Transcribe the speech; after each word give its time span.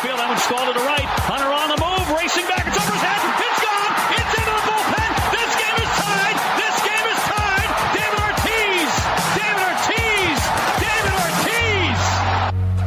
Field, 0.00 0.18
that 0.18 0.28
one's 0.28 0.42
stalled 0.42 0.72
to 0.72 0.74
the 0.78 0.86
right. 0.86 1.04
Hunter 1.28 1.52
on 1.52 1.68
the 1.68 1.76
move, 1.76 2.06
racing 2.16 2.46
back. 2.48 2.64
It's 2.64 2.78
over 2.80 2.92
his 2.96 3.04
head. 3.04 3.20
It's 3.38 3.60
gone. 3.60 3.92
It's 4.16 4.32
into 4.40 4.52
the 4.56 4.64
bullpen. 4.64 5.10
This 5.36 5.52
game 5.58 5.76
is 5.78 5.90
tied. 6.00 6.36
This 6.56 6.76
game 6.80 7.06
is 7.12 7.20
tied. 7.28 7.70
David 7.92 8.18
Ortiz. 8.24 8.90
David 9.36 9.62
Ortiz. 9.68 10.38
David 10.80 11.14
Ortiz. 11.22 12.00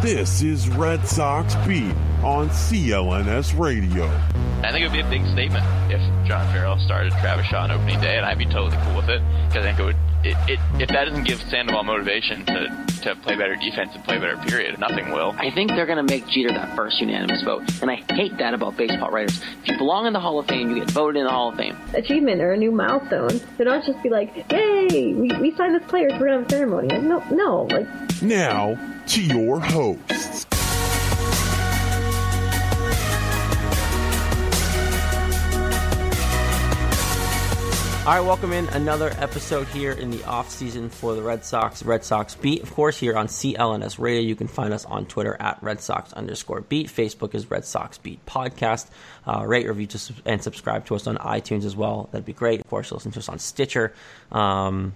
This 0.02 0.42
is 0.42 0.70
Red 0.76 1.06
Sox 1.08 1.54
Beat 1.68 1.94
on 2.24 2.50
CLNS 2.50 3.58
Radio. 3.60 4.10
I 4.64 4.72
think 4.72 4.82
it 4.82 4.90
would 4.90 4.98
be 4.98 5.06
a 5.06 5.10
big 5.10 5.26
statement 5.32 5.64
if 5.92 6.02
John 6.26 6.48
Farrell 6.52 6.80
started 6.80 7.14
Travis 7.22 7.46
Shaw 7.46 7.64
on 7.64 7.72
opening 7.72 8.02
day, 8.02 8.18
and 8.18 8.26
I'd 8.26 8.38
be 8.40 8.46
totally 8.46 8.78
cool 8.84 8.98
with 8.98 9.10
it 9.10 9.22
because 9.48 9.64
I 9.64 9.74
think 9.74 9.80
it 9.80 9.86
would. 9.86 9.96
It, 10.26 10.38
it, 10.50 10.60
if 10.82 10.90
that 10.90 11.06
doesn't 11.06 11.24
give 11.24 11.40
Sandoval 11.42 11.84
motivation 11.84 12.46
to, 12.48 12.85
to 13.06 13.16
play 13.16 13.36
better 13.36 13.56
defense 13.56 13.92
and 13.94 14.04
play 14.04 14.18
better, 14.18 14.36
period, 14.38 14.80
nothing 14.80 15.12
will. 15.12 15.34
I 15.38 15.52
think 15.52 15.72
they're 15.72 15.86
going 15.86 16.04
to 16.06 16.12
make 16.12 16.28
Jeter 16.28 16.50
that 16.50 16.76
first 16.76 17.00
unanimous 17.00 17.44
vote, 17.44 17.64
and 17.82 17.90
I 17.90 18.04
hate 18.10 18.38
that 18.38 18.54
about 18.54 18.78
baseball 18.78 19.12
writers. 19.12 19.40
If 19.62 19.70
you 19.70 19.78
belong 19.78 20.08
in 20.08 20.14
the 20.14 20.20
Hall 20.20 20.40
of 20.40 20.48
Fame, 20.48 20.70
you 20.72 20.80
get 20.84 20.92
voted 20.92 21.18
in 21.20 21.26
the 21.26 21.32
Hall 21.32 21.50
of 21.50 21.56
Fame. 21.56 21.78
Achievement 21.94 22.42
or 22.42 22.54
a 22.54 22.58
new 22.58 22.72
milestone. 22.72 23.40
So 23.58 23.64
don't 23.64 23.86
just 23.86 24.02
be 24.02 24.10
like, 24.10 24.52
"Yay, 24.52 25.14
we, 25.14 25.32
we 25.40 25.56
signed 25.56 25.76
this 25.76 25.88
player, 25.88 26.10
so 26.10 26.18
we're 26.18 26.28
gonna 26.28 26.40
have 26.40 26.48
a 26.48 26.50
ceremony." 26.50 26.88
Like, 26.90 27.04
no, 27.04 27.24
no, 27.30 27.64
like. 27.64 27.88
Now 28.22 28.78
to 29.08 29.22
your 29.22 29.60
hosts. 29.60 30.55
All 38.06 38.12
right, 38.12 38.20
welcome 38.20 38.54
in 38.54 38.70
another 38.70 39.12
episode 39.18 39.66
here 39.70 39.92
in 39.92 40.12
the 40.12 40.24
off 40.26 40.52
season 40.52 40.92
for 40.92 41.16
the 41.16 41.24
Red 41.24 41.44
Sox, 41.44 41.82
Red 41.82 42.04
Sox 42.06 42.36
Beat. 42.36 42.62
Of 42.62 42.72
course, 42.72 43.00
here 43.00 43.18
on 43.18 43.26
CLNS 43.26 43.98
Radio, 43.98 44.22
you 44.22 44.36
can 44.36 44.48
find 44.48 44.76
us 44.76 44.86
on 44.86 45.08
Twitter 45.08 45.36
at 45.40 45.58
Red 45.64 45.82
Sox 45.82 46.14
underscore 46.14 46.62
Beat. 46.62 46.86
Facebook 46.86 47.34
is 47.34 47.50
Red 47.50 47.66
Sox 47.66 47.98
Beat 47.98 48.24
Podcast. 48.28 48.90
Uh, 49.26 49.44
rate, 49.48 49.68
review, 49.68 49.88
to, 49.88 50.14
and 50.24 50.44
subscribe 50.44 50.86
to 50.86 50.94
us 50.94 51.08
on 51.08 51.18
iTunes 51.18 51.66
as 51.66 51.76
well. 51.76 52.08
That'd 52.12 52.28
be 52.28 52.34
great. 52.34 52.60
Of 52.60 52.70
course, 52.70 52.92
listen 52.92 53.12
to 53.14 53.18
us 53.18 53.28
on 53.28 53.40
Stitcher. 53.40 53.92
Um, 54.32 54.94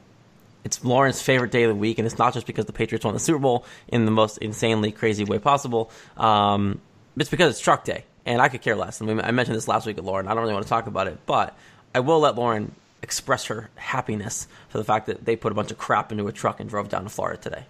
it's 0.63 0.85
Lauren's 0.85 1.19
favorite 1.19 1.51
day 1.51 1.63
of 1.63 1.69
the 1.69 1.75
week, 1.75 1.97
and 1.97 2.05
it's 2.05 2.19
not 2.19 2.35
just 2.35 2.45
because 2.45 2.65
the 2.65 2.73
Patriots 2.73 3.05
won 3.05 3.15
the 3.15 3.19
Super 3.19 3.39
Bowl 3.39 3.65
in 3.87 4.05
the 4.05 4.11
most 4.11 4.37
insanely 4.37 4.91
crazy 4.91 5.23
way 5.23 5.39
possible. 5.39 5.89
Um, 6.15 6.79
it's 7.17 7.31
because 7.31 7.49
it's 7.49 7.59
Truck 7.59 7.85
Day, 7.85 8.03
and 8.27 8.39
I 8.39 8.49
could 8.49 8.61
care 8.61 8.75
less. 8.75 9.01
Mean, 9.01 9.19
I 9.19 9.31
mentioned 9.31 9.57
this 9.57 9.67
last 9.67 9.87
week 9.87 9.95
with 9.95 10.05
Lauren. 10.05 10.27
I 10.27 10.35
don't 10.35 10.41
really 10.41 10.53
want 10.53 10.67
to 10.67 10.69
talk 10.69 10.85
about 10.85 11.07
it, 11.07 11.17
but 11.25 11.57
I 11.95 12.01
will 12.01 12.19
let 12.19 12.35
Lauren 12.35 12.71
express 13.01 13.45
her 13.45 13.69
happiness 13.75 14.47
for 14.69 14.77
the 14.77 14.83
fact 14.83 15.07
that 15.07 15.25
they 15.25 15.35
put 15.35 15.51
a 15.51 15.55
bunch 15.55 15.71
of 15.71 15.77
crap 15.77 16.11
into 16.11 16.27
a 16.27 16.31
truck 16.31 16.59
and 16.59 16.69
drove 16.69 16.89
down 16.89 17.03
to 17.03 17.09
Florida 17.09 17.41
today. 17.41 17.65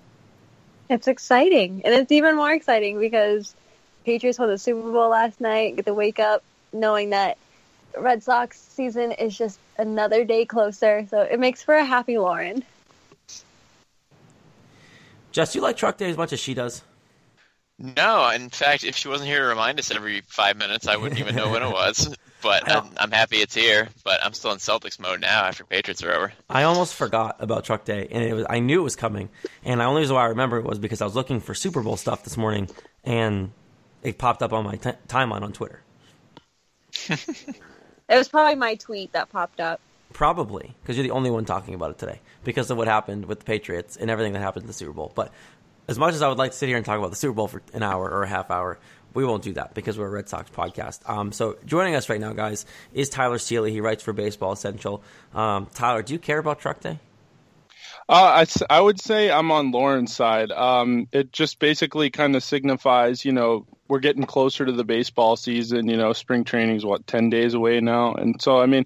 It's 0.89 1.07
exciting, 1.07 1.81
and 1.85 1.93
it's 1.93 2.11
even 2.11 2.35
more 2.35 2.51
exciting 2.51 2.99
because 2.99 3.53
Patriots 4.05 4.39
won 4.39 4.49
the 4.49 4.57
Super 4.57 4.91
Bowl 4.91 5.09
last 5.09 5.39
night. 5.39 5.75
Get 5.75 5.85
to 5.85 5.93
wake 5.93 6.19
up 6.19 6.43
knowing 6.73 7.11
that 7.11 7.37
Red 7.97 8.23
Sox 8.23 8.59
season 8.59 9.11
is 9.11 9.37
just 9.37 9.59
another 9.77 10.23
day 10.25 10.45
closer. 10.45 11.05
So 11.09 11.21
it 11.21 11.39
makes 11.39 11.61
for 11.61 11.75
a 11.75 11.85
happy 11.85 12.17
Lauren. 12.17 12.63
Jess, 15.31 15.53
do 15.53 15.59
you 15.59 15.63
like 15.63 15.77
Truck 15.77 15.97
Day 15.97 16.09
as 16.09 16.17
much 16.17 16.33
as 16.33 16.39
she 16.39 16.53
does? 16.53 16.81
No, 17.77 18.29
in 18.29 18.49
fact, 18.49 18.83
if 18.83 18.95
she 18.95 19.07
wasn't 19.07 19.29
here 19.29 19.41
to 19.41 19.47
remind 19.47 19.79
us 19.79 19.91
every 19.91 20.21
five 20.21 20.57
minutes, 20.57 20.87
I 20.87 20.97
wouldn't 20.97 21.19
even 21.19 21.35
know 21.35 21.49
when 21.49 21.63
it 21.63 21.71
was. 21.71 22.13
But 22.41 22.69
I'm, 22.69 22.89
I'm, 22.97 23.11
happy 23.11 23.37
it's 23.37 23.55
here. 23.55 23.89
But 24.03 24.23
I'm 24.23 24.33
still 24.33 24.51
in 24.51 24.57
Celtics 24.57 24.99
mode 24.99 25.21
now 25.21 25.43
after 25.43 25.63
Patriots 25.63 26.03
are 26.03 26.11
over. 26.11 26.33
I 26.49 26.63
almost 26.63 26.95
forgot 26.95 27.37
about 27.39 27.65
Truck 27.65 27.85
Day, 27.85 28.07
and 28.09 28.23
it 28.23 28.33
was 28.33 28.45
I 28.49 28.59
knew 28.59 28.79
it 28.79 28.83
was 28.83 28.95
coming. 28.95 29.29
And 29.63 29.81
the 29.81 29.85
only 29.85 30.01
reason 30.01 30.15
why 30.15 30.23
I 30.23 30.27
remember 30.27 30.57
it 30.57 30.65
was 30.65 30.79
because 30.79 31.01
I 31.01 31.05
was 31.05 31.15
looking 31.15 31.41
for 31.41 31.53
Super 31.53 31.81
Bowl 31.81 31.97
stuff 31.97 32.23
this 32.23 32.37
morning, 32.37 32.69
and 33.03 33.51
it 34.03 34.17
popped 34.17 34.41
up 34.41 34.53
on 34.53 34.63
my 34.63 34.75
t- 34.75 34.91
timeline 35.07 35.41
on 35.41 35.51
Twitter. 35.51 35.81
it 37.09 37.59
was 38.09 38.27
probably 38.27 38.55
my 38.55 38.75
tweet 38.75 39.11
that 39.13 39.29
popped 39.29 39.59
up. 39.59 39.81
Probably 40.13 40.73
because 40.81 40.97
you're 40.97 41.03
the 41.03 41.11
only 41.11 41.29
one 41.29 41.45
talking 41.45 41.75
about 41.75 41.91
it 41.91 41.99
today 41.99 42.19
because 42.43 42.71
of 42.71 42.77
what 42.77 42.87
happened 42.87 43.25
with 43.25 43.39
the 43.39 43.45
Patriots 43.45 43.95
and 43.95 44.09
everything 44.09 44.33
that 44.33 44.39
happened 44.39 44.63
in 44.63 44.67
the 44.67 44.73
Super 44.73 44.93
Bowl. 44.93 45.11
But 45.13 45.31
as 45.87 45.99
much 45.99 46.13
as 46.13 46.21
I 46.21 46.29
would 46.29 46.37
like 46.37 46.51
to 46.51 46.57
sit 46.57 46.67
here 46.67 46.77
and 46.77 46.85
talk 46.85 46.97
about 46.97 47.09
the 47.09 47.15
Super 47.15 47.33
Bowl 47.33 47.47
for 47.47 47.61
an 47.73 47.83
hour 47.83 48.09
or 48.09 48.23
a 48.23 48.27
half 48.27 48.49
hour, 48.51 48.79
we 49.13 49.25
won't 49.25 49.43
do 49.43 49.53
that 49.53 49.73
because 49.73 49.97
we're 49.97 50.07
a 50.07 50.11
Red 50.11 50.29
Sox 50.29 50.49
podcast. 50.49 51.07
Um, 51.09 51.31
so 51.31 51.57
joining 51.65 51.95
us 51.95 52.09
right 52.09 52.19
now, 52.19 52.33
guys, 52.33 52.65
is 52.93 53.09
Tyler 53.09 53.37
Sealey. 53.37 53.71
He 53.71 53.81
writes 53.81 54.03
for 54.03 54.13
Baseball 54.13 54.51
Essential. 54.51 55.03
Um, 55.33 55.67
Tyler, 55.73 56.01
do 56.03 56.13
you 56.13 56.19
care 56.19 56.37
about 56.37 56.59
Truck 56.59 56.79
Day? 56.79 56.99
Uh, 58.07 58.43
I, 58.43 58.75
I 58.75 58.81
would 58.81 58.99
say 58.99 59.29
I'm 59.29 59.51
on 59.51 59.71
Lauren's 59.71 60.15
side. 60.15 60.51
Um, 60.51 61.07
it 61.11 61.31
just 61.31 61.59
basically 61.59 62.09
kind 62.09 62.35
of 62.35 62.43
signifies, 62.43 63.23
you 63.23 63.31
know, 63.31 63.67
we're 63.87 63.99
getting 63.99 64.23
closer 64.23 64.65
to 64.65 64.71
the 64.71 64.83
baseball 64.83 65.35
season. 65.35 65.87
You 65.87 65.97
know, 65.97 66.13
spring 66.13 66.43
training 66.43 66.77
is 66.77 66.85
what 66.85 67.05
ten 67.05 67.29
days 67.29 67.53
away 67.53 67.81
now, 67.81 68.13
and 68.13 68.41
so 68.41 68.59
I 68.59 68.65
mean, 68.67 68.85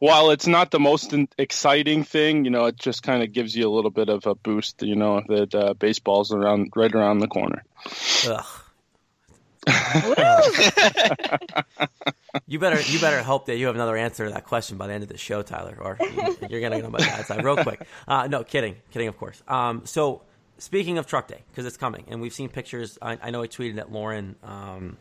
while 0.00 0.30
it's 0.30 0.46
not 0.46 0.70
the 0.70 0.80
most 0.80 1.14
exciting 1.38 2.04
thing, 2.04 2.44
you 2.44 2.50
know, 2.50 2.66
it 2.66 2.76
just 2.76 3.02
kind 3.02 3.22
of 3.22 3.32
gives 3.32 3.54
you 3.54 3.68
a 3.68 3.72
little 3.72 3.90
bit 3.90 4.08
of 4.08 4.26
a 4.26 4.34
boost. 4.34 4.82
You 4.82 4.96
know, 4.96 5.22
that 5.28 5.54
uh, 5.54 5.74
baseball's 5.74 6.32
around 6.32 6.72
right 6.74 6.92
around 6.92 7.20
the 7.20 7.28
corner. 7.28 7.62
Ugh. 8.26 8.57
you 12.46 12.58
better 12.58 12.80
you 12.80 12.98
better 12.98 13.22
hope 13.22 13.46
that 13.46 13.56
you 13.56 13.66
have 13.66 13.74
another 13.74 13.96
answer 13.96 14.26
to 14.26 14.32
that 14.32 14.44
question 14.44 14.78
by 14.78 14.86
the 14.86 14.92
end 14.92 15.02
of 15.02 15.08
the 15.08 15.18
show, 15.18 15.42
Tyler, 15.42 15.76
or 15.80 15.98
you're 16.48 16.60
gonna 16.60 16.82
on 16.82 16.92
my 16.92 16.98
bad 16.98 17.26
side 17.26 17.44
real 17.44 17.56
quick. 17.56 17.82
Uh, 18.06 18.26
no, 18.26 18.44
kidding, 18.44 18.76
kidding, 18.90 19.08
of 19.08 19.18
course. 19.18 19.42
Um, 19.48 19.82
so 19.84 20.22
speaking 20.58 20.98
of 20.98 21.06
Truck 21.06 21.28
Day, 21.28 21.42
because 21.50 21.66
it's 21.66 21.76
coming, 21.76 22.04
and 22.08 22.20
we've 22.20 22.32
seen 22.32 22.48
pictures. 22.48 22.98
I, 23.00 23.18
I 23.22 23.30
know 23.30 23.42
I 23.42 23.48
tweeted 23.48 23.78
at 23.78 23.92
Lauren 23.92 24.36
um, 24.42 24.96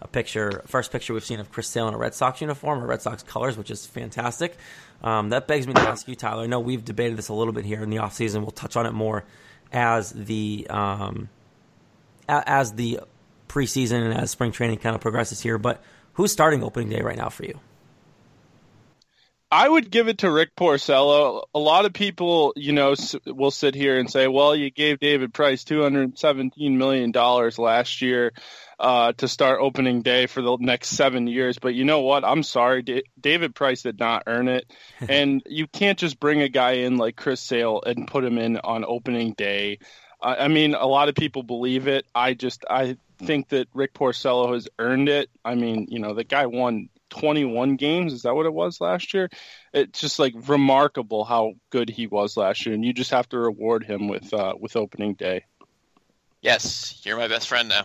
a 0.00 0.08
picture, 0.08 0.62
first 0.66 0.90
picture 0.90 1.14
we've 1.14 1.24
seen 1.24 1.40
of 1.40 1.50
Chris 1.50 1.68
Sale 1.68 1.88
in 1.88 1.94
a 1.94 1.98
Red 1.98 2.14
Sox 2.14 2.40
uniform, 2.40 2.82
or 2.82 2.86
Red 2.86 3.02
Sox 3.02 3.22
colors, 3.22 3.56
which 3.56 3.70
is 3.70 3.86
fantastic. 3.86 4.56
Um, 5.02 5.30
that 5.30 5.46
begs 5.46 5.66
me 5.66 5.74
to 5.74 5.80
ask 5.80 6.08
you, 6.08 6.14
Tyler. 6.14 6.44
I 6.44 6.46
know 6.46 6.60
we've 6.60 6.84
debated 6.84 7.16
this 7.16 7.28
a 7.28 7.34
little 7.34 7.52
bit 7.52 7.64
here 7.64 7.82
in 7.82 7.90
the 7.90 7.98
offseason. 7.98 8.40
We'll 8.40 8.50
touch 8.50 8.76
on 8.76 8.86
it 8.86 8.92
more 8.92 9.24
as 9.72 10.10
the 10.10 10.66
um, 10.70 11.28
as 12.28 12.74
the 12.74 13.00
preseason 13.52 14.02
and 14.04 14.14
as 14.14 14.30
spring 14.30 14.52
training 14.52 14.78
kind 14.78 14.94
of 14.94 15.00
progresses 15.00 15.40
here. 15.40 15.58
But 15.58 15.82
who's 16.14 16.32
starting 16.32 16.62
opening 16.62 16.88
day 16.88 17.02
right 17.02 17.16
now 17.16 17.28
for 17.28 17.44
you? 17.44 17.60
I 19.52 19.68
would 19.68 19.90
give 19.90 20.08
it 20.08 20.18
to 20.18 20.30
Rick 20.30 20.56
Porcello. 20.56 21.42
A 21.54 21.58
lot 21.58 21.84
of 21.84 21.92
people, 21.92 22.54
you 22.56 22.72
know, 22.72 22.94
will 23.26 23.50
sit 23.50 23.74
here 23.74 23.98
and 23.98 24.10
say, 24.10 24.26
"Well, 24.26 24.56
you 24.56 24.70
gave 24.70 24.98
David 24.98 25.34
Price 25.34 25.62
two 25.62 25.82
hundred 25.82 26.18
seventeen 26.18 26.78
million 26.78 27.12
dollars 27.12 27.58
last 27.58 28.00
year 28.00 28.32
uh, 28.80 29.12
to 29.18 29.28
start 29.28 29.60
opening 29.60 30.00
day 30.00 30.26
for 30.26 30.40
the 30.40 30.56
next 30.58 30.88
seven 30.88 31.26
years." 31.26 31.58
But 31.58 31.74
you 31.74 31.84
know 31.84 32.00
what? 32.00 32.24
I'm 32.24 32.42
sorry, 32.42 32.80
D- 32.80 33.04
David 33.20 33.54
Price 33.54 33.82
did 33.82 33.98
not 33.98 34.22
earn 34.26 34.48
it, 34.48 34.72
and 35.06 35.42
you 35.44 35.66
can't 35.66 35.98
just 35.98 36.18
bring 36.18 36.40
a 36.40 36.48
guy 36.48 36.72
in 36.86 36.96
like 36.96 37.16
Chris 37.16 37.42
Sale 37.42 37.82
and 37.84 38.08
put 38.08 38.24
him 38.24 38.38
in 38.38 38.56
on 38.56 38.86
opening 38.86 39.34
day. 39.34 39.80
I 40.22 40.48
mean, 40.48 40.74
a 40.74 40.86
lot 40.86 41.08
of 41.08 41.14
people 41.16 41.42
believe 41.42 41.88
it. 41.88 42.06
I 42.14 42.34
just 42.34 42.64
I 42.70 42.96
think 43.22 43.48
that 43.48 43.68
Rick 43.74 43.94
Porcello 43.94 44.54
has 44.54 44.68
earned 44.78 45.08
it. 45.08 45.30
I 45.44 45.54
mean, 45.54 45.86
you 45.88 45.98
know, 45.98 46.14
the 46.14 46.24
guy 46.24 46.46
won 46.46 46.88
21 47.10 47.76
games. 47.76 48.12
Is 48.12 48.22
that 48.22 48.34
what 48.34 48.46
it 48.46 48.52
was 48.52 48.80
last 48.80 49.14
year? 49.14 49.28
It's 49.72 50.00
just 50.00 50.18
like 50.18 50.34
remarkable 50.48 51.24
how 51.24 51.54
good 51.70 51.88
he 51.88 52.06
was 52.06 52.36
last 52.36 52.66
year, 52.66 52.74
and 52.74 52.84
you 52.84 52.92
just 52.92 53.10
have 53.10 53.28
to 53.30 53.38
reward 53.38 53.84
him 53.84 54.08
with 54.08 54.32
uh, 54.32 54.54
with 54.58 54.76
opening 54.76 55.14
day. 55.14 55.44
Yes, 56.40 57.00
you're 57.04 57.18
my 57.18 57.28
best 57.28 57.48
friend 57.48 57.68
now. 57.68 57.84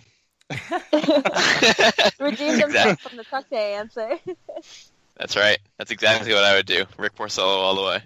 Redeemed 2.20 2.62
himself 2.62 3.02
from 3.02 3.18
the 3.18 3.26
tuck 3.30 3.50
day 3.50 3.76
answer. 3.76 4.18
That's 5.18 5.36
right. 5.36 5.60
That's 5.78 5.92
exactly 5.92 6.34
what 6.34 6.44
I 6.44 6.56
would 6.56 6.66
do. 6.66 6.86
Rick 6.98 7.16
Porcello 7.16 7.58
all 7.58 7.76
the 7.76 7.84
way. 7.84 8.02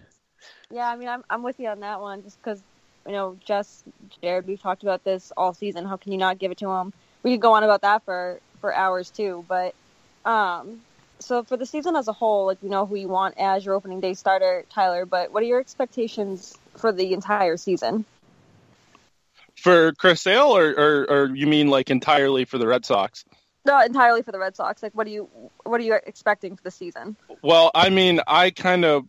Yeah, 0.72 0.90
I 0.90 0.96
mean, 0.96 1.10
I'm 1.10 1.24
I'm 1.30 1.44
with 1.44 1.60
you 1.60 1.68
on 1.68 1.82
that 1.82 2.02
one, 2.02 2.24
just 2.24 2.42
because 2.42 2.62
you 3.06 3.14
know, 3.14 3.38
Jess, 3.44 3.84
Jared, 4.22 4.48
we've 4.48 4.62
talked 4.62 4.84
about 4.84 5.04
this 5.04 5.32
all 5.36 5.54
season. 5.54 5.86
How 5.86 5.98
can 5.98 6.12
you 6.12 6.18
not 6.18 6.40
give 6.40 6.52
it 6.52 6.58
to 6.60 6.70
him? 6.70 6.94
We 7.24 7.32
could 7.32 7.42
go 7.42 7.54
on 7.54 7.64
about 7.64 7.82
that 7.82 8.04
for 8.04 8.40
for 8.60 8.74
hours 8.74 9.10
too, 9.10 9.46
but 9.48 9.74
um, 10.26 10.82
so 11.20 11.44
for 11.44 11.58
the 11.58 11.66
season 11.66 11.96
as 11.96 12.08
a 12.08 12.14
whole, 12.14 12.46
like 12.48 12.60
you 12.62 12.70
know 12.70 12.86
who 12.86 12.96
you 12.96 13.08
want 13.08 13.36
as 13.38 13.66
your 13.66 13.76
opening 13.76 14.00
day 14.00 14.14
starter, 14.14 14.66
Tyler. 14.70 15.06
But 15.06 15.32
what 15.32 15.44
are 15.44 15.46
your 15.46 15.60
expectations 15.60 16.58
for 16.76 16.92
the 16.92 17.14
entire 17.14 17.58
season? 17.58 18.06
For 19.56 19.94
Chris 19.94 20.22
Sale, 20.22 20.56
or, 20.56 20.70
or 20.70 21.06
or 21.10 21.36
you 21.36 21.48
mean 21.48 21.68
like 21.68 21.90
entirely 21.90 22.46
for 22.46 22.58
the 22.58 22.68
Red 22.68 22.86
Sox? 22.86 23.26
No, 23.64 23.80
entirely 23.80 24.24
for 24.24 24.32
the 24.32 24.40
Red 24.40 24.56
Sox. 24.56 24.82
Like, 24.82 24.94
what 24.94 25.06
do 25.06 25.14
you 25.14 25.30
what 25.64 25.80
are 25.80 25.84
you 25.84 26.00
expecting 26.06 26.56
for 26.56 26.64
the 26.64 26.72
season? 26.72 27.16
Well, 27.44 27.70
I 27.76 27.90
mean, 27.90 28.22
I 28.26 28.50
kind 28.50 28.86
of 28.86 29.06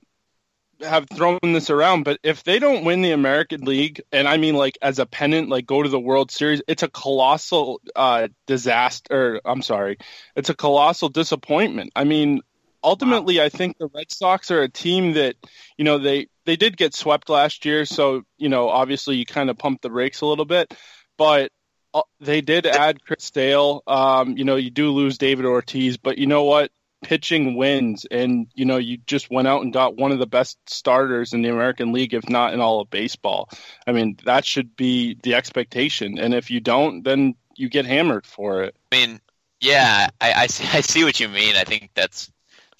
have 0.83 1.09
thrown 1.09 1.39
this 1.43 1.71
around, 1.71 2.05
but 2.05 2.19
if 2.23 2.45
they 2.45 2.59
don't 2.59 2.85
win 2.85 3.03
the 3.03 3.13
American 3.13 3.63
League, 3.63 4.03
and 4.13 4.29
I 4.29 4.37
mean 4.37 4.55
like 4.55 4.79
as 4.83 4.99
a 4.99 5.07
pennant, 5.07 5.49
like 5.49 5.67
go 5.67 5.83
to 5.83 5.89
the 5.89 6.01
World 6.01 6.31
Series, 6.31 6.63
it's 6.69 6.83
a 6.83 6.89
colossal 6.89 7.81
uh, 7.95 8.29
disaster. 8.47 9.41
I'm 9.45 9.63
sorry, 9.63 9.99
it's 10.37 10.51
a 10.51 10.55
colossal 10.55 11.09
disappointment. 11.09 11.93
I 11.97 12.05
mean, 12.05 12.41
ultimately, 12.83 13.39
wow. 13.39 13.45
I 13.45 13.49
think 13.49 13.79
the 13.79 13.89
Red 13.95 14.11
Sox 14.11 14.51
are 14.51 14.63
a 14.63 14.69
team 14.69 15.15
that 15.15 15.37
you 15.77 15.85
know 15.85 15.99
they 15.99 16.29
they 16.45 16.57
did 16.57 16.77
get 16.77 16.95
swept 16.95 17.29
last 17.29 17.65
year, 17.65 17.85
so 17.85 18.23
you 18.39 18.49
know 18.49 18.69
obviously 18.69 19.17
you 19.17 19.27
kind 19.27 19.51
of 19.51 19.59
pump 19.59 19.83
the 19.83 19.91
brakes 19.91 20.21
a 20.21 20.27
little 20.27 20.45
bit, 20.45 20.75
but 21.17 21.51
uh, 21.95 22.03
they 22.21 22.41
did 22.41 22.67
add 22.67 23.05
Chris 23.05 23.31
Sale. 23.33 23.83
Um, 23.87 24.37
you 24.37 24.45
know, 24.45 24.57
you 24.57 24.71
do 24.71 24.91
lose 24.91 25.19
David 25.19 25.45
Ortiz, 25.45 25.97
but 25.97 26.19
you 26.19 26.27
know 26.27 26.45
what? 26.45 26.71
Pitching 27.03 27.57
wins, 27.57 28.07
and 28.11 28.47
you 28.55 28.65
know, 28.65 28.77
you 28.77 28.99
just 29.07 29.31
went 29.31 29.49
out 29.49 29.63
and 29.63 29.73
got 29.73 29.97
one 29.97 30.13
of 30.13 30.19
the 30.19 30.27
best 30.27 30.59
starters 30.67 31.33
in 31.33 31.43
the 31.43 31.49
American 31.49 31.93
League, 31.93 32.15
if 32.15 32.29
not 32.29 32.55
in 32.55 32.61
all 32.61 32.81
of 32.81 32.91
baseball. 32.91 33.49
I 33.87 33.93
mean, 33.93 34.19
that 34.25 34.45
should 34.45 34.77
be 34.77 35.19
the 35.23 35.35
expectation. 35.35 36.19
And 36.19 36.33
if 36.33 36.51
you 36.51 36.61
don't, 36.61 37.03
then 37.03 37.35
you 37.57 37.69
get 37.69 37.87
hammered 37.87 38.27
for 38.27 38.63
it. 38.63 38.77
I 38.93 38.97
mean, 38.97 39.21
yeah, 39.61 40.09
I, 40.21 40.33
I 40.33 40.47
see. 40.47 40.65
I 40.73 40.81
see 40.81 41.05
what 41.05 41.21
you 41.21 41.29
mean. 41.29 41.57
I 41.57 41.65
think 41.65 41.91
that's. 41.95 42.31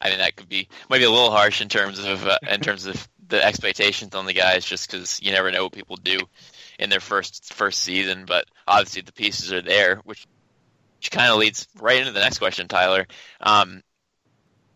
I 0.01 0.11
mean, 0.11 0.19
that 0.19 0.35
could 0.35 0.49
be 0.49 0.69
maybe 0.91 1.05
a 1.05 1.11
little 1.11 1.31
harsh 1.31 1.61
in 1.61 1.69
terms 1.69 1.99
of 2.05 2.27
uh, 2.27 2.39
in 2.51 2.61
terms 2.61 2.87
of 2.87 3.09
the 3.29 3.45
expectations 3.45 4.15
on 4.15 4.27
the 4.27 4.33
guys, 4.33 4.65
just 4.65 4.91
because 4.91 5.21
you 5.23 5.31
never 5.33 5.51
know 5.51 5.65
what 5.65 5.73
people 5.73 5.97
do 5.97 6.19
in 6.79 6.91
their 6.91 7.01
first 7.01 7.55
first 7.55 7.81
season. 7.81 8.25
But 8.27 8.47
obviously 8.67 9.03
the 9.03 9.13
pieces 9.13 9.53
are 9.53 9.63
there, 9.63 9.97
which 10.05 10.27
which 10.99 11.11
kind 11.11 11.33
of 11.33 11.39
leads 11.39 11.67
right 11.81 11.99
into 11.99 12.13
the 12.13 12.21
next 12.21 12.39
question, 12.39 12.69
Tyler. 12.69 13.07
Um, 13.41 13.83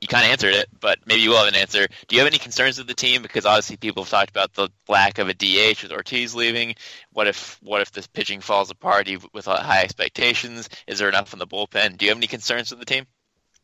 you 0.01 0.09
kind 0.09 0.25
of 0.25 0.31
answered 0.31 0.55
it, 0.55 0.69
but 0.81 0.99
maybe 1.07 1.23
you 1.23 1.31
will 1.31 1.39
have 1.39 1.49
an 1.49 1.55
answer. 1.55 1.87
Do 2.09 2.17
you 2.17 2.21
have 2.21 2.29
any 2.29 2.39
concerns 2.39 2.79
with 2.79 2.87
the 2.87 2.95
team? 2.95 3.23
Because 3.23 3.47
obviously 3.47 3.77
people 3.77 4.05
have 4.05 4.11
talked 4.11 4.31
about 4.31 4.53
the 4.55 4.69
lack 4.89 5.19
of 5.19 5.29
a 5.29 5.35
DH 5.35 5.83
with 5.83 5.93
Ortiz 5.93 6.35
leaving. 6.35 6.75
What 7.13 7.27
if 7.27 7.59
what 7.63 7.83
if 7.83 7.93
this 7.93 8.07
pitching 8.07 8.41
falls 8.41 8.71
apart 8.71 9.09
with 9.33 9.47
high 9.47 9.83
expectations? 9.83 10.69
Is 10.87 10.99
there 10.99 11.09
enough 11.09 11.33
in 11.33 11.39
the 11.39 11.47
bullpen? 11.47 11.97
Do 11.97 12.05
you 12.05 12.11
have 12.11 12.19
any 12.19 12.27
concerns 12.27 12.71
with 12.71 12.81
the 12.81 12.87
team? 12.87 13.07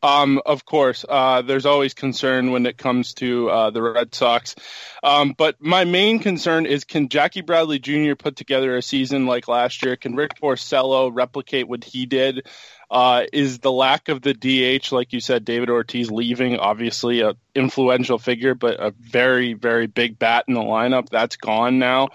Um, 0.03 0.41
of 0.45 0.65
course, 0.65 1.05
uh, 1.07 1.43
there's 1.43 1.65
always 1.65 1.93
concern 1.93 2.51
when 2.51 2.65
it 2.65 2.77
comes 2.77 3.13
to 3.15 3.49
uh, 3.49 3.69
the 3.69 3.81
Red 3.81 4.13
Sox. 4.13 4.53
Um, 5.01 5.33
but 5.35 5.55
my 5.61 5.85
main 5.85 6.19
concern 6.19 6.65
is 6.65 6.83
can 6.83 7.07
Jackie 7.07 7.39
Bradley 7.39 7.79
Jr. 7.79 8.15
put 8.15 8.35
together 8.35 8.75
a 8.75 8.81
season 8.81 9.25
like 9.27 9.47
last 9.47 9.81
year? 9.81 9.95
Can 9.95 10.15
Rick 10.15 10.41
Porcello 10.41 11.09
replicate 11.13 11.69
what 11.69 11.85
he 11.85 12.05
did? 12.05 12.45
Uh, 12.93 13.25
is 13.33 13.57
the 13.57 13.71
lack 13.71 14.07
of 14.07 14.21
the 14.21 14.35
DH, 14.35 14.91
like 14.91 15.13
you 15.13 15.19
said, 15.19 15.43
David 15.43 15.71
Ortiz 15.71 16.11
leaving, 16.11 16.59
obviously 16.59 17.21
a 17.21 17.33
influential 17.55 18.19
figure, 18.19 18.53
but 18.53 18.79
a 18.79 18.91
very, 18.91 19.53
very 19.53 19.87
big 19.87 20.19
bat 20.19 20.45
in 20.47 20.53
the 20.53 20.61
lineup. 20.61 21.09
That's 21.09 21.35
gone 21.35 21.79
now. 21.79 22.09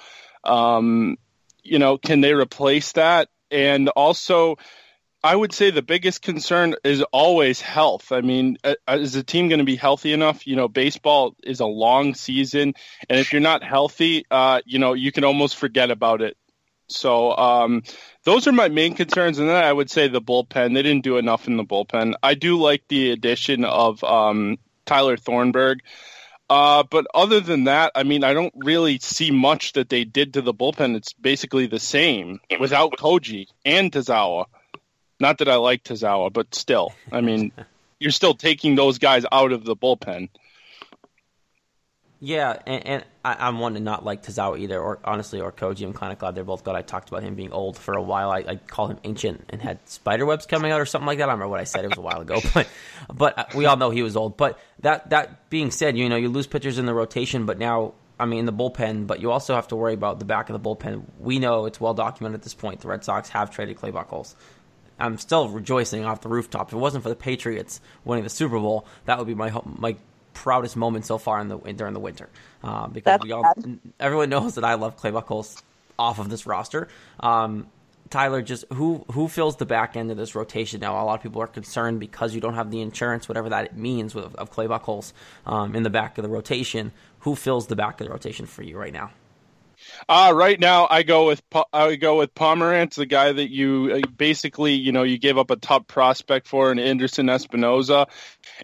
Um, 0.44 1.16
you 1.64 1.80
know, 1.80 1.98
can 1.98 2.20
they 2.20 2.32
replace 2.32 2.92
that? 2.92 3.28
And 3.50 3.88
also, 3.88 4.56
I 5.22 5.34
would 5.34 5.52
say 5.52 5.70
the 5.70 5.82
biggest 5.82 6.22
concern 6.22 6.76
is 6.84 7.02
always 7.12 7.60
health. 7.60 8.12
I 8.12 8.20
mean, 8.20 8.58
is 8.88 9.14
the 9.14 9.24
team 9.24 9.48
going 9.48 9.58
to 9.58 9.64
be 9.64 9.74
healthy 9.74 10.12
enough? 10.12 10.46
You 10.46 10.54
know, 10.54 10.68
baseball 10.68 11.34
is 11.42 11.58
a 11.58 11.66
long 11.66 12.14
season, 12.14 12.74
and 13.08 13.18
if 13.18 13.32
you're 13.32 13.40
not 13.40 13.64
healthy, 13.64 14.26
uh, 14.30 14.60
you 14.64 14.78
know, 14.78 14.92
you 14.92 15.10
can 15.10 15.24
almost 15.24 15.56
forget 15.56 15.90
about 15.90 16.22
it. 16.22 16.36
So 16.88 17.36
um, 17.36 17.82
those 18.24 18.46
are 18.46 18.52
my 18.52 18.68
main 18.68 18.94
concerns, 18.94 19.38
and 19.38 19.48
then 19.48 19.62
I 19.62 19.72
would 19.72 19.90
say 19.90 20.08
the 20.08 20.22
bullpen. 20.22 20.74
They 20.74 20.82
didn't 20.82 21.04
do 21.04 21.18
enough 21.18 21.46
in 21.46 21.56
the 21.56 21.64
bullpen. 21.64 22.14
I 22.22 22.34
do 22.34 22.58
like 22.58 22.82
the 22.88 23.10
addition 23.10 23.64
of 23.64 24.02
um, 24.04 24.58
Tyler 24.86 25.16
Thornburg. 25.16 25.80
Uh, 26.50 26.82
but 26.82 27.06
other 27.14 27.40
than 27.40 27.64
that, 27.64 27.92
I 27.94 28.04
mean, 28.04 28.24
I 28.24 28.32
don't 28.32 28.54
really 28.56 28.98
see 29.00 29.30
much 29.30 29.74
that 29.74 29.90
they 29.90 30.04
did 30.04 30.34
to 30.34 30.42
the 30.42 30.54
bullpen. 30.54 30.96
It's 30.96 31.12
basically 31.12 31.66
the 31.66 31.78
same 31.78 32.40
without 32.58 32.92
Koji 32.92 33.48
and 33.66 33.92
Tazawa. 33.92 34.46
Not 35.20 35.38
that 35.38 35.48
I 35.48 35.56
like 35.56 35.84
Tazawa, 35.84 36.32
but 36.32 36.54
still, 36.54 36.94
I 37.12 37.20
mean, 37.20 37.52
you're 38.00 38.12
still 38.12 38.34
taking 38.34 38.76
those 38.76 38.98
guys 38.98 39.26
out 39.30 39.52
of 39.52 39.64
the 39.64 39.76
bullpen. 39.76 40.30
Yeah, 42.20 42.56
and, 42.66 42.86
and 42.86 43.04
I, 43.24 43.48
am 43.48 43.60
one 43.60 43.74
to 43.74 43.80
not 43.80 44.04
like 44.04 44.24
Tazawa 44.24 44.58
either, 44.58 44.80
or 44.80 44.98
honestly, 45.04 45.40
or 45.40 45.52
Koji. 45.52 45.84
I'm 45.84 45.92
kind 45.92 46.12
of 46.12 46.18
glad 46.18 46.34
they're 46.34 46.42
both 46.42 46.64
good. 46.64 46.74
I 46.74 46.82
talked 46.82 47.08
about 47.08 47.22
him 47.22 47.36
being 47.36 47.52
old 47.52 47.78
for 47.78 47.94
a 47.94 48.02
while. 48.02 48.32
I, 48.32 48.38
I 48.38 48.56
call 48.56 48.88
him 48.88 48.98
ancient 49.04 49.44
and 49.50 49.62
had 49.62 49.88
spider 49.88 50.26
webs 50.26 50.44
coming 50.44 50.72
out 50.72 50.80
or 50.80 50.86
something 50.86 51.06
like 51.06 51.18
that. 51.18 51.28
I 51.28 51.32
remember 51.32 51.50
what 51.50 51.60
I 51.60 51.64
said. 51.64 51.84
It 51.84 51.90
was 51.90 51.98
a 51.98 52.02
while 52.02 52.20
ago, 52.20 52.40
but 52.54 52.66
but 53.12 53.38
uh, 53.38 53.44
we 53.54 53.66
all 53.66 53.76
know 53.76 53.90
he 53.90 54.02
was 54.02 54.16
old. 54.16 54.36
But 54.36 54.58
that 54.80 55.10
that 55.10 55.48
being 55.48 55.70
said, 55.70 55.96
you 55.96 56.08
know, 56.08 56.16
you 56.16 56.28
lose 56.28 56.48
pitchers 56.48 56.78
in 56.78 56.86
the 56.86 56.94
rotation, 56.94 57.46
but 57.46 57.56
now 57.56 57.94
I 58.18 58.26
mean, 58.26 58.46
the 58.46 58.52
bullpen, 58.52 59.06
but 59.06 59.20
you 59.20 59.30
also 59.30 59.54
have 59.54 59.68
to 59.68 59.76
worry 59.76 59.94
about 59.94 60.18
the 60.18 60.24
back 60.24 60.50
of 60.50 60.60
the 60.60 60.68
bullpen. 60.68 61.04
We 61.20 61.38
know 61.38 61.66
it's 61.66 61.80
well 61.80 61.94
documented 61.94 62.40
at 62.40 62.42
this 62.42 62.54
point. 62.54 62.80
The 62.80 62.88
Red 62.88 63.04
Sox 63.04 63.28
have 63.28 63.52
traded 63.52 63.76
Clay 63.76 63.92
Buchholz. 63.92 64.34
I'm 64.98 65.18
still 65.18 65.48
rejoicing 65.48 66.04
off 66.04 66.22
the 66.22 66.28
rooftop. 66.28 66.68
If 66.68 66.72
it 66.74 66.78
wasn't 66.78 67.04
for 67.04 67.10
the 67.10 67.16
Patriots 67.16 67.80
winning 68.04 68.24
the 68.24 68.30
Super 68.30 68.58
Bowl, 68.58 68.86
that 69.04 69.18
would 69.18 69.28
be 69.28 69.34
my 69.34 69.52
my 69.64 69.96
proudest 70.38 70.76
moment 70.76 71.04
so 71.04 71.18
far 71.18 71.40
in 71.40 71.48
the 71.48 71.58
during 71.72 71.94
the 71.94 72.00
winter. 72.00 72.28
Uh, 72.62 72.86
because 72.86 73.04
That's 73.12 73.24
we 73.24 73.32
all 73.32 73.42
bad. 73.42 73.78
everyone 73.98 74.30
knows 74.30 74.54
that 74.54 74.64
I 74.64 74.74
love 74.74 74.96
Clay 74.96 75.10
Buchholz 75.10 75.62
off 75.98 76.18
of 76.18 76.28
this 76.30 76.46
roster. 76.46 76.88
Um, 77.20 77.66
Tyler, 78.10 78.40
just 78.40 78.64
who 78.72 79.04
who 79.12 79.28
fills 79.28 79.56
the 79.56 79.66
back 79.66 79.96
end 79.96 80.10
of 80.10 80.16
this 80.16 80.34
rotation 80.34 80.80
now? 80.80 80.92
A 80.92 81.04
lot 81.04 81.14
of 81.14 81.22
people 81.22 81.42
are 81.42 81.46
concerned 81.48 82.00
because 82.00 82.34
you 82.34 82.40
don't 82.40 82.54
have 82.54 82.70
the 82.70 82.80
insurance, 82.80 83.28
whatever 83.28 83.48
that 83.50 83.76
means, 83.76 84.14
with, 84.14 84.34
of 84.36 84.50
Clay 84.50 84.66
Buchholz 84.66 85.12
um, 85.44 85.74
in 85.74 85.82
the 85.82 85.90
back 85.90 86.16
of 86.18 86.22
the 86.22 86.30
rotation. 86.30 86.92
Who 87.20 87.34
fills 87.34 87.66
the 87.66 87.76
back 87.76 88.00
of 88.00 88.06
the 88.06 88.12
rotation 88.12 88.46
for 88.46 88.62
you 88.62 88.78
right 88.78 88.92
now? 88.92 89.10
Uh, 90.08 90.32
right 90.34 90.58
now, 90.58 90.86
I 90.90 91.02
go 91.02 91.26
with 91.26 91.42
I 91.72 91.96
go 91.96 92.18
with 92.18 92.34
Pomeranz, 92.34 92.94
the 92.94 93.06
guy 93.06 93.32
that 93.32 93.50
you 93.50 94.02
uh, 94.02 94.08
basically 94.08 94.74
you 94.74 94.92
know 94.92 95.02
you 95.02 95.18
gave 95.18 95.38
up 95.38 95.50
a 95.50 95.56
top 95.56 95.86
prospect 95.86 96.48
for, 96.48 96.70
an 96.70 96.78
Anderson 96.78 97.26
Espinoza, 97.26 98.06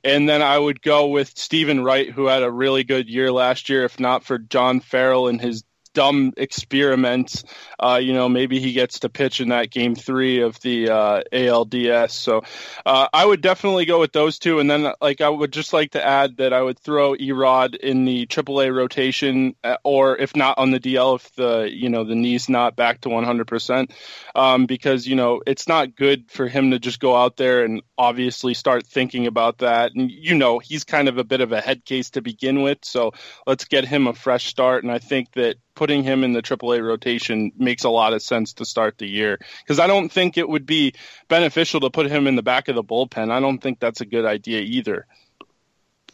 and 0.02 0.28
then 0.28 0.42
I 0.42 0.58
would 0.58 0.82
go 0.82 1.08
with 1.08 1.36
Steven 1.36 1.82
Wright, 1.82 2.10
who 2.10 2.26
had 2.26 2.42
a 2.42 2.50
really 2.50 2.84
good 2.84 3.08
year 3.08 3.30
last 3.32 3.68
year. 3.68 3.84
If 3.84 4.00
not 4.00 4.24
for 4.24 4.38
John 4.38 4.80
Farrell 4.80 5.28
and 5.28 5.40
his 5.40 5.64
dumb 5.94 6.32
experiments. 6.36 7.44
Uh, 7.78 7.98
you 8.02 8.12
know, 8.12 8.28
maybe 8.28 8.60
he 8.60 8.72
gets 8.72 9.00
to 9.00 9.08
pitch 9.08 9.40
in 9.40 9.48
that 9.48 9.70
game 9.70 9.94
three 9.94 10.40
of 10.42 10.60
the 10.60 10.90
uh, 10.90 11.22
ALDS. 11.32 12.10
So 12.10 12.42
uh, 12.84 13.08
I 13.12 13.24
would 13.24 13.40
definitely 13.40 13.86
go 13.86 14.00
with 14.00 14.12
those 14.12 14.38
two. 14.38 14.58
And 14.58 14.70
then, 14.70 14.92
like, 15.00 15.20
I 15.20 15.28
would 15.28 15.52
just 15.52 15.72
like 15.72 15.92
to 15.92 16.04
add 16.04 16.36
that 16.36 16.52
I 16.52 16.60
would 16.60 16.78
throw 16.78 17.14
Erod 17.14 17.74
in 17.76 18.04
the 18.04 18.26
AAA 18.26 18.74
rotation, 18.74 19.54
uh, 19.64 19.76
or 19.84 20.16
if 20.18 20.36
not 20.36 20.58
on 20.58 20.70
the 20.70 20.80
DL, 20.80 21.16
if 21.16 21.34
the 21.34 21.68
you 21.72 21.88
know 21.88 22.04
the 22.04 22.14
knee's 22.14 22.48
not 22.48 22.76
back 22.76 23.00
to 23.02 23.08
100 23.08 23.46
percent, 23.46 23.92
um, 24.34 24.66
because 24.66 25.06
you 25.06 25.16
know 25.16 25.42
it's 25.46 25.68
not 25.68 25.94
good 25.94 26.30
for 26.30 26.48
him 26.48 26.72
to 26.72 26.78
just 26.78 27.00
go 27.00 27.16
out 27.16 27.36
there 27.36 27.64
and 27.64 27.82
obviously 27.96 28.54
start 28.54 28.86
thinking 28.86 29.26
about 29.26 29.58
that. 29.58 29.92
And 29.94 30.10
you 30.10 30.34
know 30.34 30.58
he's 30.58 30.84
kind 30.84 31.08
of 31.08 31.18
a 31.18 31.24
bit 31.24 31.40
of 31.40 31.52
a 31.52 31.60
head 31.60 31.84
case 31.84 32.10
to 32.10 32.22
begin 32.22 32.62
with, 32.62 32.78
so 32.82 33.12
let's 33.46 33.64
get 33.64 33.84
him 33.84 34.06
a 34.06 34.14
fresh 34.14 34.46
start. 34.46 34.84
And 34.84 34.92
I 34.92 34.98
think 34.98 35.32
that 35.32 35.56
putting 35.74 36.02
him 36.02 36.24
in 36.24 36.32
the 36.32 36.42
AAA 36.42 36.82
rotation 36.84 37.52
makes 37.56 37.84
a 37.84 37.90
lot 37.90 38.12
of 38.12 38.22
sense 38.22 38.54
to 38.54 38.64
start 38.64 38.98
the 38.98 39.08
year 39.08 39.38
because 39.62 39.78
I 39.78 39.86
don't 39.86 40.10
think 40.10 40.38
it 40.38 40.48
would 40.48 40.66
be 40.66 40.94
beneficial 41.28 41.80
to 41.80 41.90
put 41.90 42.06
him 42.06 42.26
in 42.26 42.36
the 42.36 42.42
back 42.42 42.68
of 42.68 42.74
the 42.74 42.84
bullpen. 42.84 43.30
I 43.30 43.40
don't 43.40 43.58
think 43.58 43.80
that's 43.80 44.00
a 44.00 44.06
good 44.06 44.24
idea 44.24 44.60
either. 44.60 45.06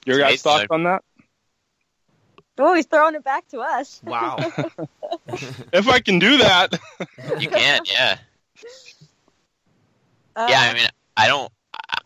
Your 0.06 0.18
guys' 0.18 0.42
thoughts 0.42 0.66
on 0.70 0.84
that? 0.84 1.04
Oh, 2.58 2.74
he's 2.74 2.86
throwing 2.86 3.14
it 3.14 3.24
back 3.24 3.48
to 3.48 3.60
us. 3.60 4.00
Wow. 4.04 4.36
if 5.72 5.88
I 5.88 6.00
can 6.00 6.18
do 6.18 6.38
that. 6.38 6.78
you 7.38 7.48
can, 7.48 7.82
yeah. 7.90 8.18
Uh, 10.36 10.46
yeah, 10.48 10.60
I 10.60 10.74
mean, 10.74 10.88
I 11.16 11.28
don't. 11.28 11.50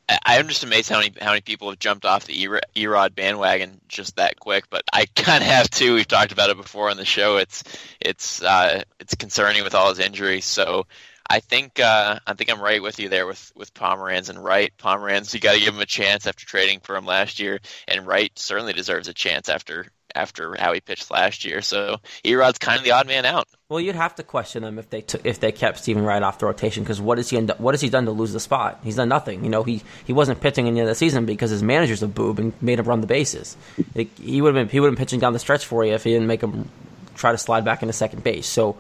I, 0.09 0.39
am 0.39 0.49
just 0.49 0.65
amazed 0.65 0.91
how 0.91 0.99
many 0.99 1.15
how 1.21 1.31
many 1.31 1.41
people 1.41 1.71
have 1.71 1.79
jumped 1.79 2.05
off 2.05 2.27
the 2.27 2.47
Erod 2.77 3.15
bandwagon 3.15 3.81
just 3.89 4.17
that 4.17 4.39
quick. 4.39 4.69
But 4.69 4.85
I 4.93 5.07
kind 5.15 5.43
of 5.43 5.49
have 5.49 5.71
too. 5.71 5.95
We've 5.95 6.09
talked 6.09 6.33
about 6.33 6.51
it 6.51 6.57
before 6.57 6.91
on 6.91 6.97
the 6.97 7.05
show. 7.05 7.37
It's 7.39 7.65
it's 8.01 8.43
uh, 8.43 8.83
it's 9.01 9.15
concerning 9.15 9.65
with 9.65 9.75
all 9.75 9.89
his 9.89 9.99
injuries. 9.99 10.45
So 10.45 10.87
I 11.29 11.41
think 11.41 11.81
uh, 11.81 12.19
I 12.27 12.35
think 12.35 12.51
I'm 12.51 12.61
right 12.61 12.83
with 12.83 12.99
you 12.99 13.09
there 13.09 13.27
with 13.27 13.53
with 13.57 13.73
Pomeranz 13.73 14.29
and 14.29 14.43
Wright. 14.43 14.73
Pomeranz, 14.77 15.33
you 15.33 15.41
got 15.41 15.55
to 15.55 15.61
give 15.61 15.75
him 15.75 15.81
a 15.81 15.87
chance 15.87 16.27
after 16.27 16.45
trading 16.45 16.81
for 16.81 16.97
him 16.97 17.07
last 17.07 17.41
year, 17.41 17.61
and 17.89 18.07
Wright 18.07 18.31
certainly 18.39 18.75
deserves 18.75 19.09
a 19.09 19.15
chance 19.15 19.49
after 19.49 19.87
after 20.15 20.57
how 20.59 20.73
he 20.73 20.81
pitched 20.81 21.11
last 21.11 21.45
year. 21.45 21.63
So 21.63 21.99
Erod's 22.25 22.59
kind 22.59 22.79
of 22.79 22.85
the 22.85 22.93
odd 22.93 23.07
man 23.07 23.25
out. 23.25 23.49
Well, 23.69 23.81
you'd 23.81 23.97
have 23.97 24.15
to 24.17 24.23
question 24.23 24.63
them 24.63 24.79
if 24.79 24.91
they 24.91 25.05
if 25.25 25.41
they 25.41 25.53
kept 25.53 25.79
Steven 25.79 26.05
Wright 26.05 26.23
off 26.23 26.39
the 26.39 26.47
rotation 26.47 26.83
because 26.83 27.01
what 27.01 27.19
has 27.19 27.31
he 27.31 27.39
what 27.39 27.75
has 27.75 27.81
he 27.81 27.89
done 27.89 28.05
to 28.05 28.13
lose 28.13 28.33
the 28.33 28.41
spot? 28.41 28.81
He's 28.85 28.97
done 28.97 29.09
nothing. 29.09 29.43
You 29.43 29.51
know, 29.51 29.63
he 29.63 29.83
he 30.05 30.13
wasn't 30.13 30.41
pitching 30.41 30.67
in 30.67 30.75
the, 30.75 30.85
the 30.85 30.95
season 30.95 31.27
because 31.27 31.51
his 31.51 31.63
manager's 31.63 32.03
a 32.03 32.09
boob 32.09 32.39
and 32.39 32.53
made 32.63 32.79
him 32.79 32.87
run 32.87 33.01
the 33.01 33.07
bases. 33.07 33.57
It, 33.95 34.09
he 34.19 34.41
would 34.41 34.55
have 34.55 34.67
been 34.67 34.71
he 34.71 34.81
would 34.81 34.91
have 34.91 34.99
pitching 34.99 35.21
down 35.21 35.33
the 35.33 35.39
stretch 35.39 35.67
for 35.67 35.85
you 35.85 35.95
if 35.95 36.05
he 36.05 36.13
didn't 36.13 36.29
make 36.29 36.43
him 36.43 36.69
try 37.15 37.33
to 37.33 37.39
slide 37.39 37.65
back 37.65 37.83
into 37.83 37.93
second 37.93 38.23
base. 38.23 38.47
So 38.47 38.77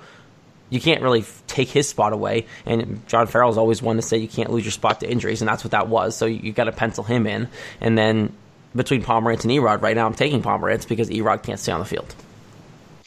you 0.70 0.80
can't 0.80 1.02
really 1.02 1.24
take 1.46 1.68
his 1.68 1.88
spot 1.88 2.12
away. 2.12 2.46
And 2.66 3.06
John 3.06 3.26
Farrell's 3.26 3.58
always 3.58 3.82
one 3.82 3.96
to 3.96 4.02
say 4.02 4.18
you 4.18 4.28
can't 4.28 4.50
lose 4.50 4.64
your 4.64 4.72
spot 4.72 5.00
to 5.00 5.10
injuries, 5.10 5.40
and 5.40 5.48
that's 5.48 5.62
what 5.62 5.72
that 5.72 5.88
was. 5.88 6.16
So 6.16 6.26
you, 6.26 6.40
you 6.42 6.52
got 6.52 6.64
to 6.64 6.72
pencil 6.72 7.04
him 7.04 7.26
in. 7.26 7.48
And 7.80 7.96
then 7.96 8.34
between 8.74 9.02
Pomeranz 9.02 9.44
and 9.44 9.52
Erod, 9.52 9.82
right 9.82 9.96
now 9.96 10.06
I'm 10.06 10.14
taking 10.14 10.42
Pomeranz 10.42 10.88
because 10.88 11.08
Erod 11.10 11.42
can't 11.42 11.58
stay 11.58 11.72
on 11.72 11.80
the 11.80 11.86
field. 11.86 12.14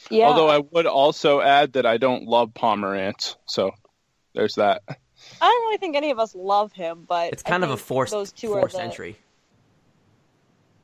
Yeah. 0.10 0.28
Although 0.28 0.50
I 0.50 0.60
would 0.60 0.86
also 0.86 1.42
add 1.42 1.74
that 1.74 1.86
I 1.86 1.98
don't 1.98 2.26
love 2.26 2.54
Pomeranz, 2.54 3.36
so 3.46 3.72
there's 4.34 4.56
that. 4.56 4.84
I 4.88 5.46
don't 5.46 5.66
really 5.66 5.78
think 5.78 5.96
any 5.96 6.12
of 6.12 6.20
us 6.20 6.34
love 6.34 6.72
him, 6.72 7.06
but 7.08 7.34
it's 7.34 7.44
kind 7.44 7.64
of 7.64 7.72
a 7.72 7.78
forced 7.78 8.12
those 8.12 8.32
two 8.32 8.50
forced 8.50 8.76
are 8.76 8.78
the, 8.80 8.84
entry. 8.84 9.18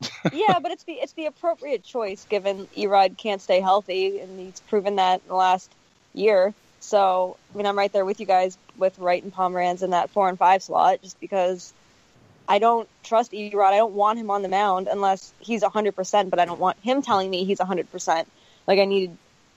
yeah, 0.34 0.60
but 0.60 0.72
it's 0.72 0.84
the 0.84 0.94
it's 0.94 1.14
the 1.14 1.28
appropriate 1.28 1.84
choice 1.84 2.26
given 2.30 2.68
Erod 2.76 3.18
can't 3.18 3.42
stay 3.42 3.62
healthy, 3.62 4.20
and 4.20 4.40
he's 4.40 4.60
proven 4.62 4.98
that 4.98 5.22
in 5.22 5.30
the 5.30 5.36
last 5.36 5.72
year. 6.14 6.54
So, 6.80 7.38
I 7.54 7.58
mean, 7.58 7.66
I'm 7.66 7.78
right 7.78 7.92
there 7.94 8.04
with 8.04 8.20
you 8.20 8.26
guys 8.26 8.58
with 8.78 9.00
Wright 9.00 9.24
and 9.24 9.34
Pomeranz 9.34 9.84
in 9.84 9.92
that 9.92 10.10
four 10.10 10.28
and 10.28 10.38
five 10.38 10.62
slot, 10.62 11.02
just 11.02 11.20
because 11.22 11.74
I 12.48 12.60
don't 12.60 12.90
trust 13.04 13.32
Erod. 13.32 13.74
I 13.74 13.78
don't 13.78 13.94
want 13.94 14.20
him 14.20 14.30
on 14.30 14.42
the 14.42 14.50
mound 14.50 14.88
unless 14.92 15.34
he's 15.40 15.64
100%, 15.64 16.30
but 16.30 16.40
I 16.40 16.46
don't 16.46 16.60
want 16.60 16.78
him 16.80 17.02
telling 17.02 17.30
me 17.30 17.46
he's 17.46 17.60
100%. 17.60 18.26
Like, 18.68 18.80
I 18.80 18.86
need, 18.86 19.16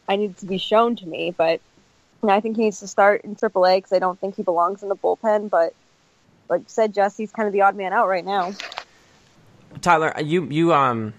I 0.08 0.16
need 0.16 0.36
to 0.38 0.46
be 0.46 0.58
shown 0.58 0.96
to 0.96 1.06
me, 1.06 1.34
but 1.36 1.60
you 2.22 2.28
know, 2.28 2.34
I 2.34 2.40
think 2.40 2.56
he 2.56 2.64
needs 2.64 2.80
to 2.80 2.88
start 2.88 3.22
in 3.22 3.36
AAA 3.36 3.78
because 3.78 3.92
I 3.92 3.98
don't 3.98 4.18
think 4.18 4.36
he 4.36 4.42
belongs 4.42 4.82
in 4.82 4.88
the 4.88 4.96
bullpen, 4.96 5.50
but 5.50 5.74
like 6.48 6.60
you 6.60 6.68
said, 6.68 6.94
Jesse's 6.94 7.32
kind 7.32 7.46
of 7.46 7.52
the 7.52 7.62
odd 7.62 7.76
man 7.76 7.92
out 7.92 8.08
right 8.08 8.24
now. 8.24 8.52
Tyler, 9.80 10.12
you, 10.22 10.44
you, 10.46 10.72
um, 10.72 11.12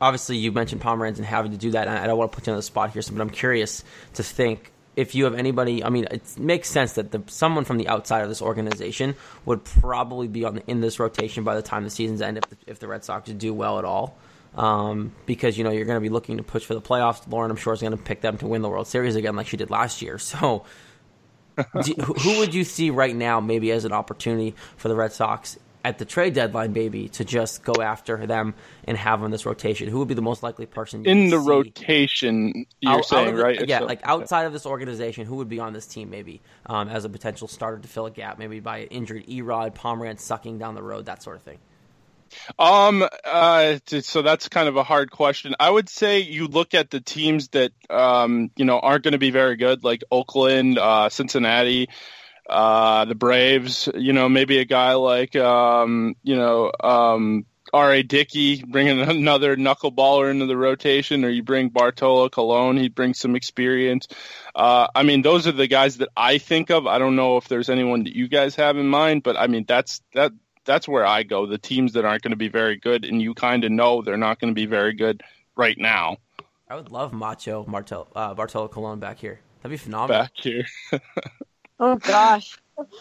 obviously 0.00 0.36
you 0.36 0.52
mentioned 0.52 0.82
Pomeranz 0.82 1.16
and 1.16 1.24
having 1.24 1.52
to 1.52 1.58
do 1.58 1.70
that. 1.72 1.88
And 1.88 1.98
I 1.98 2.06
don't 2.06 2.18
want 2.18 2.30
to 2.30 2.36
put 2.36 2.46
you 2.46 2.52
on 2.52 2.58
the 2.58 2.62
spot 2.62 2.90
here, 2.90 3.02
but 3.10 3.20
I'm 3.20 3.30
curious 3.30 3.82
to 4.14 4.22
think 4.22 4.72
if 4.96 5.14
you 5.14 5.24
have 5.24 5.34
anybody, 5.34 5.82
I 5.82 5.88
mean, 5.88 6.06
it 6.10 6.38
makes 6.38 6.70
sense 6.70 6.94
that 6.94 7.10
the, 7.10 7.22
someone 7.26 7.64
from 7.64 7.78
the 7.78 7.88
outside 7.88 8.22
of 8.22 8.28
this 8.28 8.42
organization 8.42 9.16
would 9.44 9.64
probably 9.64 10.28
be 10.28 10.44
on 10.44 10.56
the, 10.56 10.70
in 10.70 10.80
this 10.80 10.98
rotation 10.98 11.44
by 11.44 11.54
the 11.54 11.62
time 11.62 11.84
the 11.84 11.90
season's 11.90 12.22
end 12.22 12.38
if 12.38 12.44
the, 12.48 12.56
if 12.66 12.78
the 12.78 12.88
Red 12.88 13.04
Sox 13.04 13.30
do 13.30 13.52
well 13.52 13.78
at 13.78 13.84
all. 13.84 14.16
Um, 14.54 15.12
because 15.26 15.58
you 15.58 15.64
know 15.64 15.70
you're 15.70 15.84
going 15.84 15.96
to 15.96 16.00
be 16.00 16.10
looking 16.10 16.36
to 16.36 16.44
push 16.44 16.64
for 16.64 16.74
the 16.74 16.80
playoffs. 16.80 17.28
Lauren, 17.28 17.50
I'm 17.50 17.56
sure, 17.56 17.72
is 17.72 17.80
going 17.80 17.90
to 17.90 17.96
pick 17.96 18.20
them 18.20 18.38
to 18.38 18.46
win 18.46 18.62
the 18.62 18.68
World 18.68 18.86
Series 18.86 19.16
again, 19.16 19.34
like 19.34 19.48
she 19.48 19.56
did 19.56 19.70
last 19.70 20.00
year. 20.00 20.18
So, 20.34 20.64
do, 21.82 21.92
who 21.94 22.38
would 22.38 22.54
you 22.54 22.64
see 22.64 22.90
right 22.90 23.14
now, 23.14 23.40
maybe 23.40 23.70
as 23.72 23.84
an 23.84 23.92
opportunity 23.92 24.54
for 24.76 24.88
the 24.88 24.96
Red 24.96 25.12
Sox 25.12 25.56
at 25.84 25.98
the 25.98 26.04
trade 26.06 26.32
deadline, 26.34 26.72
maybe 26.72 27.08
to 27.10 27.24
just 27.24 27.62
go 27.62 27.82
after 27.82 28.26
them 28.26 28.54
and 28.84 28.96
have 28.96 29.20
them 29.20 29.26
in 29.26 29.30
this 29.30 29.44
rotation? 29.46 29.86
Who 29.88 29.98
would 29.98 30.08
be 30.08 30.14
the 30.14 30.22
most 30.22 30.42
likely 30.42 30.64
person 30.66 31.04
in 31.06 31.28
the 31.28 31.38
see? 31.40 31.46
rotation? 31.48 32.66
You're 32.80 32.92
Out- 32.92 32.98
out 33.00 33.04
saying 33.04 33.28
of 33.28 33.36
the- 33.36 33.42
right? 33.44 33.68
Yeah, 33.68 33.80
So- 33.80 33.84
like 33.84 34.00
outside 34.04 34.46
of 34.46 34.52
this 34.52 34.64
organization, 34.66 35.26
who 35.26 35.36
would 35.36 35.48
be 35.48 35.60
on 35.60 35.72
this 35.74 35.86
team 35.86 36.08
maybe 36.10 36.40
um, 36.66 36.88
as 36.88 37.04
a 37.04 37.08
potential 37.08 37.46
starter 37.46 37.78
to 37.78 37.86
fill 37.88 38.06
a 38.06 38.10
gap, 38.10 38.38
maybe 38.38 38.60
by 38.60 38.82
injured 38.84 39.26
Erod, 39.26 39.74
Pomeranz 39.74 40.20
sucking 40.20 40.58
down 40.58 40.74
the 40.74 40.82
road, 40.82 41.06
that 41.06 41.22
sort 41.22 41.36
of 41.36 41.42
thing. 41.42 41.58
Um. 42.58 43.06
Uh. 43.24 43.76
So 44.00 44.22
that's 44.22 44.48
kind 44.48 44.66
of 44.68 44.76
a 44.76 44.82
hard 44.82 45.10
question. 45.12 45.54
I 45.60 45.70
would 45.70 45.88
say 45.88 46.20
you 46.20 46.48
look 46.48 46.74
at 46.74 46.90
the 46.90 47.00
teams 47.00 47.48
that 47.48 47.70
um 47.90 48.50
you 48.56 48.64
know 48.64 48.80
aren't 48.80 49.04
going 49.04 49.12
to 49.12 49.18
be 49.18 49.30
very 49.30 49.54
good, 49.56 49.84
like 49.84 50.02
Oakland, 50.10 50.78
uh, 50.78 51.10
Cincinnati, 51.10 51.88
uh, 52.48 53.04
the 53.04 53.14
Braves. 53.14 53.88
You 53.94 54.12
know, 54.12 54.28
maybe 54.28 54.58
a 54.58 54.64
guy 54.64 54.94
like 54.94 55.36
um 55.36 56.16
you 56.22 56.36
know 56.36 56.72
um 56.80 57.46
R.A. 57.72 58.04
Dickey, 58.04 58.62
bringing 58.62 59.00
another 59.10 59.56
knuckleballer 59.56 60.30
into 60.30 60.46
the 60.46 60.56
rotation, 60.56 61.24
or 61.24 61.28
you 61.28 61.42
bring 61.42 61.70
Bartolo 61.70 62.28
Colon, 62.28 62.76
he 62.76 62.88
brings 62.88 63.18
some 63.18 63.34
experience. 63.34 64.06
Uh, 64.54 64.86
I 64.94 65.02
mean, 65.02 65.22
those 65.22 65.46
are 65.46 65.52
the 65.52 65.66
guys 65.66 65.98
that 65.98 66.08
I 66.16 66.38
think 66.38 66.70
of. 66.70 66.86
I 66.86 66.98
don't 66.98 67.16
know 67.16 67.36
if 67.36 67.48
there's 67.48 67.68
anyone 67.68 68.04
that 68.04 68.14
you 68.14 68.28
guys 68.28 68.54
have 68.56 68.76
in 68.76 68.86
mind, 68.86 69.24
but 69.24 69.36
I 69.36 69.48
mean, 69.48 69.64
that's 69.66 70.02
that 70.14 70.32
that's 70.64 70.88
where 70.88 71.04
I 71.04 71.24
go. 71.24 71.46
The 71.46 71.58
teams 71.58 71.94
that 71.94 72.04
aren't 72.04 72.22
going 72.22 72.30
to 72.30 72.36
be 72.36 72.48
very 72.48 72.76
good, 72.76 73.04
and 73.04 73.20
you 73.20 73.34
kind 73.34 73.64
of 73.64 73.72
know 73.72 74.02
they're 74.02 74.16
not 74.16 74.38
going 74.38 74.52
to 74.52 74.58
be 74.58 74.66
very 74.66 74.94
good 74.94 75.22
right 75.56 75.76
now. 75.76 76.18
I 76.68 76.76
would 76.76 76.90
love 76.90 77.12
Macho 77.12 77.64
Martel, 77.66 78.08
uh, 78.14 78.34
Bartolo 78.34 78.68
Colon 78.68 78.98
back 78.98 79.18
here. 79.18 79.40
That'd 79.62 79.70
be 79.70 79.76
phenomenal. 79.76 80.22
Back 80.22 80.32
here, 80.34 80.64
Oh 81.80 81.96
gosh, 81.96 82.56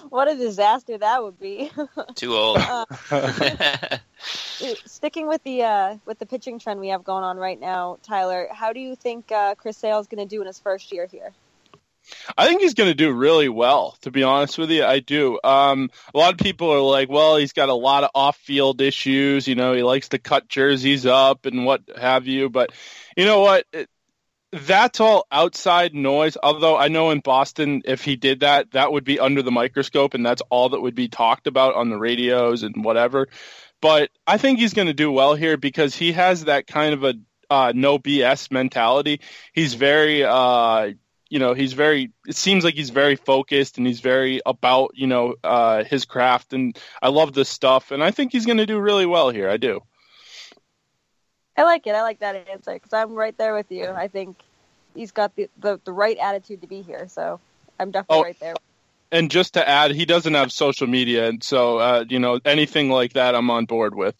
what 0.09 0.27
a 0.27 0.35
disaster 0.35 0.97
that 0.97 1.23
would 1.23 1.39
be. 1.39 1.71
Too 2.15 2.35
old. 2.35 2.57
Uh, 2.57 2.85
sticking 4.85 5.27
with 5.27 5.43
the 5.43 5.63
uh, 5.63 5.97
with 6.05 6.19
the 6.19 6.25
pitching 6.25 6.59
trend 6.59 6.79
we 6.79 6.89
have 6.89 7.03
going 7.03 7.23
on 7.23 7.37
right 7.37 7.59
now, 7.59 7.97
Tyler, 8.03 8.47
how 8.51 8.73
do 8.73 8.79
you 8.79 8.95
think 8.95 9.31
uh, 9.31 9.55
Chris 9.55 9.77
Sale 9.77 9.99
is 9.99 10.07
going 10.07 10.27
to 10.27 10.35
do 10.35 10.41
in 10.41 10.47
his 10.47 10.59
first 10.59 10.91
year 10.91 11.05
here? 11.05 11.33
I 12.37 12.47
think 12.47 12.61
he's 12.61 12.73
going 12.73 12.89
to 12.89 12.95
do 12.95 13.11
really 13.11 13.49
well. 13.49 13.97
To 14.01 14.11
be 14.11 14.23
honest 14.23 14.57
with 14.57 14.71
you, 14.71 14.83
I 14.83 14.99
do. 14.99 15.39
Um, 15.43 15.89
a 16.13 16.17
lot 16.17 16.33
of 16.33 16.39
people 16.39 16.71
are 16.71 16.81
like, 16.81 17.09
"Well, 17.09 17.37
he's 17.37 17.53
got 17.53 17.69
a 17.69 17.73
lot 17.73 18.03
of 18.03 18.09
off-field 18.13 18.81
issues. 18.81 19.47
You 19.47 19.55
know, 19.55 19.73
he 19.73 19.83
likes 19.83 20.09
to 20.09 20.19
cut 20.19 20.47
jerseys 20.47 21.05
up 21.05 21.45
and 21.45 21.65
what 21.65 21.81
have 21.97 22.27
you." 22.27 22.49
But 22.49 22.71
you 23.15 23.25
know 23.25 23.39
what? 23.39 23.65
It, 23.71 23.89
that's 24.53 24.99
all 24.99 25.25
outside 25.31 25.95
noise. 25.95 26.37
Although 26.41 26.77
I 26.77 26.87
know 26.87 27.09
in 27.09 27.19
Boston, 27.19 27.81
if 27.85 28.03
he 28.03 28.15
did 28.15 28.41
that, 28.41 28.71
that 28.71 28.91
would 28.91 29.03
be 29.03 29.19
under 29.19 29.41
the 29.41 29.51
microscope, 29.51 30.13
and 30.13 30.25
that's 30.25 30.43
all 30.49 30.69
that 30.69 30.81
would 30.81 30.95
be 30.95 31.07
talked 31.07 31.47
about 31.47 31.75
on 31.75 31.89
the 31.89 31.97
radios 31.97 32.61
and 32.61 32.83
whatever. 32.85 33.27
But 33.81 34.11
I 34.27 34.37
think 34.37 34.59
he's 34.59 34.73
going 34.73 34.87
to 34.87 34.93
do 34.93 35.11
well 35.11 35.35
here 35.35 35.57
because 35.57 35.95
he 35.95 36.13
has 36.13 36.45
that 36.45 36.67
kind 36.67 36.93
of 36.93 37.03
a 37.03 37.15
uh, 37.49 37.73
no 37.75 37.99
BS 37.99 38.51
mentality. 38.51 39.21
He's 39.53 39.73
very, 39.73 40.23
uh, 40.23 40.91
you 41.29 41.39
know, 41.39 41.53
he's 41.53 41.73
very. 41.73 42.11
It 42.27 42.35
seems 42.35 42.63
like 42.63 42.75
he's 42.75 42.91
very 42.91 43.15
focused 43.15 43.77
and 43.77 43.87
he's 43.87 43.99
very 44.01 44.39
about, 44.45 44.91
you 44.93 45.07
know, 45.07 45.35
uh, 45.43 45.83
his 45.83 46.05
craft. 46.05 46.53
And 46.53 46.77
I 47.01 47.09
love 47.09 47.33
this 47.33 47.49
stuff, 47.49 47.91
and 47.91 48.03
I 48.03 48.11
think 48.11 48.31
he's 48.31 48.45
going 48.45 48.59
to 48.59 48.67
do 48.67 48.79
really 48.79 49.07
well 49.07 49.31
here. 49.31 49.49
I 49.49 49.57
do. 49.57 49.81
I 51.55 51.63
like 51.63 51.85
it. 51.87 51.95
I 51.95 52.01
like 52.01 52.19
that 52.19 52.35
answer 52.49 52.73
because 52.73 52.93
I'm 52.93 53.13
right 53.13 53.37
there 53.37 53.53
with 53.53 53.71
you. 53.71 53.87
I 53.89 54.07
think 54.07 54.37
he's 54.95 55.11
got 55.11 55.35
the, 55.35 55.49
the, 55.59 55.79
the 55.85 55.91
right 55.93 56.17
attitude 56.17 56.61
to 56.61 56.67
be 56.67 56.81
here. 56.81 57.07
So 57.07 57.39
I'm 57.79 57.91
definitely 57.91 58.17
Oh, 58.19 58.23
right 58.23 58.39
there. 58.39 58.55
And 59.11 59.29
just 59.29 59.53
to 59.53 59.67
add, 59.67 59.91
he 59.91 60.05
doesn't 60.05 60.33
have 60.33 60.51
social 60.51 60.87
media, 60.87 61.27
and 61.29 61.43
so 61.43 61.77
uh, 61.77 62.05
you 62.09 62.17
know 62.19 62.39
anything 62.45 62.89
like 62.89 63.13
that, 63.13 63.35
I'm 63.35 63.51
on 63.51 63.65
board 63.65 63.93
with. 63.93 64.15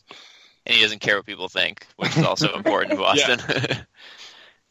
and 0.68 0.76
he 0.76 0.82
doesn't 0.84 1.00
care 1.00 1.18
what 1.18 1.26
people 1.26 1.50
think, 1.50 1.88
which 1.98 2.16
is 2.16 2.24
also 2.24 2.54
important 2.56 2.94
in 2.94 3.00
Boston. 3.00 3.40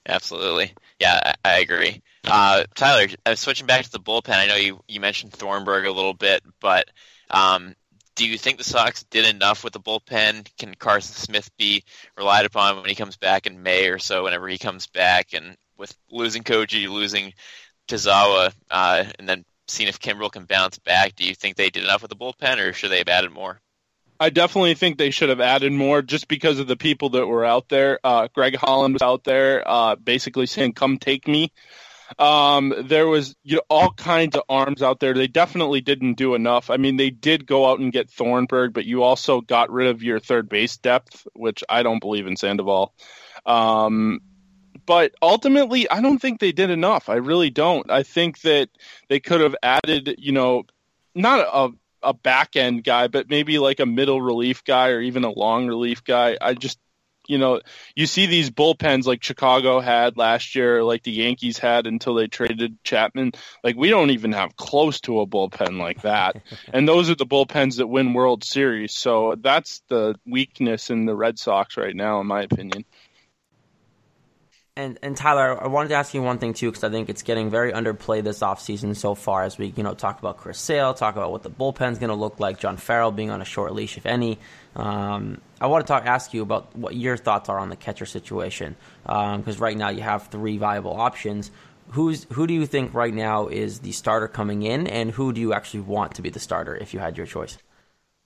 Absolutely, 0.08 0.72
yeah, 1.00 1.34
I, 1.44 1.50
I 1.54 1.58
agree. 1.60 2.02
Uh, 2.24 2.64
Tyler, 2.74 3.08
uh, 3.26 3.34
switching 3.34 3.66
back 3.66 3.84
to 3.84 3.90
the 3.90 4.00
bullpen, 4.00 4.36
I 4.36 4.46
know 4.46 4.56
you 4.56 4.80
you 4.88 5.00
mentioned 5.00 5.32
Thornburg 5.32 5.86
a 5.86 5.92
little 5.92 6.14
bit, 6.14 6.42
but 6.60 6.88
um, 7.30 7.74
do 8.14 8.26
you 8.26 8.38
think 8.38 8.58
the 8.58 8.64
Sox 8.64 9.04
did 9.04 9.26
enough 9.26 9.64
with 9.64 9.72
the 9.72 9.80
bullpen? 9.80 10.46
Can 10.58 10.74
Carson 10.74 11.14
Smith 11.14 11.50
be 11.56 11.84
relied 12.16 12.46
upon 12.46 12.76
when 12.76 12.88
he 12.88 12.94
comes 12.94 13.16
back 13.16 13.46
in 13.46 13.62
May 13.62 13.88
or 13.88 13.98
so? 13.98 14.24
Whenever 14.24 14.48
he 14.48 14.58
comes 14.58 14.86
back, 14.86 15.32
and 15.32 15.56
with 15.78 15.94
losing 16.10 16.42
Koji, 16.42 16.88
losing 16.88 17.32
Tazawa, 17.88 18.52
uh, 18.70 19.04
and 19.18 19.28
then 19.28 19.44
seeing 19.66 19.88
if 19.88 19.98
Kimbrel 19.98 20.30
can 20.30 20.44
bounce 20.44 20.78
back, 20.78 21.16
do 21.16 21.24
you 21.24 21.34
think 21.34 21.56
they 21.56 21.70
did 21.70 21.84
enough 21.84 22.02
with 22.02 22.10
the 22.10 22.16
bullpen, 22.16 22.58
or 22.58 22.72
should 22.72 22.90
they 22.90 22.98
have 22.98 23.08
added 23.08 23.32
more? 23.32 23.60
I 24.20 24.30
definitely 24.30 24.74
think 24.74 24.98
they 24.98 25.10
should 25.10 25.30
have 25.30 25.40
added 25.40 25.72
more 25.72 26.00
just 26.00 26.28
because 26.28 26.60
of 26.60 26.68
the 26.68 26.76
people 26.76 27.08
that 27.10 27.26
were 27.26 27.44
out 27.44 27.68
there. 27.68 27.98
Uh, 28.04 28.28
Greg 28.32 28.54
Holland 28.54 28.94
was 28.94 29.02
out 29.02 29.24
there, 29.24 29.64
uh, 29.66 29.96
basically 29.96 30.46
saying, 30.46 30.74
"Come 30.74 30.98
take 30.98 31.26
me." 31.26 31.50
Um, 32.18 32.74
there 32.78 33.06
was 33.06 33.34
you 33.42 33.56
know, 33.56 33.62
all 33.68 33.92
kinds 33.92 34.36
of 34.36 34.42
arms 34.48 34.82
out 34.82 35.00
there. 35.00 35.14
They 35.14 35.26
definitely 35.26 35.80
didn't 35.80 36.14
do 36.14 36.34
enough. 36.34 36.70
I 36.70 36.76
mean, 36.76 36.96
they 36.96 37.10
did 37.10 37.46
go 37.46 37.70
out 37.70 37.80
and 37.80 37.92
get 37.92 38.10
Thornburg, 38.10 38.72
but 38.72 38.84
you 38.84 39.02
also 39.02 39.40
got 39.40 39.70
rid 39.70 39.88
of 39.88 40.02
your 40.02 40.20
third 40.20 40.48
base 40.48 40.76
depth, 40.76 41.26
which 41.34 41.64
I 41.68 41.82
don't 41.82 42.00
believe 42.00 42.26
in 42.26 42.36
Sandoval. 42.36 42.94
Um, 43.46 44.20
but 44.84 45.14
ultimately, 45.22 45.88
I 45.88 46.00
don't 46.00 46.18
think 46.18 46.40
they 46.40 46.52
did 46.52 46.70
enough. 46.70 47.08
I 47.08 47.16
really 47.16 47.50
don't. 47.50 47.90
I 47.90 48.02
think 48.02 48.40
that 48.42 48.68
they 49.08 49.20
could 49.20 49.40
have 49.40 49.56
added, 49.62 50.16
you 50.18 50.32
know, 50.32 50.64
not 51.14 51.46
a 51.52 51.72
a 52.02 52.12
back 52.12 52.56
end 52.56 52.84
guy, 52.84 53.08
but 53.08 53.30
maybe 53.30 53.58
like 53.58 53.80
a 53.80 53.86
middle 53.86 54.20
relief 54.20 54.64
guy 54.64 54.88
or 54.88 55.00
even 55.00 55.24
a 55.24 55.30
long 55.30 55.68
relief 55.68 56.02
guy. 56.04 56.36
I 56.40 56.54
just, 56.54 56.78
you 57.32 57.38
know, 57.38 57.62
you 57.96 58.06
see 58.06 58.26
these 58.26 58.50
bullpens 58.50 59.06
like 59.06 59.24
Chicago 59.24 59.80
had 59.80 60.18
last 60.18 60.54
year, 60.54 60.84
like 60.84 61.02
the 61.02 61.12
Yankees 61.12 61.56
had 61.56 61.86
until 61.86 62.14
they 62.14 62.26
traded 62.26 62.76
Chapman. 62.84 63.32
Like 63.64 63.74
we 63.74 63.88
don't 63.88 64.10
even 64.10 64.32
have 64.32 64.54
close 64.54 65.00
to 65.02 65.20
a 65.20 65.26
bullpen 65.26 65.78
like 65.78 66.02
that. 66.02 66.42
and 66.74 66.86
those 66.86 67.08
are 67.08 67.14
the 67.14 67.24
bullpens 67.24 67.78
that 67.78 67.86
win 67.86 68.12
World 68.12 68.44
Series. 68.44 68.92
So 68.92 69.34
that's 69.40 69.82
the 69.88 70.14
weakness 70.26 70.90
in 70.90 71.06
the 71.06 71.14
Red 71.14 71.38
Sox 71.38 71.78
right 71.78 71.96
now, 71.96 72.20
in 72.20 72.26
my 72.26 72.42
opinion. 72.42 72.84
And 74.76 74.98
and 75.02 75.16
Tyler, 75.16 75.62
I 75.62 75.68
wanted 75.68 75.88
to 75.90 75.94
ask 75.94 76.12
you 76.12 76.22
one 76.22 76.38
thing 76.38 76.52
too, 76.52 76.70
because 76.70 76.84
I 76.84 76.90
think 76.90 77.08
it's 77.08 77.22
getting 77.22 77.48
very 77.48 77.72
underplayed 77.72 78.24
this 78.24 78.40
offseason 78.40 78.94
so 78.94 79.14
far. 79.14 79.44
As 79.44 79.56
we 79.56 79.72
you 79.74 79.82
know 79.82 79.94
talk 79.94 80.18
about 80.18 80.36
Chris 80.36 80.58
Sale, 80.58 80.94
talk 80.94 81.16
about 81.16 81.30
what 81.30 81.42
the 81.42 81.50
bullpen's 81.50 81.98
going 81.98 82.08
to 82.08 82.14
look 82.14 82.40
like, 82.40 82.58
John 82.58 82.76
Farrell 82.76 83.10
being 83.10 83.30
on 83.30 83.40
a 83.40 83.44
short 83.46 83.74
leash, 83.74 83.96
if 83.96 84.04
any. 84.04 84.38
Um, 84.76 85.42
I 85.62 85.66
want 85.66 85.86
to 85.86 85.92
talk, 85.92 86.06
ask 86.06 86.34
you 86.34 86.42
about 86.42 86.74
what 86.74 86.96
your 86.96 87.16
thoughts 87.16 87.48
are 87.48 87.56
on 87.56 87.68
the 87.68 87.76
catcher 87.76 88.04
situation, 88.04 88.74
because 89.04 89.56
um, 89.56 89.62
right 89.62 89.76
now 89.76 89.90
you 89.90 90.02
have 90.02 90.26
three 90.26 90.58
viable 90.58 91.00
options. 91.00 91.52
Who's 91.90 92.26
who 92.32 92.48
do 92.48 92.54
you 92.54 92.66
think 92.66 92.94
right 92.94 93.14
now 93.14 93.46
is 93.46 93.78
the 93.78 93.92
starter 93.92 94.26
coming 94.26 94.62
in, 94.62 94.88
and 94.88 95.12
who 95.12 95.32
do 95.32 95.40
you 95.40 95.52
actually 95.52 95.82
want 95.82 96.16
to 96.16 96.22
be 96.22 96.30
the 96.30 96.40
starter 96.40 96.74
if 96.74 96.92
you 96.92 96.98
had 96.98 97.16
your 97.16 97.26
choice? 97.26 97.58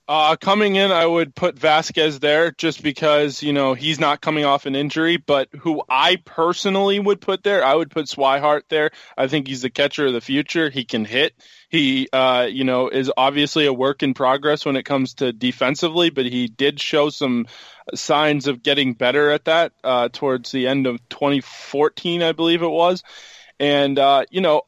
Uh, 0.08 0.36
coming 0.36 0.76
in, 0.76 0.92
I 0.92 1.04
would 1.04 1.34
put 1.34 1.56
Vazquez 1.56 2.20
there 2.20 2.52
just 2.52 2.80
because, 2.80 3.42
you 3.42 3.52
know, 3.52 3.74
he's 3.74 3.98
not 3.98 4.20
coming 4.20 4.44
off 4.44 4.64
an 4.64 4.76
injury. 4.76 5.16
But 5.16 5.48
who 5.58 5.82
I 5.88 6.16
personally 6.24 7.00
would 7.00 7.20
put 7.20 7.42
there, 7.42 7.64
I 7.64 7.74
would 7.74 7.90
put 7.90 8.06
Swihart 8.06 8.62
there. 8.68 8.92
I 9.16 9.26
think 9.26 9.48
he's 9.48 9.62
the 9.62 9.70
catcher 9.70 10.06
of 10.06 10.12
the 10.12 10.20
future. 10.20 10.70
He 10.70 10.84
can 10.84 11.04
hit. 11.04 11.34
He, 11.68 12.08
uh, 12.12 12.46
you 12.48 12.62
know, 12.62 12.88
is 12.88 13.10
obviously 13.16 13.66
a 13.66 13.72
work 13.72 14.04
in 14.04 14.14
progress 14.14 14.64
when 14.64 14.76
it 14.76 14.84
comes 14.84 15.14
to 15.14 15.32
defensively, 15.32 16.10
but 16.10 16.26
he 16.26 16.46
did 16.46 16.78
show 16.80 17.10
some 17.10 17.46
signs 17.92 18.46
of 18.46 18.62
getting 18.62 18.94
better 18.94 19.32
at 19.32 19.46
that 19.46 19.72
uh, 19.82 20.08
towards 20.12 20.52
the 20.52 20.68
end 20.68 20.86
of 20.86 21.00
2014, 21.08 22.22
I 22.22 22.30
believe 22.30 22.62
it 22.62 22.68
was. 22.68 23.02
And, 23.58 23.98
uh, 23.98 24.24
you 24.30 24.40
know, 24.40 24.62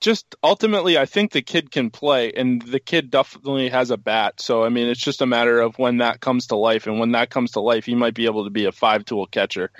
just 0.00 0.34
ultimately, 0.42 0.98
I 0.98 1.06
think 1.06 1.32
the 1.32 1.42
kid 1.42 1.70
can 1.70 1.90
play, 1.90 2.32
and 2.32 2.62
the 2.62 2.80
kid 2.80 3.10
definitely 3.10 3.68
has 3.68 3.90
a 3.90 3.96
bat. 3.96 4.40
So, 4.40 4.64
I 4.64 4.68
mean, 4.68 4.88
it's 4.88 5.00
just 5.00 5.20
a 5.20 5.26
matter 5.26 5.60
of 5.60 5.78
when 5.78 5.98
that 5.98 6.20
comes 6.20 6.48
to 6.48 6.56
life, 6.56 6.86
and 6.86 6.98
when 6.98 7.12
that 7.12 7.30
comes 7.30 7.52
to 7.52 7.60
life, 7.60 7.84
he 7.84 7.94
might 7.94 8.14
be 8.14 8.24
able 8.24 8.44
to 8.44 8.50
be 8.50 8.64
a 8.64 8.72
five-tool 8.72 9.26
catcher. 9.26 9.70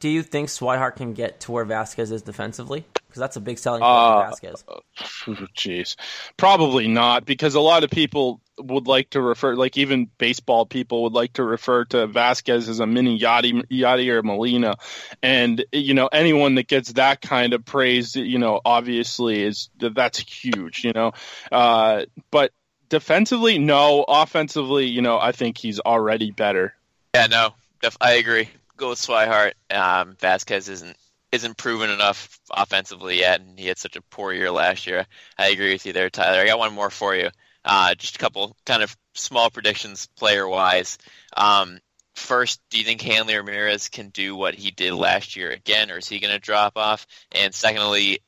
Do 0.00 0.08
you 0.08 0.22
think 0.22 0.48
Swihart 0.48 0.96
can 0.96 1.12
get 1.12 1.40
to 1.40 1.52
where 1.52 1.66
Vazquez 1.66 2.10
is 2.10 2.22
defensively? 2.22 2.86
Because 2.94 3.20
that's 3.20 3.36
a 3.36 3.40
big 3.40 3.58
selling 3.58 3.82
point 3.82 3.92
uh, 3.92 4.30
for 4.30 4.46
Vazquez. 4.46 5.48
Jeez, 5.54 5.96
probably 6.38 6.88
not, 6.88 7.26
because 7.26 7.54
a 7.54 7.60
lot 7.60 7.84
of 7.84 7.90
people 7.90 8.40
would 8.60 8.86
like 8.86 9.10
to 9.10 9.20
refer, 9.20 9.54
like 9.54 9.76
even 9.76 10.10
baseball 10.18 10.66
people 10.66 11.04
would 11.04 11.12
like 11.12 11.34
to 11.34 11.44
refer 11.44 11.84
to 11.86 12.06
Vazquez 12.06 12.68
as 12.68 12.80
a 12.80 12.86
mini 12.86 13.18
Yadi, 13.18 13.64
Yadier 13.68 14.22
Molina, 14.22 14.76
and 15.22 15.64
you 15.72 15.94
know 15.94 16.08
anyone 16.12 16.56
that 16.56 16.68
gets 16.68 16.92
that 16.94 17.20
kind 17.20 17.52
of 17.52 17.64
praise, 17.64 18.16
you 18.16 18.38
know, 18.38 18.60
obviously 18.64 19.42
is 19.42 19.70
that's 19.78 20.18
huge, 20.18 20.84
you 20.84 20.92
know, 20.92 21.12
uh, 21.50 22.04
but 22.30 22.52
defensively, 22.88 23.58
no. 23.58 24.04
Offensively, 24.06 24.86
you 24.86 25.00
know, 25.00 25.18
I 25.18 25.32
think 25.32 25.56
he's 25.56 25.80
already 25.80 26.30
better. 26.30 26.74
Yeah, 27.14 27.26
no, 27.26 27.54
I 28.00 28.12
agree. 28.14 28.48
Go 28.76 28.90
with 28.90 28.98
Swihart. 28.98 29.52
Um, 29.70 30.14
Vazquez 30.16 30.68
isn't 30.68 30.96
isn't 31.32 31.56
proven 31.56 31.90
enough 31.90 32.40
offensively 32.50 33.18
yet, 33.18 33.40
and 33.40 33.58
he 33.58 33.66
had 33.66 33.78
such 33.78 33.96
a 33.96 34.02
poor 34.02 34.32
year 34.32 34.50
last 34.50 34.86
year. 34.86 35.06
I 35.38 35.48
agree 35.48 35.72
with 35.72 35.86
you 35.86 35.92
there, 35.92 36.10
Tyler. 36.10 36.40
I 36.40 36.46
got 36.46 36.58
one 36.58 36.74
more 36.74 36.90
for 36.90 37.14
you. 37.14 37.30
Uh, 37.64 37.94
just 37.94 38.16
a 38.16 38.18
couple 38.18 38.56
kind 38.64 38.82
of 38.82 38.96
small 39.14 39.50
predictions 39.50 40.08
player 40.16 40.48
wise. 40.48 40.98
Um, 41.36 41.78
first, 42.14 42.60
do 42.70 42.78
you 42.78 42.84
think 42.84 43.02
Hanley 43.02 43.36
Ramirez 43.36 43.88
can 43.88 44.08
do 44.08 44.34
what 44.34 44.54
he 44.54 44.70
did 44.70 44.94
last 44.94 45.36
year 45.36 45.50
again, 45.50 45.90
or 45.90 45.98
is 45.98 46.08
he 46.08 46.20
going 46.20 46.32
to 46.32 46.40
drop 46.40 46.76
off? 46.76 47.06
And 47.32 47.54
secondly, 47.54 48.20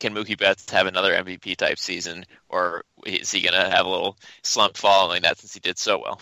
can 0.00 0.14
Mookie 0.14 0.38
Betts 0.38 0.70
have 0.70 0.86
another 0.86 1.14
MVP 1.14 1.56
type 1.56 1.78
season, 1.78 2.26
or 2.48 2.84
is 3.06 3.30
he 3.30 3.42
going 3.42 3.54
to 3.54 3.70
have 3.70 3.86
a 3.86 3.90
little 3.90 4.18
slump 4.42 4.76
following 4.76 5.22
that 5.22 5.38
since 5.38 5.54
he 5.54 5.60
did 5.60 5.78
so 5.78 6.02
well? 6.02 6.20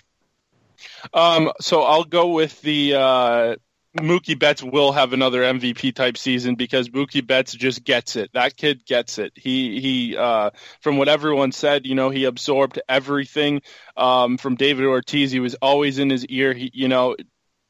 Um, 1.15 1.53
so 1.61 1.83
I'll 1.83 2.05
go 2.05 2.29
with 2.29 2.61
the 2.63 2.95
uh, 2.95 3.57
Mookie 3.99 4.39
Betts 4.39 4.63
will 4.63 4.93
have 4.93 5.13
another 5.13 5.43
MVP 5.43 5.95
type 5.95 6.17
season 6.17 6.55
because 6.55 6.89
Mookie 6.89 7.27
Betts 7.27 7.53
just 7.53 7.85
gets 7.85 8.17
it. 8.17 8.31
That 8.33 8.57
kid 8.57 8.87
gets 8.87 9.19
it. 9.19 9.33
He 9.35 9.81
he 9.81 10.17
uh, 10.17 10.51
from 10.81 10.97
what 10.97 11.09
everyone 11.09 11.53
said, 11.53 11.87
you 11.87 11.95
know, 11.95 12.09
he 12.09 12.25
absorbed 12.25 12.81
everything 12.89 13.61
um, 13.97 14.39
from 14.39 14.55
David 14.55 14.87
Ortiz. 14.87 15.31
He 15.31 15.41
was 15.41 15.57
always 15.57 15.99
in 15.99 16.09
his 16.09 16.25
ear. 16.27 16.55
He 16.55 16.71
you 16.73 16.89
know, 16.89 17.17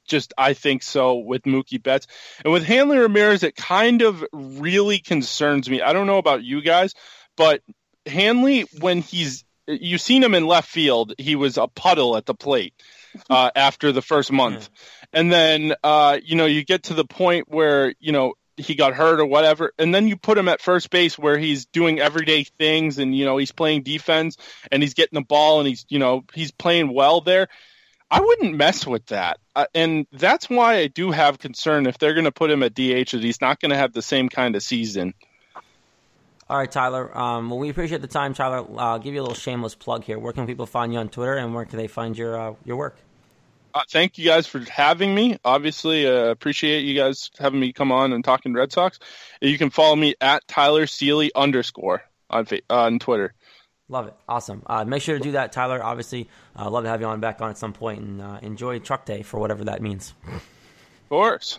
just 0.06 0.32
I 0.38 0.54
think 0.54 0.85
so 0.85 1.16
with 1.16 1.42
Mookie 1.42 1.82
Betts. 1.82 2.06
And 2.44 2.52
with 2.52 2.64
Hanley 2.64 2.98
Ramirez, 2.98 3.42
it 3.42 3.56
kind 3.56 4.02
of 4.02 4.24
really 4.32 5.00
concerns 5.00 5.68
me. 5.68 5.82
I 5.82 5.92
don't 5.92 6.06
know 6.06 6.18
about 6.18 6.44
you 6.44 6.62
guys, 6.62 6.94
but 7.37 7.62
Hanley 8.06 8.62
when 8.78 9.02
he's 9.02 9.44
you've 9.66 10.00
seen 10.00 10.22
him 10.22 10.37
in 10.37 10.46
left 10.46 10.68
field, 10.68 11.14
he 11.18 11.35
was 11.35 11.58
a 11.58 11.66
puddle 11.66 12.16
at 12.16 12.26
the 12.26 12.35
plate 12.35 12.74
uh, 13.28 13.50
after 13.56 13.90
the 13.90 14.02
first 14.02 14.30
month. 14.30 14.70
Yeah 14.72 14.78
and 15.12 15.33
then 15.33 15.75
uh, 15.83 16.18
you 16.22 16.37
know 16.37 16.46
you 16.46 16.64
get 16.64 16.85
to 16.85 16.94
the 16.94 17.05
point 17.05 17.48
where 17.48 17.94
you 18.01 18.12
know 18.12 18.35
he 18.57 18.75
got 18.75 18.94
hurt 18.94 19.20
or 19.20 19.27
whatever, 19.27 19.72
and 19.79 19.94
then 19.94 20.09
you 20.09 20.16
put 20.16 20.38
him 20.38 20.48
at 20.48 20.61
first 20.61 20.90
base 20.90 21.18
where 21.18 21.38
he's 21.38 21.66
doing 21.66 22.01
everyday 22.01 22.44
things, 22.44 22.98
and 22.98 23.16
you 23.16 23.25
know 23.25 23.37
he's 23.37 23.53
playing 23.53 23.83
defense 23.83 24.37
and 24.70 24.83
he's 24.83 24.94
getting 24.94 25.16
the 25.16 25.25
ball 25.25 25.61
and 25.61 25.68
he's 25.68 25.85
you 25.88 25.98
know 25.98 26.25
he's 26.33 26.51
playing 26.51 26.92
well 26.92 27.20
there. 27.20 27.48
I 28.11 28.20
wouldn't 28.20 28.55
mess 28.55 28.87
with 28.87 29.07
that, 29.07 29.38
uh, 29.57 29.66
and 29.75 30.07
that's 30.12 30.51
why 30.51 30.77
I 30.77 30.87
do 30.87 31.11
have 31.12 31.38
concern 31.38 31.87
if 31.87 31.96
they're 31.96 32.12
going 32.12 32.25
to 32.25 32.33
put 32.33 32.51
him 32.51 32.62
at 32.62 32.75
DH 32.75 33.12
that 33.12 33.22
he's 33.22 33.40
not 33.40 33.59
going 33.59 33.70
to 33.70 33.77
have 33.77 33.94
the 33.94 34.03
same 34.03 34.29
kind 34.29 34.55
of 34.55 34.62
season. 34.62 35.14
All 36.51 36.59
right, 36.59 36.70
Tyler. 36.70 37.16
Um, 37.16 37.48
well, 37.48 37.59
we 37.59 37.70
appreciate 37.70 38.03
the 38.03 38.09
time, 38.09 38.35
Tyler. 38.35 38.66
I'll 38.77 38.98
give 38.98 39.14
you 39.14 39.20
a 39.20 39.22
little 39.22 39.35
shameless 39.35 39.75
plug 39.75 40.05
here. 40.05 40.18
Where 40.18 40.35
can 40.35 40.46
people 40.46 40.66
find 40.66 40.92
you 40.92 40.98
on 40.98 41.09
Twitter, 41.09 41.37
and 41.37 41.55
where 41.55 41.64
can 41.64 41.79
they 41.79 41.87
find 41.87 42.18
your 42.18 42.38
uh, 42.38 42.55
your 42.66 42.77
work? 42.77 42.98
Uh, 43.74 43.82
thank 43.88 44.18
you 44.18 44.24
guys 44.24 44.46
for 44.46 44.61
having 44.61 45.14
me. 45.14 45.38
Obviously, 45.44 46.06
uh, 46.06 46.26
appreciate 46.26 46.82
you 46.82 46.94
guys 46.94 47.30
having 47.38 47.58
me 47.58 47.72
come 47.72 47.90
on 47.90 48.12
and 48.12 48.22
talking 48.22 48.52
Red 48.52 48.70
Sox. 48.72 48.98
You 49.40 49.56
can 49.56 49.70
follow 49.70 49.96
me 49.96 50.14
at 50.20 50.46
Tyler 50.46 50.87
Sealey 50.87 51.30
underscore 51.35 52.02
on 52.28 52.46
uh, 52.50 52.74
on 52.74 52.98
Twitter. 52.98 53.32
Love 53.88 54.08
it. 54.08 54.14
Awesome. 54.28 54.62
Uh, 54.66 54.85
make 54.85 55.02
sure 55.02 55.16
to 55.16 55.22
do 55.22 55.32
that, 55.32 55.52
Tyler. 55.52 55.82
Obviously, 55.82 56.28
uh, 56.58 56.68
love 56.70 56.85
to 56.85 56.90
have 56.90 57.00
you 57.00 57.06
on 57.06 57.20
back 57.20 57.40
on 57.40 57.50
at 57.50 57.58
some 57.58 57.72
point 57.72 58.00
and 58.00 58.20
uh, 58.20 58.38
enjoy 58.42 58.78
Truck 58.78 59.04
Day 59.06 59.22
for 59.22 59.40
whatever 59.40 59.64
that 59.64 59.82
means. 59.82 60.14
Of 60.26 61.08
course. 61.08 61.58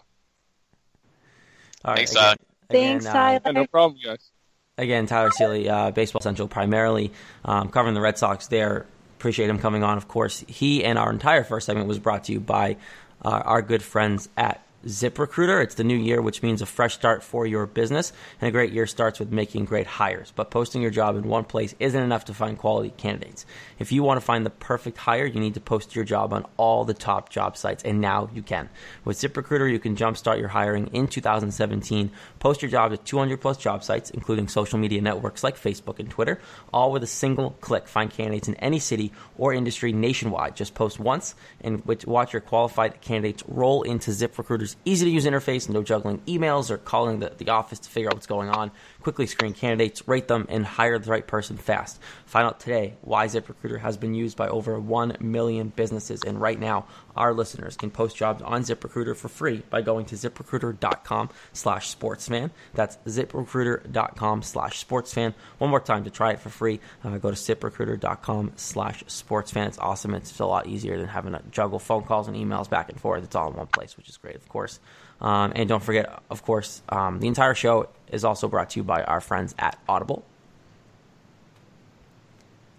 All 1.85 1.93
right, 1.93 1.97
Thanks, 1.97 2.11
again, 2.11 2.35
Thanks, 2.69 3.05
Tyler. 3.05 3.41
Yeah, 3.45 3.51
no 3.51 3.67
problem, 3.67 3.99
guys. 4.03 4.31
Again, 4.77 5.05
Tyler 5.05 5.29
Sealey, 5.29 5.93
Baseball 5.93 6.21
Essential, 6.21 6.47
primarily 6.47 7.11
um, 7.45 7.69
covering 7.69 7.93
the 7.93 8.01
Red 8.01 8.17
Sox 8.17 8.47
there 8.47 8.87
appreciate 9.23 9.49
him 9.49 9.57
coming 9.57 9.83
on. 9.83 9.95
Of 9.95 10.09
course, 10.09 10.43
he 10.49 10.83
and 10.83 10.99
our 10.99 11.09
entire 11.09 11.45
first 11.45 11.65
segment 11.65 11.87
was 11.87 11.97
brought 11.97 12.25
to 12.25 12.33
you 12.33 12.41
by 12.41 12.75
uh, 13.23 13.29
our 13.29 13.61
good 13.61 13.81
friends 13.81 14.27
at 14.35 14.61
ZipRecruiter. 14.85 15.63
It's 15.63 15.75
the 15.75 15.83
new 15.83 15.97
year, 15.97 16.21
which 16.21 16.43
means 16.43 16.61
a 16.61 16.65
fresh 16.65 16.93
start 16.93 17.23
for 17.23 17.45
your 17.47 17.65
business. 17.65 18.11
And 18.41 18.49
a 18.49 18.51
great 18.51 18.73
year 18.73 18.85
starts 18.85 19.19
with 19.19 19.31
making 19.31 19.65
great 19.65 19.87
hires. 19.87 20.33
But 20.35 20.51
posting 20.51 20.81
your 20.81 20.91
job 20.91 21.15
in 21.15 21.23
one 21.23 21.45
place 21.45 21.73
isn't 21.79 22.01
enough 22.01 22.25
to 22.25 22.33
find 22.33 22.57
quality 22.57 22.93
candidates. 22.97 23.45
If 23.79 23.91
you 23.91 24.03
want 24.03 24.19
to 24.19 24.25
find 24.25 24.45
the 24.45 24.49
perfect 24.49 24.97
hire, 24.97 25.25
you 25.25 25.39
need 25.39 25.53
to 25.53 25.61
post 25.61 25.95
your 25.95 26.03
job 26.03 26.33
on 26.33 26.45
all 26.57 26.83
the 26.83 26.93
top 26.93 27.29
job 27.29 27.55
sites. 27.55 27.83
And 27.83 28.01
now 28.01 28.29
you 28.33 28.41
can. 28.41 28.69
With 29.05 29.17
ZipRecruiter, 29.17 29.71
you 29.71 29.79
can 29.79 29.95
jumpstart 29.95 30.39
your 30.39 30.49
hiring 30.49 30.87
in 30.87 31.07
2017. 31.07 32.11
Post 32.39 32.61
your 32.61 32.71
job 32.71 32.91
to 32.91 32.97
200 32.97 33.39
plus 33.39 33.57
job 33.57 33.83
sites, 33.83 34.09
including 34.09 34.49
social 34.49 34.79
media 34.79 35.01
networks 35.01 35.43
like 35.43 35.55
Facebook 35.55 35.99
and 35.99 36.09
Twitter, 36.09 36.41
all 36.73 36.91
with 36.91 37.03
a 37.03 37.07
single 37.07 37.51
click. 37.61 37.87
Find 37.87 38.11
candidates 38.11 38.49
in 38.49 38.55
any 38.55 38.79
city 38.79 39.13
or 39.37 39.53
industry 39.53 39.93
nationwide. 39.93 40.57
Just 40.57 40.75
post 40.75 40.99
once 40.99 41.35
and 41.61 41.81
watch 42.05 42.33
your 42.33 42.41
qualified 42.41 42.99
candidates 42.99 43.43
roll 43.47 43.83
into 43.83 44.11
ZipRecruiter's 44.11 44.72
easy 44.85 45.05
to 45.05 45.11
use 45.11 45.25
interface, 45.25 45.69
no 45.69 45.83
juggling 45.83 46.19
emails 46.19 46.69
or 46.69 46.77
calling 46.77 47.19
the, 47.19 47.31
the 47.37 47.49
office 47.49 47.79
to 47.79 47.89
figure 47.89 48.09
out 48.09 48.15
what's 48.15 48.27
going 48.27 48.49
on. 48.49 48.71
Quickly 49.03 49.27
screen 49.27 49.53
candidates, 49.53 50.07
rate 50.07 50.29
them, 50.29 50.45
and 50.47 50.65
hire 50.65 50.97
the 50.97 51.11
right 51.11 51.27
person 51.27 51.57
fast. 51.57 51.99
Find 52.25 52.47
out 52.47 52.61
today 52.61 52.93
why 53.01 53.27
ZipRecruiter 53.27 53.81
has 53.81 53.97
been 53.97 54.13
used 54.13 54.37
by 54.37 54.47
over 54.47 54.79
1 54.79 55.17
million 55.19 55.73
businesses. 55.75 56.23
And 56.23 56.39
right 56.39 56.57
now, 56.57 56.85
our 57.17 57.33
listeners 57.33 57.75
can 57.75 57.91
post 57.91 58.15
jobs 58.15 58.41
on 58.41 58.63
ZipRecruiter 58.63 59.17
for 59.17 59.27
free 59.27 59.61
by 59.69 59.81
going 59.81 60.05
to 60.05 60.15
ziprecruiter.com 60.15 61.29
slash 61.51 61.93
sportsfan. 61.93 62.51
That's 62.73 62.95
ziprecruiter.com 63.05 64.41
slash 64.41 64.85
sportsfan. 64.85 65.33
One 65.57 65.69
more 65.69 65.81
time 65.81 66.05
to 66.05 66.09
try 66.09 66.31
it 66.31 66.39
for 66.39 66.49
free. 66.49 66.79
Uh, 67.03 67.17
go 67.17 67.29
to 67.29 67.35
ziprecruiter.com 67.35 68.53
slash 68.55 69.03
sportsfan. 69.03 69.67
It's 69.67 69.79
awesome. 69.79 70.13
It's 70.13 70.39
a 70.39 70.45
lot 70.45 70.67
easier 70.67 70.97
than 70.97 71.09
having 71.09 71.33
to 71.33 71.41
juggle 71.51 71.79
phone 71.79 72.03
calls 72.03 72.29
and 72.29 72.37
emails 72.37 72.69
back 72.69 72.89
and 72.89 72.97
forth. 72.97 73.25
It's 73.25 73.35
all 73.35 73.51
in 73.51 73.57
one 73.57 73.67
place, 73.67 73.97
which 73.97 74.07
is 74.07 74.15
great, 74.15 74.37
of 74.37 74.47
course. 74.47 74.79
Um, 75.21 75.53
and 75.55 75.69
don't 75.69 75.83
forget, 75.83 76.21
of 76.29 76.43
course, 76.43 76.81
um, 76.89 77.19
the 77.19 77.27
entire 77.27 77.55
show 77.55 77.89
is 78.13 78.23
also 78.23 78.47
brought 78.47 78.69
to 78.71 78.79
you 78.79 78.83
by 78.83 79.03
our 79.03 79.19
friends 79.19 79.55
at 79.57 79.77
Audible. 79.89 80.23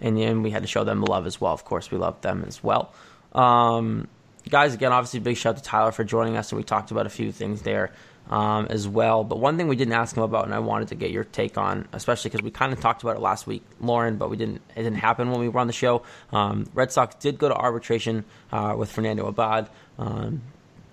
And 0.00 0.16
then 0.16 0.42
we 0.42 0.50
had 0.50 0.62
to 0.62 0.68
show 0.68 0.84
them 0.84 1.02
love 1.02 1.26
as 1.26 1.40
well. 1.40 1.52
Of 1.52 1.64
course, 1.64 1.90
we 1.90 1.98
love 1.98 2.20
them 2.20 2.44
as 2.46 2.62
well. 2.62 2.92
Um, 3.32 4.08
guys, 4.48 4.74
again, 4.74 4.92
obviously, 4.92 5.20
big 5.20 5.36
shout 5.36 5.56
out 5.56 5.62
to 5.62 5.64
Tyler 5.64 5.92
for 5.92 6.04
joining 6.04 6.36
us, 6.36 6.52
and 6.52 6.58
we 6.58 6.64
talked 6.64 6.90
about 6.90 7.06
a 7.06 7.10
few 7.10 7.32
things 7.32 7.62
there 7.62 7.92
um, 8.30 8.66
as 8.66 8.86
well. 8.86 9.24
But 9.24 9.38
one 9.38 9.56
thing 9.56 9.68
we 9.68 9.76
didn't 9.76 9.94
ask 9.94 10.16
him 10.16 10.22
about, 10.22 10.44
and 10.44 10.54
I 10.54 10.58
wanted 10.58 10.88
to 10.88 10.94
get 10.94 11.10
your 11.10 11.24
take 11.24 11.58
on, 11.58 11.88
especially 11.92 12.30
because 12.30 12.42
we 12.42 12.50
kind 12.50 12.72
of 12.72 12.80
talked 12.80 13.02
about 13.02 13.16
it 13.16 13.20
last 13.20 13.46
week, 13.46 13.62
Lauren, 13.80 14.16
but 14.16 14.30
we 14.30 14.36
didn't. 14.36 14.60
It 14.76 14.82
didn't 14.82 14.98
happen 14.98 15.30
when 15.30 15.40
we 15.40 15.48
were 15.48 15.60
on 15.60 15.66
the 15.66 15.72
show. 15.72 16.02
Um, 16.32 16.66
Red 16.74 16.92
Sox 16.92 17.14
did 17.16 17.38
go 17.38 17.48
to 17.48 17.54
arbitration 17.54 18.24
uh, 18.52 18.74
with 18.76 18.90
Fernando 18.90 19.26
Abad. 19.26 19.68
Um, 19.98 20.42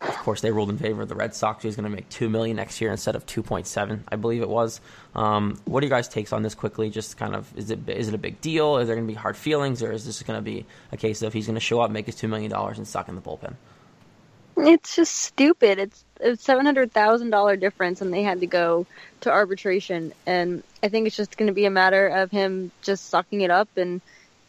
of 0.02 0.18
course, 0.18 0.42
they 0.42 0.52
ruled 0.52 0.72
in 0.72 0.78
favor 0.78 1.04
of 1.04 1.10
the 1.10 1.16
Red 1.16 1.36
Sox. 1.36 1.64
He's 1.64 1.76
going 1.76 1.90
to 1.90 1.96
make 1.96 2.10
two 2.10 2.28
million 2.28 2.58
next 2.58 2.82
year 2.82 2.92
instead 2.92 3.16
of 3.16 3.26
two 3.26 3.44
point 3.44 3.68
seven, 3.68 4.04
I 4.08 4.16
believe 4.16 4.42
it 4.42 4.50
was. 4.50 4.82
Um, 5.14 5.60
what 5.66 5.84
are 5.84 5.86
you 5.86 5.92
guys' 5.92 6.08
takes 6.08 6.34
on 6.34 6.42
this? 6.42 6.56
Quickly, 6.56 6.90
just 6.90 7.18
kind 7.18 7.36
of 7.36 7.56
is 7.56 7.70
it 7.70 7.88
is 7.88 8.08
it 8.08 8.16
a 8.16 8.18
big 8.18 8.42
deal? 8.42 8.78
Is 8.78 8.88
there 8.88 8.96
going 8.96 9.08
to 9.08 9.12
be 9.12 9.18
hard 9.18 9.38
feelings, 9.38 9.84
or 9.84 9.92
is 9.92 10.06
this 10.06 10.24
going 10.24 10.38
to 10.38 10.44
be 10.44 10.66
a 10.92 10.98
case 10.98 11.22
of 11.22 11.34
he's 11.34 11.46
going 11.46 11.56
to 11.56 11.62
show 11.62 11.82
up, 11.82 11.92
make 11.92 12.08
his 12.08 12.16
two 12.16 12.28
million 12.28 12.50
dollars, 12.50 12.78
and 12.78 12.88
suck 12.88 13.10
in 13.10 13.16
the 13.16 13.22
bullpen? 13.22 13.56
It's 14.58 14.96
just 14.96 15.16
stupid. 15.16 15.80
It's 15.80 16.04
a 16.20 16.36
seven 16.36 16.66
hundred 16.66 16.92
thousand 16.92 17.30
dollar 17.30 17.56
difference, 17.56 18.02
and 18.02 18.14
they 18.14 18.24
had 18.24 18.40
to 18.42 18.48
go 18.48 18.88
to 19.22 19.32
arbitration. 19.32 20.14
And 20.26 20.64
I 20.82 20.90
think 20.90 21.08
it's 21.08 21.16
just 21.16 21.38
going 21.38 21.48
to 21.48 21.54
be 21.54 21.66
a 21.66 21.72
matter 21.72 22.08
of 22.08 22.32
him 22.32 22.72
just 22.82 23.10
sucking 23.10 23.42
it 23.42 23.52
up. 23.52 23.70
And 23.78 24.02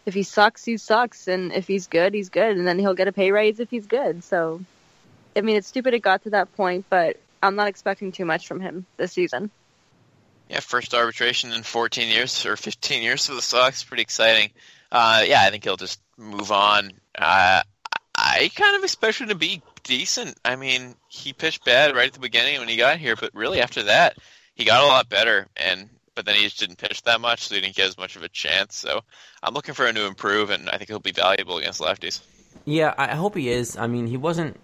if 0.06 0.14
he 0.14 0.22
sucks, 0.22 0.64
he 0.64 0.76
sucks, 0.78 1.28
and 1.28 1.52
if 1.52 1.66
he's 1.66 1.86
good, 1.86 2.14
he's 2.14 2.30
good, 2.30 2.56
and 2.56 2.66
then 2.66 2.78
he'll 2.78 2.94
get 2.94 3.08
a 3.08 3.12
pay 3.12 3.32
raise 3.32 3.60
if 3.60 3.70
he's 3.70 3.86
good. 3.86 4.24
So 4.24 4.60
I 5.37 5.40
mean, 5.40 5.57
it's 5.57 5.68
stupid 5.68 5.95
it 5.95 6.01
got 6.01 6.23
to 6.25 6.31
that 6.31 6.55
point, 6.55 6.87
but 6.90 7.18
I'm 7.42 7.57
not 7.57 7.68
expecting 7.68 8.12
too 8.12 8.25
much 8.25 8.47
from 8.47 8.61
him 8.61 8.87
this 8.97 9.12
season. 9.12 9.51
Yeah, 10.49 10.61
first 10.61 10.95
arbitration 10.95 11.53
in 11.53 11.62
14 11.62 12.09
years 12.09 12.45
or 12.45 12.57
15 12.57 13.03
years 13.03 13.27
for 13.27 13.35
the 13.35 13.42
Sox. 13.42 13.85
Pretty 13.85 14.03
exciting. 14.03 14.51
Uh, 14.90 15.23
yeah, 15.27 15.42
I 15.42 15.51
think 15.51 15.64
he'll 15.64 15.77
just 15.77 16.01
move 16.18 16.53
on. 16.53 16.92
Uh, 17.16 17.62
I 18.14 18.51
kind 18.55 18.77
of 18.77 18.85
expect 18.85 19.21
him 19.21 19.29
to 19.29 19.35
be 19.35 19.62
decent. 19.83 20.38
I 20.45 20.57
mean, 20.57 20.95
he 21.09 21.33
pitched 21.33 21.64
bad 21.64 21.95
right 21.95 22.07
at 22.07 22.12
the 22.12 22.21
beginning 22.21 22.59
when 22.59 22.68
he 22.68 22.77
got 22.77 22.99
here, 22.99 23.16
but 23.16 23.35
really 23.35 23.61
after 23.61 23.85
that, 23.85 24.18
he 24.55 24.64
got 24.64 24.85
a 24.85 24.87
lot 24.87 25.09
better. 25.09 25.49
And 25.57 25.88
but 26.14 26.27
then 26.27 26.35
he 26.35 26.42
just 26.42 26.61
didn't 26.61 26.77
pitch 26.77 27.03
that 27.05 27.21
much, 27.23 27.45
so 27.45 27.55
he 27.55 27.62
didn't 27.62 27.75
get 27.75 27.88
as 27.88 27.97
much 27.97 28.16
of 28.16 28.23
a 28.23 28.29
chance. 28.29 28.77
So 28.77 29.01
I'm 29.42 29.55
looking 29.55 29.75
for 29.75 29.87
him 29.87 29.95
to 29.95 30.07
improve, 30.07 30.51
and 30.51 30.68
I 30.68 30.77
think 30.77 30.88
he'll 30.88 30.99
be 30.99 31.12
valuable 31.12 31.57
against 31.57 31.81
lefties. 31.81 32.21
Yeah, 32.66 32.92
I 32.99 33.14
hope 33.14 33.35
he 33.35 33.49
is. 33.49 33.79
I 33.79 33.87
mean, 33.87 34.07
he 34.07 34.18
wasn't 34.18 34.61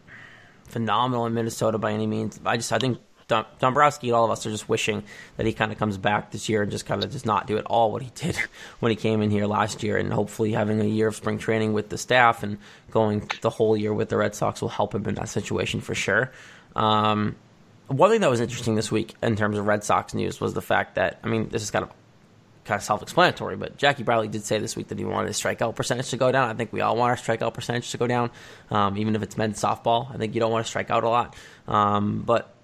phenomenal 0.69 1.27
in 1.27 1.35
Minnesota 1.35 1.79
by 1.79 1.93
any 1.93 2.07
means. 2.07 2.39
I 2.45 2.57
just 2.57 2.73
I 2.73 2.79
think 2.79 2.99
Dom- 3.29 3.47
Dombrowski 3.59 4.09
and 4.09 4.17
all 4.17 4.25
of 4.25 4.31
us 4.31 4.47
are 4.47 4.51
just 4.51 4.69
wishing 4.69 5.05
that 5.37 5.47
he 5.47 5.53
kind 5.53 5.71
of 5.71 5.79
comes 5.79 5.99
back 5.99 6.31
this 6.31 6.49
year 6.49 6.63
and 6.63 6.71
just 6.71 6.87
kind 6.87 7.05
of 7.05 7.13
does 7.13 7.27
not 7.27 7.47
do 7.47 7.59
at 7.59 7.67
all 7.67 7.93
what 7.93 8.03
he 8.03 8.11
did 8.15 8.37
when 8.81 8.91
he 8.91 8.97
came 8.97 9.23
in 9.23 9.31
here 9.31 9.47
last 9.47 9.83
year. 9.83 9.97
And 9.97 10.13
hopefully, 10.13 10.53
having 10.53 10.81
a 10.81 10.85
year 10.85 11.09
of 11.09 11.17
spring 11.17 11.39
training 11.39 11.75
with 11.75 11.91
the 11.91 11.99
staff 11.99 12.43
and 12.43 12.59
going 12.91 13.31
the 13.43 13.51
whole 13.51 13.77
year 13.77 13.93
with 13.93 14.09
the 14.09 14.17
Red 14.17 14.35
Sox 14.35 14.61
will 14.61 14.69
help 14.69 14.95
him 14.95 15.07
in 15.07 15.15
that 15.17 15.29
situation 15.29 15.81
for 15.81 15.95
sure. 15.95 16.33
Um, 16.75 17.37
one 17.89 18.11
thing 18.11 18.21
that 18.21 18.31
was 18.31 18.41
interesting 18.41 18.75
this 18.75 18.93
week 18.93 19.15
in 19.23 19.37
terms 19.37 19.57
of 19.57 19.67
Red 19.67 19.83
Sox 19.83 20.15
news 20.15 20.41
was 20.41 20.55
the 20.55 20.63
fact 20.63 20.97
that 20.97 21.19
I 21.23 21.29
mean 21.29 21.49
this 21.49 21.63
is 21.63 21.71
kind 21.71 21.85
of 21.85 21.91
kind 22.69 22.79
of 22.79 22.85
self-explanatory, 22.85 23.57
but 23.57 23.79
Jackie 23.79 24.03
Bradley 24.03 24.29
did 24.29 24.45
say 24.45 24.59
this 24.59 24.77
week 24.77 24.89
that 24.89 24.99
he 24.99 25.05
wanted 25.05 25.29
his 25.29 25.41
strikeout 25.41 25.75
percentage 25.75 26.11
to 26.11 26.17
go 26.19 26.31
down. 26.31 26.51
I 26.51 26.55
think 26.55 26.73
we 26.73 26.83
all 26.83 26.97
want 26.97 27.11
our 27.11 27.17
strikeout 27.17 27.55
percentage 27.55 27.91
to 27.91 27.97
go 27.97 28.07
down, 28.07 28.31
um, 28.71 28.99
even 28.99 29.17
if 29.17 29.23
it's 29.23 29.37
men's 29.37 29.61
softball. 29.61 30.15
I 30.15 30.19
think 30.19 30.35
you 30.35 30.41
don't 30.41 30.53
want 30.53 30.67
to 30.67 30.69
strike 30.69 30.91
out 30.91 31.03
a 31.03 31.09
lot. 31.09 31.35
Um, 31.67 32.23
but 32.23 32.55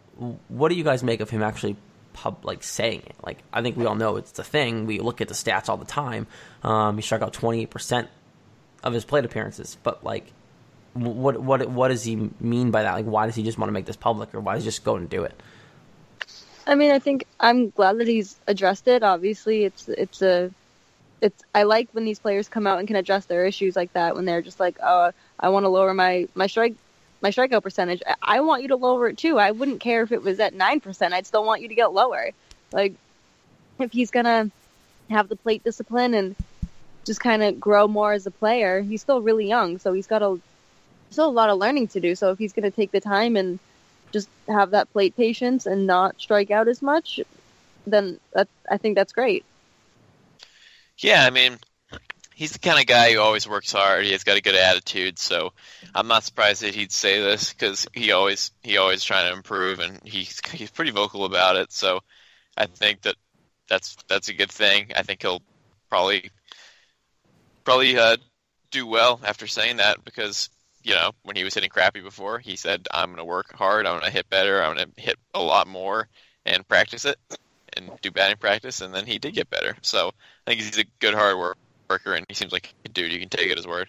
what 0.49 0.69
do 0.69 0.75
you 0.75 0.85
guys 0.85 1.03
make 1.03 1.21
of 1.21 1.31
him 1.31 1.43
actually 1.43 1.77
pub 2.13 2.45
like 2.45 2.63
saying 2.63 3.03
it? 3.07 3.17
Like 3.25 3.39
I 3.53 3.63
think 3.63 3.77
we 3.77 3.87
all 3.87 3.95
know 3.95 4.17
it's 4.17 4.33
the 4.33 4.45
thing. 4.45 4.85
We 4.87 5.01
look 5.01 5.21
at 5.23 5.29
the 5.29 5.35
stats 5.35 5.71
all 5.71 5.79
the 5.79 5.87
time. 5.87 6.27
Um, 6.63 6.97
he 6.97 7.03
struck 7.03 7.23
out 7.23 7.33
28 7.33 7.71
percent 7.71 8.09
of 8.83 8.93
his 8.93 9.05
plate 9.05 9.25
appearances, 9.25 9.77
but 9.83 10.05
like. 10.05 10.33
What 10.97 11.43
what 11.43 11.69
what 11.69 11.89
does 11.89 12.05
he 12.05 12.31
mean 12.39 12.71
by 12.71 12.85
that? 12.85 12.93
Like, 12.93 13.05
why 13.05 13.27
does 13.27 13.35
he 13.35 13.43
just 13.43 13.59
want 13.59 13.69
to 13.69 13.73
make 13.73 13.85
this 13.85 13.97
public, 13.97 14.33
or 14.33 14.39
why 14.39 14.55
does 14.55 14.63
he 14.63 14.69
just 14.69 14.85
go 14.85 14.95
and 14.95 15.11
do 15.11 15.25
it? 15.25 15.35
I 16.67 16.75
mean, 16.77 16.91
I 16.93 16.99
think 16.99 17.27
I'm 17.41 17.71
glad 17.71 17.99
that 17.99 18.09
he's 18.09 18.41
addressed 18.47 18.89
it. 18.89 19.03
Obviously, 19.03 19.65
it's 19.65 19.89
it's 19.89 20.23
a 20.23 20.53
it's 21.23 21.43
I 21.55 21.65
like 21.65 21.89
when 21.93 22.05
these 22.05 22.21
players 22.21 22.49
come 22.49 22.67
out 22.67 22.79
and 22.81 22.89
can 22.89 22.97
address 22.97 23.27
their 23.27 23.47
issues 23.47 23.77
like 23.77 23.93
that 23.95 24.15
when 24.17 24.25
they're 24.27 24.43
just 24.43 24.61
like, 24.61 24.79
"Oh, 24.83 25.13
I 25.41 25.51
want 25.51 25.65
to 25.65 25.69
lower 25.71 25.95
my 25.95 26.29
my 26.35 26.49
strike 26.49 26.77
my 27.23 27.31
strikeout 27.31 27.63
percentage." 27.65 28.03
I, 28.07 28.17
I 28.39 28.41
want 28.43 28.63
you 28.63 28.69
to 28.71 28.77
lower 28.77 29.09
it 29.09 29.19
too. 29.19 29.39
I 29.39 29.53
wouldn't 29.53 29.81
care 29.83 30.03
if 30.03 30.13
it 30.13 30.23
was 30.23 30.41
at 30.41 30.55
9%. 30.55 31.15
I'd 31.15 31.27
still 31.27 31.45
want 31.47 31.63
you 31.63 31.69
to 31.69 31.75
get 31.77 31.93
lower. 31.93 32.33
Like 32.73 32.97
if 33.81 33.93
he's 33.93 34.11
going 34.11 34.25
to 34.27 34.53
have 35.11 35.29
the 35.29 35.37
plate 35.37 35.63
discipline 35.65 36.15
and 36.15 36.37
just 37.07 37.21
kind 37.21 37.43
of 37.43 37.61
grow 37.61 37.89
more 37.89 38.13
as 38.13 38.27
a 38.27 38.33
player, 38.33 38.83
he's 38.83 39.03
still 39.03 39.23
really 39.23 39.49
young, 39.49 39.79
so 39.79 39.93
he's 39.93 40.07
got 40.09 40.23
a 40.23 40.39
still 41.11 41.29
a 41.29 41.33
lot 41.33 41.51
of 41.51 41.59
learning 41.59 41.89
to 41.89 42.01
do. 42.01 42.15
So 42.17 42.31
if 42.33 42.39
he's 42.39 42.53
going 42.53 42.65
to 42.65 42.71
take 42.73 42.93
the 42.93 43.01
time 43.01 43.37
and 43.37 43.61
just 44.15 44.29
have 44.49 44.71
that 44.71 44.91
plate 44.93 45.17
patience 45.17 45.67
and 45.67 45.87
not 45.87 46.19
strike 46.19 46.51
out 46.51 46.69
as 46.69 46.81
much, 46.81 47.21
then 47.87 48.19
that, 48.33 48.49
I 48.71 48.79
think 48.79 48.95
that's 48.95 49.13
great. 49.13 49.45
Yeah, 50.99 51.27
I 51.27 51.31
mean, 51.31 51.59
he's 52.35 52.53
the 52.53 52.61
kind 52.61 52.79
of 52.79 52.87
guy 52.87 53.13
who 53.13 53.21
always 53.21 53.49
works 53.49 53.73
hard. 53.73 54.05
He 54.05 54.13
has 54.13 54.23
got 54.23 54.39
a 54.39 54.41
good 54.41 54.55
attitude, 54.55 55.19
so 55.19 55.53
I'm 55.95 56.07
not 56.07 56.23
surprised 56.23 56.63
that 56.63 56.75
he'd 56.77 56.93
say 56.93 57.21
this 57.21 57.53
because 57.53 57.89
he 57.93 58.13
always 58.13 58.53
he 58.63 58.77
always 58.77 59.03
trying 59.03 59.29
to 59.29 59.37
improve, 59.37 59.81
and 59.81 60.01
he's 60.05 60.41
he's 60.51 60.71
pretty 60.71 60.93
vocal 60.93 61.25
about 61.25 61.57
it. 61.57 61.73
So 61.73 62.01
I 62.57 62.67
think 62.67 63.03
that 63.03 63.17
that's 63.69 63.97
that's 64.09 64.29
a 64.29 64.35
good 64.35 64.53
thing. 64.53 64.93
I 64.97 65.03
think 65.03 65.23
he'll 65.23 65.43
probably 65.91 66.31
probably 67.65 67.99
uh, 67.99 68.19
do 68.71 68.87
well 68.87 69.21
after 69.25 69.49
saying 69.49 69.79
that 69.79 70.05
because 70.05 70.49
you 70.85 70.95
know, 70.95 71.13
when 71.23 71.35
he 71.35 71.43
was 71.43 71.55
hitting 71.55 71.71
crappy 71.71 72.01
before, 72.01 72.39
he 72.39 72.57
said, 72.57 72.87
I'm 72.93 73.07
going 73.07 73.17
to 73.17 73.25
work 73.25 73.53
hard. 73.55 73.87
I'm 73.87 73.99
going 73.99 74.05
to 74.05 74.17
hit 74.17 74.29
better. 74.29 74.63
I'm 74.63 74.77
going 74.77 74.93
to 74.95 75.01
hit 75.01 75.17
a 75.33 75.41
lot 75.41 75.67
more 75.67 76.09
and 76.45 76.67
practice 76.69 77.07
it 77.07 77.17
and 77.75 77.91
do 78.03 78.11
batting 78.11 78.37
practice. 78.37 78.83
And 78.83 78.95
then 78.95 79.07
he 79.07 79.19
did 79.19 79.35
get 79.35 79.49
better. 79.49 79.77
So 79.81 80.09
I 80.47 80.51
think 80.51 80.61
he's 80.61 80.79
a 80.79 80.85
good 81.01 81.15
hard 81.15 81.37
worker 81.89 82.15
and 82.15 82.27
he 82.29 82.35
seems 82.35 82.53
like 82.53 82.73
a 82.85 82.91
dude 82.91 83.13
you 83.13 83.19
can 83.19 83.31
take 83.31 83.51
at 83.51 83.57
his 83.57 83.67
word. 83.67 83.89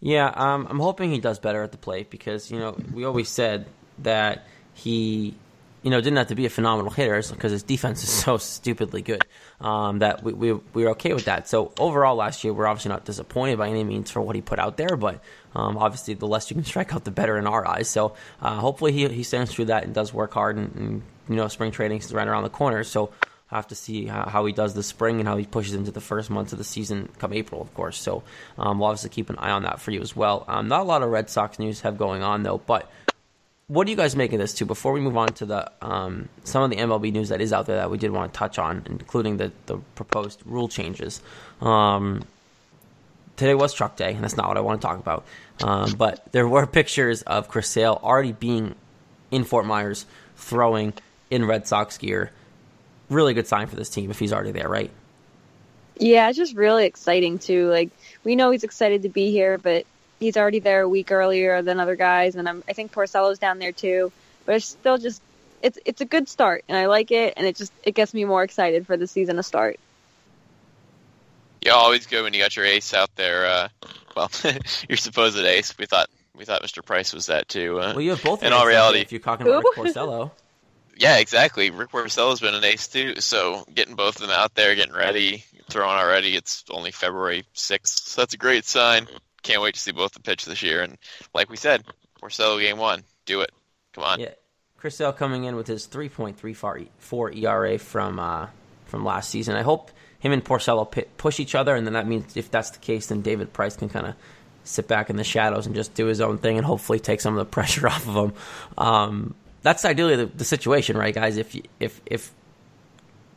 Yeah, 0.00 0.32
um, 0.34 0.66
I'm 0.70 0.78
hoping 0.78 1.10
he 1.10 1.20
does 1.20 1.38
better 1.38 1.62
at 1.62 1.72
the 1.72 1.78
plate 1.78 2.08
because, 2.08 2.50
you 2.50 2.58
know, 2.58 2.76
we 2.92 3.04
always 3.04 3.28
said 3.28 3.66
that 3.98 4.46
he 4.74 5.34
you 5.82 5.90
know, 5.90 6.00
didn't 6.00 6.16
have 6.16 6.28
to 6.28 6.34
be 6.34 6.46
a 6.46 6.50
phenomenal 6.50 6.90
hitter 6.90 7.20
because 7.30 7.50
his 7.50 7.62
defense 7.62 8.02
is 8.02 8.10
so 8.10 8.38
stupidly 8.38 9.02
good 9.02 9.24
um, 9.60 9.98
that 9.98 10.22
we, 10.22 10.32
we, 10.32 10.52
we 10.52 10.84
were 10.84 10.90
okay 10.90 11.12
with 11.12 11.24
that. 11.24 11.48
So 11.48 11.72
overall, 11.78 12.16
last 12.16 12.44
year 12.44 12.52
we're 12.52 12.66
obviously 12.66 12.90
not 12.90 13.04
disappointed 13.04 13.58
by 13.58 13.68
any 13.68 13.84
means 13.84 14.10
for 14.10 14.20
what 14.20 14.36
he 14.36 14.42
put 14.42 14.58
out 14.58 14.76
there, 14.76 14.96
but 14.96 15.20
um, 15.54 15.76
obviously 15.78 16.14
the 16.14 16.26
less 16.26 16.50
you 16.50 16.54
can 16.54 16.64
strike 16.64 16.94
out, 16.94 17.04
the 17.04 17.10
better 17.10 17.38
in 17.38 17.46
our 17.46 17.66
eyes. 17.66 17.88
So 17.88 18.14
uh, 18.40 18.56
hopefully 18.56 18.92
he 18.92 19.08
he 19.08 19.22
stands 19.22 19.52
through 19.52 19.66
that 19.66 19.84
and 19.84 19.94
does 19.94 20.12
work 20.12 20.34
hard. 20.34 20.56
And, 20.56 20.74
and 20.74 21.02
you 21.28 21.36
know, 21.36 21.48
spring 21.48 21.70
training 21.70 21.98
is 21.98 22.12
right 22.12 22.26
around 22.26 22.42
the 22.42 22.50
corner, 22.50 22.84
so 22.84 23.12
I 23.52 23.56
have 23.56 23.68
to 23.68 23.74
see 23.74 24.06
how, 24.06 24.46
he 24.46 24.52
does 24.54 24.72
this 24.72 24.86
spring 24.86 25.18
and 25.20 25.28
how 25.28 25.36
he 25.36 25.44
pushes 25.44 25.74
into 25.74 25.90
the 25.90 26.00
first 26.00 26.30
months 26.30 26.52
of 26.52 26.58
the 26.58 26.64
season 26.64 27.10
come 27.18 27.34
April, 27.34 27.60
of 27.60 27.72
course. 27.74 27.98
So 27.98 28.22
um, 28.56 28.78
we'll 28.78 28.88
obviously 28.88 29.10
keep 29.10 29.28
an 29.28 29.36
eye 29.38 29.50
on 29.50 29.64
that 29.64 29.78
for 29.78 29.90
you 29.90 30.00
as 30.00 30.16
well. 30.16 30.46
Um, 30.48 30.68
not 30.68 30.80
a 30.80 30.84
lot 30.84 31.02
of 31.02 31.10
Red 31.10 31.28
Sox 31.28 31.58
news 31.58 31.82
have 31.82 31.98
going 31.98 32.22
on 32.22 32.44
though, 32.44 32.58
but 32.58 32.90
what 33.66 33.84
do 33.84 33.90
you 33.90 33.96
guys 33.96 34.16
make 34.16 34.32
of 34.32 34.38
this 34.38 34.54
too? 34.54 34.64
Before 34.64 34.92
we 34.92 35.00
move 35.00 35.18
on 35.18 35.28
to 35.34 35.46
the 35.46 35.70
um, 35.82 36.30
some 36.44 36.62
of 36.62 36.70
the 36.70 36.76
MLB 36.76 37.12
news 37.12 37.28
that 37.28 37.42
is 37.42 37.52
out 37.52 37.66
there 37.66 37.76
that 37.76 37.90
we 37.90 37.98
did 37.98 38.10
want 38.10 38.32
to 38.32 38.38
touch 38.38 38.58
on, 38.58 38.84
including 38.86 39.36
the, 39.36 39.52
the 39.66 39.76
proposed 39.96 40.42
rule 40.46 40.68
changes. 40.68 41.20
Um, 41.60 42.24
today 43.36 43.54
was 43.54 43.72
Truck 43.72 43.96
Day, 43.96 44.14
and 44.14 44.22
that's 44.22 44.36
not 44.36 44.48
what 44.48 44.56
I 44.56 44.60
want 44.60 44.80
to 44.80 44.86
talk 44.86 44.98
about. 44.98 45.24
Um, 45.62 45.92
but 45.92 46.32
there 46.32 46.46
were 46.46 46.66
pictures 46.80 47.22
of 47.22 47.48
Chris 47.48 47.68
Sale 47.68 48.00
already 48.02 48.32
being 48.32 48.74
in 49.30 49.44
Fort 49.44 49.66
Myers 49.66 50.06
throwing 50.36 50.92
in 51.30 51.44
Red 51.44 51.66
Sox 51.66 51.98
gear. 51.98 52.30
Really 53.08 53.34
good 53.34 53.46
sign 53.46 53.66
for 53.66 53.76
this 53.76 53.88
team 53.88 54.10
if 54.10 54.18
he's 54.18 54.32
already 54.32 54.52
there, 54.52 54.68
right? 54.68 54.90
Yeah, 55.98 56.28
it's 56.28 56.38
just 56.38 56.56
really 56.56 56.86
exciting 56.86 57.38
too. 57.38 57.68
Like 57.68 57.90
we 58.24 58.36
know 58.36 58.50
he's 58.50 58.64
excited 58.64 59.02
to 59.02 59.08
be 59.08 59.30
here, 59.30 59.58
but 59.58 59.86
he's 60.18 60.36
already 60.36 60.60
there 60.60 60.82
a 60.82 60.88
week 60.88 61.12
earlier 61.12 61.62
than 61.62 61.80
other 61.80 61.96
guys, 61.96 62.34
and 62.36 62.48
I'm, 62.48 62.64
I 62.68 62.72
think 62.72 62.92
Porcello's 62.92 63.38
down 63.38 63.58
there 63.58 63.72
too. 63.72 64.12
But 64.46 64.56
it's 64.56 64.66
still 64.66 64.98
just 64.98 65.22
it's 65.62 65.78
it's 65.84 66.00
a 66.00 66.04
good 66.04 66.28
start, 66.28 66.64
and 66.68 66.76
I 66.76 66.86
like 66.86 67.10
it, 67.10 67.34
and 67.36 67.46
it 67.46 67.56
just 67.56 67.72
it 67.82 67.94
gets 67.94 68.14
me 68.14 68.24
more 68.24 68.42
excited 68.42 68.86
for 68.86 68.96
the 68.96 69.06
season 69.06 69.36
to 69.36 69.42
start. 69.42 69.78
Yeah, 71.64 71.72
always 71.72 72.06
good 72.06 72.22
when 72.22 72.34
you 72.34 72.40
got 72.40 72.56
your 72.56 72.64
ace 72.64 72.92
out 72.92 73.14
there. 73.16 73.46
Uh, 73.46 73.68
well, 74.16 74.30
your 74.88 74.96
supposed 74.96 75.38
ace. 75.38 75.76
We 75.78 75.86
thought 75.86 76.08
we 76.36 76.44
thought 76.44 76.62
Mr. 76.62 76.84
Price 76.84 77.12
was 77.12 77.26
that 77.26 77.48
too. 77.48 77.80
Uh, 77.80 77.92
well, 77.92 78.00
you 78.00 78.10
have 78.10 78.22
both. 78.22 78.42
In 78.42 78.52
all 78.52 78.66
reality, 78.66 79.00
if 79.00 79.12
you're 79.12 79.20
talking 79.20 79.46
about 79.46 79.64
Rick 79.64 79.76
Porcello. 79.76 80.32
yeah, 80.96 81.18
exactly. 81.18 81.70
Rick 81.70 81.90
Porcello's 81.90 82.40
been 82.40 82.54
an 82.54 82.64
ace 82.64 82.88
too. 82.88 83.20
So 83.20 83.64
getting 83.74 83.94
both 83.94 84.16
of 84.16 84.22
them 84.22 84.30
out 84.30 84.54
there, 84.54 84.74
getting 84.74 84.94
ready, 84.94 85.44
throwing 85.70 85.96
already. 85.96 86.36
It's 86.36 86.64
only 86.70 86.90
February 86.90 87.44
sixth, 87.52 88.08
so 88.08 88.22
that's 88.22 88.34
a 88.34 88.38
great 88.38 88.64
sign 88.64 89.06
can't 89.42 89.62
wait 89.62 89.74
to 89.74 89.80
see 89.80 89.92
both 89.92 90.12
the 90.12 90.20
pitch 90.20 90.44
this 90.44 90.62
year. 90.62 90.82
And 90.82 90.96
like 91.34 91.50
we 91.50 91.56
said, 91.56 91.84
Porcello 92.20 92.60
game 92.60 92.78
one, 92.78 93.04
do 93.26 93.40
it. 93.40 93.50
Come 93.92 94.04
on. 94.04 94.20
Yeah, 94.20 94.30
Chris 94.76 94.96
Sale 94.96 95.12
coming 95.12 95.44
in 95.44 95.56
with 95.56 95.66
his 95.66 95.86
3.34 95.86 97.36
ERA 97.36 97.78
from 97.78 98.18
uh, 98.18 98.48
from 98.86 99.04
last 99.04 99.30
season. 99.30 99.56
I 99.56 99.62
hope 99.62 99.90
him 100.22 100.30
and 100.30 100.44
Porcello 100.44 100.88
push 101.16 101.40
each 101.40 101.56
other, 101.56 101.74
and 101.74 101.84
then 101.84 101.94
that 101.94 102.06
means 102.06 102.36
if 102.36 102.48
that's 102.48 102.70
the 102.70 102.78
case, 102.78 103.08
then 103.08 103.22
David 103.22 103.52
Price 103.52 103.76
can 103.76 103.88
kind 103.88 104.06
of 104.06 104.14
sit 104.62 104.86
back 104.86 105.10
in 105.10 105.16
the 105.16 105.24
shadows 105.24 105.66
and 105.66 105.74
just 105.74 105.94
do 105.94 106.06
his 106.06 106.20
own 106.20 106.38
thing 106.38 106.56
and 106.56 106.64
hopefully 106.64 107.00
take 107.00 107.20
some 107.20 107.36
of 107.36 107.38
the 107.38 107.50
pressure 107.50 107.88
off 107.88 108.06
of 108.06 108.14
him. 108.14 108.32
Um, 108.78 109.34
that's 109.62 109.84
ideally 109.84 110.14
the, 110.14 110.26
the, 110.26 110.44
situation, 110.44 110.96
right, 110.96 111.12
guys? 111.12 111.38
If 111.38 111.56
if 111.80 112.00
if 112.06 112.32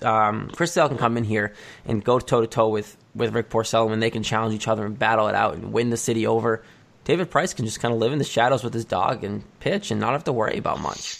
um, 0.03 0.51
Chris 0.53 0.73
Sale 0.73 0.89
can 0.89 0.99
come 0.99 1.17
in 1.17 1.23
here 1.23 1.55
and 1.85 2.03
go 2.03 2.19
toe 2.19 2.41
to 2.41 2.47
toe 2.47 2.69
with 2.69 2.95
with 3.15 3.33
Rick 3.33 3.49
Porcello 3.49 3.91
and 3.91 4.03
they 4.03 4.11
can 4.11 4.21
challenge 4.21 4.53
each 4.53 4.67
other 4.67 4.85
and 4.85 4.99
battle 4.99 5.27
it 5.27 5.33
out 5.33 5.55
and 5.55 5.73
win 5.73 5.89
the 5.89 5.97
city 5.97 6.27
over. 6.27 6.63
David 7.03 7.31
Price 7.31 7.55
can 7.55 7.65
just 7.65 7.79
kind 7.79 7.95
of 7.95 7.99
live 7.99 8.11
in 8.11 8.19
the 8.19 8.23
shadows 8.23 8.63
with 8.63 8.75
his 8.75 8.85
dog 8.85 9.23
and 9.23 9.43
pitch 9.59 9.89
and 9.89 9.99
not 9.99 10.11
have 10.11 10.25
to 10.25 10.33
worry 10.33 10.59
about 10.59 10.79
much. 10.79 11.17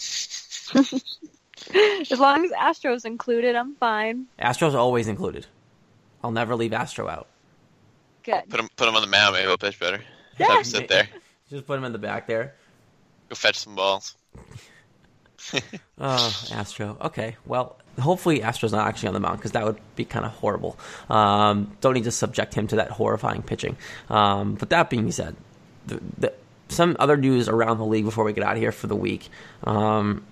as 2.12 2.20
long 2.20 2.46
as 2.46 2.52
Astro's 2.52 3.06
included, 3.06 3.56
I'm 3.56 3.76
fine. 3.76 4.28
Astro's 4.38 4.76
always 4.76 5.08
included. 5.08 5.46
I'll 6.24 6.32
never 6.32 6.56
leave 6.56 6.74
Astro 6.74 7.08
out. 7.08 7.28
Good. 8.24 8.50
Put 8.50 8.60
him 8.60 8.70
put 8.76 8.88
him 8.88 8.96
on 8.96 9.02
the 9.02 9.08
mound. 9.08 9.34
Maybe 9.34 9.48
he'll 9.48 9.58
pitch 9.58 9.80
better. 9.80 10.02
Yeah. 10.40 10.48
Have 10.48 10.58
him 10.60 10.64
sit 10.64 10.88
there. 10.88 11.08
Just 11.50 11.68
put 11.68 11.78
him 11.78 11.84
in 11.84 11.92
the 11.92 12.00
back 12.00 12.28
there. 12.28 12.56
Go 13.30 13.36
fetch 13.36 13.60
some 13.60 13.76
balls. 13.76 14.16
oh, 16.00 16.48
Astro. 16.52 16.98
Okay. 17.02 17.38
Well, 17.46 17.78
hopefully 18.00 18.42
Astro's 18.42 18.72
not 18.72 18.88
actually 18.88 19.10
on 19.10 19.14
the 19.14 19.20
mound 19.20 19.38
because 19.38 19.52
that 19.52 19.64
would 19.64 19.80
be 19.96 20.06
kind 20.06 20.26
of 20.26 20.32
horrible. 20.32 20.78
Um, 21.10 21.76
don't 21.82 21.94
need 21.94 22.06
to 22.06 22.12
subject 22.12 22.56
him 22.56 22.68
to 22.68 22.78
that 22.78 22.90
horrifying 22.90 23.44
pitching. 23.44 23.78
Um, 24.10 24.56
but 24.56 24.72
that 24.72 24.90
being 24.90 25.12
said, 25.12 25.36
the, 25.86 26.02
the, 26.18 26.34
some 26.70 26.96
other 27.00 27.18
news 27.18 27.48
around 27.48 27.78
the 27.78 27.86
league 27.86 28.06
before 28.06 28.24
we 28.24 28.34
get 28.34 28.44
out 28.44 28.54
of 28.54 28.60
here 28.60 28.72
for 28.72 28.88
the 28.88 28.96
week. 28.96 29.30
Um, 29.64 30.24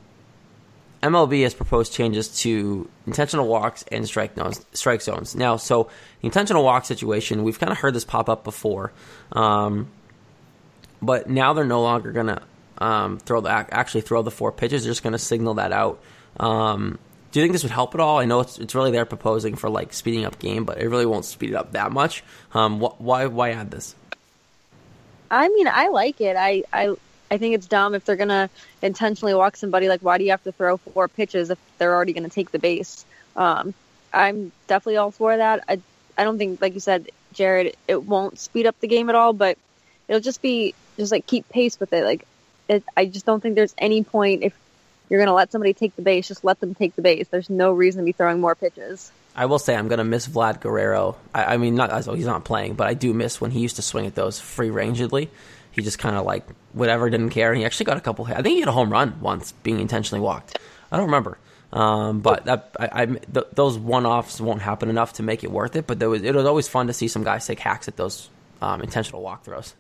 MLB 1.04 1.44
has 1.44 1.54
proposed 1.54 1.92
changes 1.92 2.30
to 2.42 2.90
intentional 3.06 3.46
walks 3.46 3.84
and 3.92 4.08
strike 4.08 4.36
zones. 4.36 4.66
Strike 4.72 5.02
zones. 5.02 5.36
Now, 5.36 5.58
so 5.58 5.90
the 6.22 6.28
intentional 6.28 6.64
walk 6.64 6.86
situation, 6.86 7.44
we've 7.44 7.60
kind 7.60 7.74
of 7.74 7.78
heard 7.78 7.94
this 7.94 8.06
pop 8.06 8.30
up 8.30 8.46
before, 8.46 8.94
um, 9.34 9.90
but 11.02 11.30
now 11.30 11.52
they're 11.52 11.66
no 11.66 11.82
longer 11.82 12.14
going 12.14 12.28
to 12.28 12.42
um, 12.78 13.18
throw 13.20 13.42
the 13.42 13.50
actually 13.50 14.02
throw 14.02 14.22
the 14.22 14.32
four 14.32 14.54
pitches. 14.54 14.84
They're 14.84 14.92
just 14.92 15.04
going 15.04 15.12
to 15.12 15.20
signal 15.20 15.56
that 15.56 15.74
out. 15.74 16.02
Um, 16.40 16.98
do 17.34 17.40
you 17.40 17.44
think 17.44 17.52
this 17.52 17.64
would 17.64 17.72
help 17.72 17.94
at 17.96 18.00
all? 18.00 18.20
I 18.20 18.26
know 18.26 18.40
it's, 18.40 18.58
it's 18.58 18.74
really 18.74 18.92
they're 18.92 19.06
proposing 19.06 19.56
for 19.56 19.70
like 19.70 19.92
speeding 19.92 20.24
up 20.24 20.40
game, 20.40 20.64
but 20.64 20.80
it 20.80 20.88
really 20.88 21.06
won't 21.06 21.26
speed 21.26 21.50
it 21.50 21.56
up 21.56 21.74
that 21.74 21.92
much. 21.92 22.24
Um, 22.54 22.80
wh- 22.80 23.00
why 23.02 23.26
why 23.26 23.52
add 23.52 23.72
this? 23.72 23.94
I 25.30 25.50
mean, 25.50 25.68
I 25.68 25.90
like 25.90 26.22
it. 26.22 26.38
I 26.38 26.64
I 26.72 26.96
I 27.34 27.40
think 27.40 27.56
it's 27.56 27.66
dumb 27.66 27.96
if 27.96 28.06
they're 28.06 28.16
gonna 28.16 28.48
intentionally 28.84 29.34
walk 29.34 29.58
somebody. 29.58 29.90
Like, 29.90 30.02
why 30.02 30.20
do 30.20 30.24
you 30.24 30.30
have 30.30 30.44
to 30.44 30.52
throw 30.52 30.78
four 30.78 31.08
pitches 31.08 31.50
if 31.50 31.58
they're 31.80 31.94
already 31.94 32.14
gonna 32.14 32.30
take 32.30 32.52
the 32.52 32.60
base? 32.60 33.06
Um, 33.36 33.74
I'm 34.14 34.52
definitely 34.68 34.98
all 34.98 35.10
for 35.10 35.36
that. 35.36 35.64
I 35.68 35.80
I 36.16 36.26
don't 36.26 36.38
think, 36.38 36.62
like 36.62 36.76
you 36.76 36.80
said, 36.80 37.10
Jared, 37.34 37.76
it 37.88 38.04
won't 38.04 38.38
speed 38.38 38.68
up 38.68 38.80
the 38.80 38.88
game 38.88 39.10
at 39.10 39.16
all, 39.16 39.34
but 39.34 39.58
it'll 40.08 40.22
just 40.22 40.44
be 40.44 40.76
just 40.96 41.12
like 41.12 41.26
keep 41.26 41.50
pace 41.50 41.80
with 41.80 41.92
it. 41.92 42.04
Like, 42.06 42.28
it, 42.70 42.84
I 42.96 43.06
just 43.06 43.26
don't 43.26 43.42
think 43.42 43.56
there's 43.56 43.74
any 43.80 44.04
point 44.04 44.44
if 44.44 44.54
you're 45.10 45.20
gonna 45.20 45.34
let 45.34 45.52
somebody 45.52 45.74
take 45.74 45.96
the 45.96 46.04
base, 46.04 46.28
just 46.28 46.44
let 46.44 46.60
them 46.60 46.76
take 46.76 46.96
the 46.96 47.02
base. 47.02 47.28
There's 47.30 47.50
no 47.50 47.74
reason 47.74 48.02
to 48.02 48.06
be 48.06 48.12
throwing 48.12 48.42
more 48.42 48.54
pitches. 48.54 49.12
I 49.36 49.48
will 49.48 49.58
say 49.58 49.76
I'm 49.76 49.88
going 49.88 49.98
to 49.98 50.04
miss 50.04 50.28
Vlad 50.28 50.62
Guerrero. 50.62 51.18
I, 51.34 51.56
I 51.56 51.58
mean, 51.58 51.74
not 51.74 51.90
as 51.90 52.06
well, 52.06 52.16
he's 52.16 52.28
not 52.28 52.44
playing, 52.44 52.76
but 52.76 52.86
I 52.86 52.94
do 52.94 53.16
miss 53.16 53.42
when 53.42 53.50
he 53.50 53.62
used 53.62 53.78
to 53.78 53.82
swing 53.82 54.06
at 54.06 54.14
those 54.14 54.40
free 54.40 54.70
rangedly 54.70 55.30
he 55.74 55.82
just 55.82 56.00
kind 56.00 56.16
of 56.16 56.26
like 56.26 56.46
whatever 56.72 57.10
didn't 57.10 57.32
care. 57.32 57.54
He 57.54 57.66
actually 57.66 57.86
got 57.86 57.98
a 57.98 58.02
couple. 58.02 58.26
I 58.26 58.42
think 58.42 58.54
he 58.54 58.60
hit 58.60 58.68
a 58.68 58.72
home 58.72 58.92
run 58.92 59.20
once, 59.20 59.52
being 59.52 59.80
intentionally 59.80 60.22
walked. 60.22 60.60
I 60.92 60.98
don't 60.98 61.08
remember, 61.08 61.38
um, 61.74 62.22
but 62.22 62.46
that 62.46 62.76
I, 62.80 62.90
I 63.02 63.06
th- 63.08 63.48
those 63.54 63.78
one 63.78 64.06
offs 64.06 64.40
won't 64.40 64.62
happen 64.62 64.90
enough 64.90 65.14
to 65.14 65.24
make 65.24 65.44
it 65.44 65.52
worth 65.52 65.76
it. 65.76 65.88
But 65.88 66.00
was 66.00 66.22
it 66.22 66.36
was 66.36 66.46
always 66.46 66.68
fun 66.68 66.88
to 66.88 66.94
see 66.94 67.08
some 67.08 67.24
guys 67.24 67.48
take 67.48 67.60
hacks 67.60 67.88
at 67.88 67.98
those 67.98 68.30
um, 68.62 68.82
intentional 68.82 69.22
walk 69.22 69.44
throws. 69.44 69.74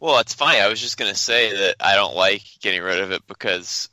Well, 0.00 0.18
it's 0.18 0.34
funny. 0.34 0.58
I 0.58 0.68
was 0.68 0.80
just 0.80 0.96
gonna 0.96 1.14
say 1.14 1.52
that 1.52 1.76
I 1.78 1.94
don't 1.94 2.16
like 2.16 2.42
getting 2.60 2.82
rid 2.82 3.00
of 3.00 3.12
it 3.12 3.26
because 3.26 3.90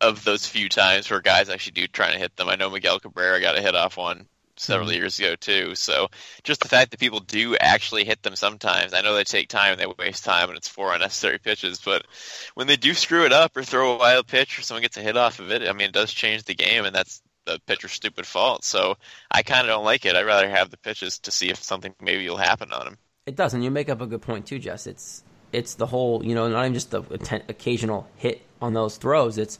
of 0.00 0.24
those 0.24 0.46
few 0.46 0.68
times 0.68 1.10
where 1.10 1.20
guys 1.20 1.48
actually 1.50 1.72
do 1.72 1.86
trying 1.86 2.12
to 2.12 2.18
hit 2.18 2.34
them. 2.36 2.48
I 2.48 2.56
know 2.56 2.70
Miguel 2.70 2.98
Cabrera 2.98 3.40
got 3.40 3.58
a 3.58 3.62
hit 3.62 3.74
off 3.74 3.96
one 3.96 4.26
several 4.56 4.92
years 4.92 5.18
ago 5.18 5.36
too. 5.36 5.74
So 5.74 6.08
just 6.42 6.60
the 6.60 6.68
fact 6.68 6.90
that 6.90 7.00
people 7.00 7.20
do 7.20 7.56
actually 7.56 8.04
hit 8.04 8.22
them 8.22 8.36
sometimes. 8.36 8.94
I 8.94 9.00
know 9.00 9.14
they 9.14 9.24
take 9.24 9.48
time 9.48 9.72
and 9.72 9.80
they 9.80 9.86
waste 9.98 10.24
time 10.24 10.48
and 10.48 10.56
it's 10.56 10.68
four 10.68 10.94
unnecessary 10.94 11.38
pitches, 11.38 11.80
but 11.84 12.06
when 12.54 12.66
they 12.66 12.76
do 12.76 12.94
screw 12.94 13.24
it 13.24 13.32
up 13.32 13.56
or 13.56 13.62
throw 13.62 13.94
a 13.94 13.98
wild 13.98 14.26
pitch 14.26 14.58
or 14.58 14.62
someone 14.62 14.82
gets 14.82 14.96
a 14.96 15.02
hit 15.02 15.16
off 15.16 15.38
of 15.38 15.50
it, 15.50 15.62
I 15.62 15.72
mean 15.72 15.88
it 15.88 15.94
does 15.94 16.12
change 16.12 16.44
the 16.44 16.54
game 16.54 16.84
and 16.84 16.94
that's 16.94 17.22
the 17.46 17.60
pitcher's 17.66 17.92
stupid 17.92 18.26
fault. 18.26 18.64
So 18.64 18.96
I 19.30 19.42
kind 19.42 19.62
of 19.62 19.68
don't 19.68 19.84
like 19.84 20.04
it. 20.04 20.16
I'd 20.16 20.26
rather 20.26 20.48
have 20.48 20.70
the 20.70 20.76
pitches 20.76 21.18
to 21.20 21.30
see 21.30 21.48
if 21.48 21.62
something 21.62 21.94
maybe 22.00 22.28
will 22.28 22.36
happen 22.36 22.72
on 22.72 22.84
them. 22.84 22.98
It 23.24 23.36
does, 23.36 23.54
and 23.54 23.64
you 23.64 23.70
make 23.70 23.88
up 23.88 24.00
a 24.00 24.06
good 24.06 24.22
point 24.22 24.46
too, 24.46 24.58
Jess. 24.58 24.86
It's 24.86 25.24
it's 25.52 25.74
the 25.74 25.86
whole, 25.86 26.24
you 26.24 26.34
know, 26.34 26.48
not 26.48 26.62
even 26.62 26.74
just 26.74 26.90
the 26.90 27.02
occasional 27.48 28.08
hit 28.16 28.42
on 28.60 28.74
those 28.74 28.96
throws. 28.98 29.38
It's 29.38 29.58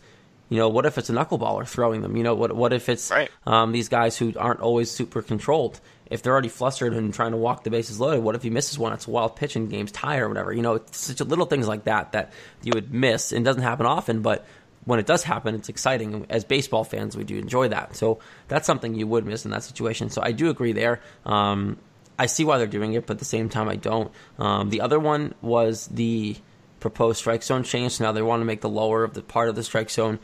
you 0.48 0.58
know, 0.58 0.68
what 0.68 0.86
if 0.86 0.98
it's 0.98 1.10
a 1.10 1.12
knuckleballer 1.12 1.66
throwing 1.66 2.02
them? 2.02 2.16
You 2.16 2.22
know, 2.22 2.34
what 2.34 2.54
what 2.54 2.72
if 2.72 2.88
it's 2.88 3.10
right. 3.10 3.30
um, 3.46 3.72
these 3.72 3.88
guys 3.88 4.16
who 4.16 4.32
aren't 4.38 4.60
always 4.60 4.90
super 4.90 5.22
controlled? 5.22 5.80
If 6.08 6.22
they're 6.22 6.32
already 6.32 6.48
flustered 6.48 6.94
and 6.94 7.12
trying 7.12 7.32
to 7.32 7.36
walk 7.36 7.64
the 7.64 7.70
bases 7.70 7.98
loaded, 7.98 8.22
what 8.22 8.36
if 8.36 8.42
he 8.44 8.50
misses 8.50 8.78
one? 8.78 8.92
It's 8.92 9.08
a 9.08 9.10
wild 9.10 9.34
pitch 9.34 9.56
and 9.56 9.68
game's 9.68 9.90
tie 9.90 10.18
or 10.18 10.28
whatever. 10.28 10.52
You 10.52 10.62
know, 10.62 10.74
it's 10.74 10.98
such 10.98 11.20
little 11.20 11.46
things 11.46 11.66
like 11.66 11.84
that 11.84 12.12
that 12.12 12.32
you 12.62 12.70
would 12.74 12.94
miss. 12.94 13.32
And 13.32 13.44
it 13.44 13.44
doesn't 13.44 13.62
happen 13.62 13.86
often, 13.86 14.22
but 14.22 14.46
when 14.84 15.00
it 15.00 15.06
does 15.06 15.24
happen, 15.24 15.56
it's 15.56 15.68
exciting. 15.68 16.26
As 16.30 16.44
baseball 16.44 16.84
fans, 16.84 17.16
we 17.16 17.24
do 17.24 17.36
enjoy 17.36 17.68
that. 17.68 17.96
So 17.96 18.20
that's 18.46 18.68
something 18.68 18.94
you 18.94 19.08
would 19.08 19.26
miss 19.26 19.44
in 19.44 19.50
that 19.50 19.64
situation. 19.64 20.10
So 20.10 20.22
I 20.22 20.30
do 20.30 20.48
agree 20.48 20.72
there. 20.72 21.00
Um, 21.24 21.76
I 22.18 22.26
see 22.26 22.44
why 22.44 22.58
they're 22.58 22.68
doing 22.68 22.94
it, 22.94 23.04
but 23.06 23.14
at 23.14 23.18
the 23.18 23.24
same 23.24 23.48
time, 23.48 23.68
I 23.68 23.74
don't. 23.74 24.12
Um, 24.38 24.70
the 24.70 24.82
other 24.82 25.00
one 25.00 25.34
was 25.42 25.88
the 25.88 26.36
proposed 26.80 27.18
strike 27.18 27.42
zone 27.42 27.62
change. 27.62 27.92
So 27.92 28.04
Now 28.04 28.12
they 28.12 28.22
want 28.22 28.40
to 28.40 28.44
make 28.44 28.60
the 28.60 28.68
lower 28.68 29.04
of 29.04 29.14
the 29.14 29.22
part 29.22 29.48
of 29.48 29.54
the 29.54 29.62
strike 29.62 29.90
zone 29.90 30.18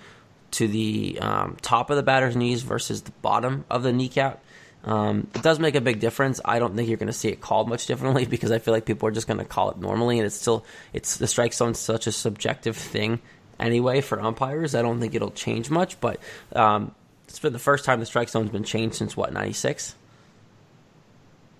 to 0.52 0.68
the 0.68 1.18
um, 1.20 1.56
top 1.62 1.90
of 1.90 1.96
the 1.96 2.02
batter's 2.02 2.36
knees 2.36 2.62
versus 2.62 3.02
the 3.02 3.12
bottom 3.22 3.64
of 3.70 3.82
the 3.82 3.92
kneecap. 3.92 4.42
Um, 4.84 5.28
it 5.34 5.42
does 5.42 5.58
make 5.58 5.74
a 5.74 5.80
big 5.80 6.00
difference. 6.00 6.40
I 6.44 6.58
don't 6.58 6.74
think 6.74 6.88
you're 6.88 6.98
going 6.98 7.06
to 7.06 7.12
see 7.12 7.28
it 7.28 7.40
called 7.40 7.68
much 7.68 7.86
differently 7.86 8.26
because 8.30 8.50
I 8.50 8.58
feel 8.58 8.74
like 8.74 8.84
people 8.84 9.08
are 9.08 9.12
just 9.12 9.26
going 9.26 9.38
to 9.38 9.44
call 9.44 9.70
it 9.70 9.78
normally, 9.78 10.18
and 10.18 10.26
it's 10.26 10.36
still 10.36 10.64
it's 10.92 11.16
the 11.16 11.26
strike 11.26 11.54
zone 11.54 11.72
is 11.72 11.78
such 11.78 12.06
a 12.06 12.12
subjective 12.12 12.76
thing 12.76 13.20
anyway 13.58 14.00
for 14.00 14.20
umpires. 14.20 14.74
I 14.74 14.82
don't 14.82 15.00
think 15.00 15.14
it'll 15.14 15.30
change 15.30 15.70
much, 15.70 16.00
but 16.00 16.20
um, 16.54 16.94
it's 17.28 17.38
been 17.38 17.52
the 17.52 17.58
first 17.58 17.84
time 17.84 18.00
the 18.00 18.06
strike 18.06 18.28
zone's 18.28 18.50
been 18.50 18.64
changed 18.64 18.96
since 18.96 19.16
what 19.16 19.32
'96. 19.32 19.94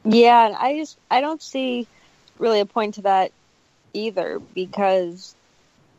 Yeah, 0.05 0.57
I 0.59 0.77
just 0.77 0.99
I 1.11 1.21
don't 1.21 1.41
see 1.41 1.87
really 2.39 2.61
a 2.61 2.67
point 2.67 2.95
to 2.95 3.03
that 3.03 3.33
either 3.93 4.41
because 4.55 5.35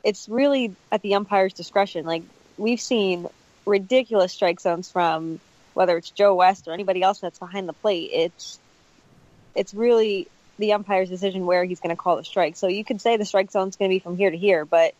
it's 0.03 0.27
really 0.27 0.75
at 0.91 1.01
the 1.01 1.15
umpire's 1.15 1.53
discretion. 1.53 2.05
Like 2.05 2.23
we've 2.57 2.81
seen 2.81 3.27
ridiculous 3.65 4.33
strike 4.33 4.59
zones 4.59 4.91
from 4.91 5.39
whether 5.73 5.97
it's 5.97 6.09
Joe 6.11 6.35
West 6.35 6.67
or 6.67 6.73
anybody 6.73 7.01
else 7.01 7.19
that's 7.19 7.39
behind 7.39 7.67
the 7.67 7.73
plate. 7.73 8.09
It's 8.13 8.59
it's 9.55 9.73
really 9.73 10.27
the 10.59 10.73
umpire's 10.73 11.09
decision 11.09 11.45
where 11.45 11.63
he's 11.63 11.79
going 11.79 11.95
to 11.95 12.01
call 12.01 12.17
the 12.17 12.23
strike. 12.23 12.55
So 12.55 12.67
you 12.67 12.83
could 12.83 13.01
say 13.01 13.17
the 13.17 13.25
strike 13.25 13.51
zone's 13.51 13.75
going 13.75 13.89
to 13.89 13.95
be 13.95 13.99
from 13.99 14.17
here 14.17 14.29
to 14.29 14.37
here, 14.37 14.65
but 14.65 14.93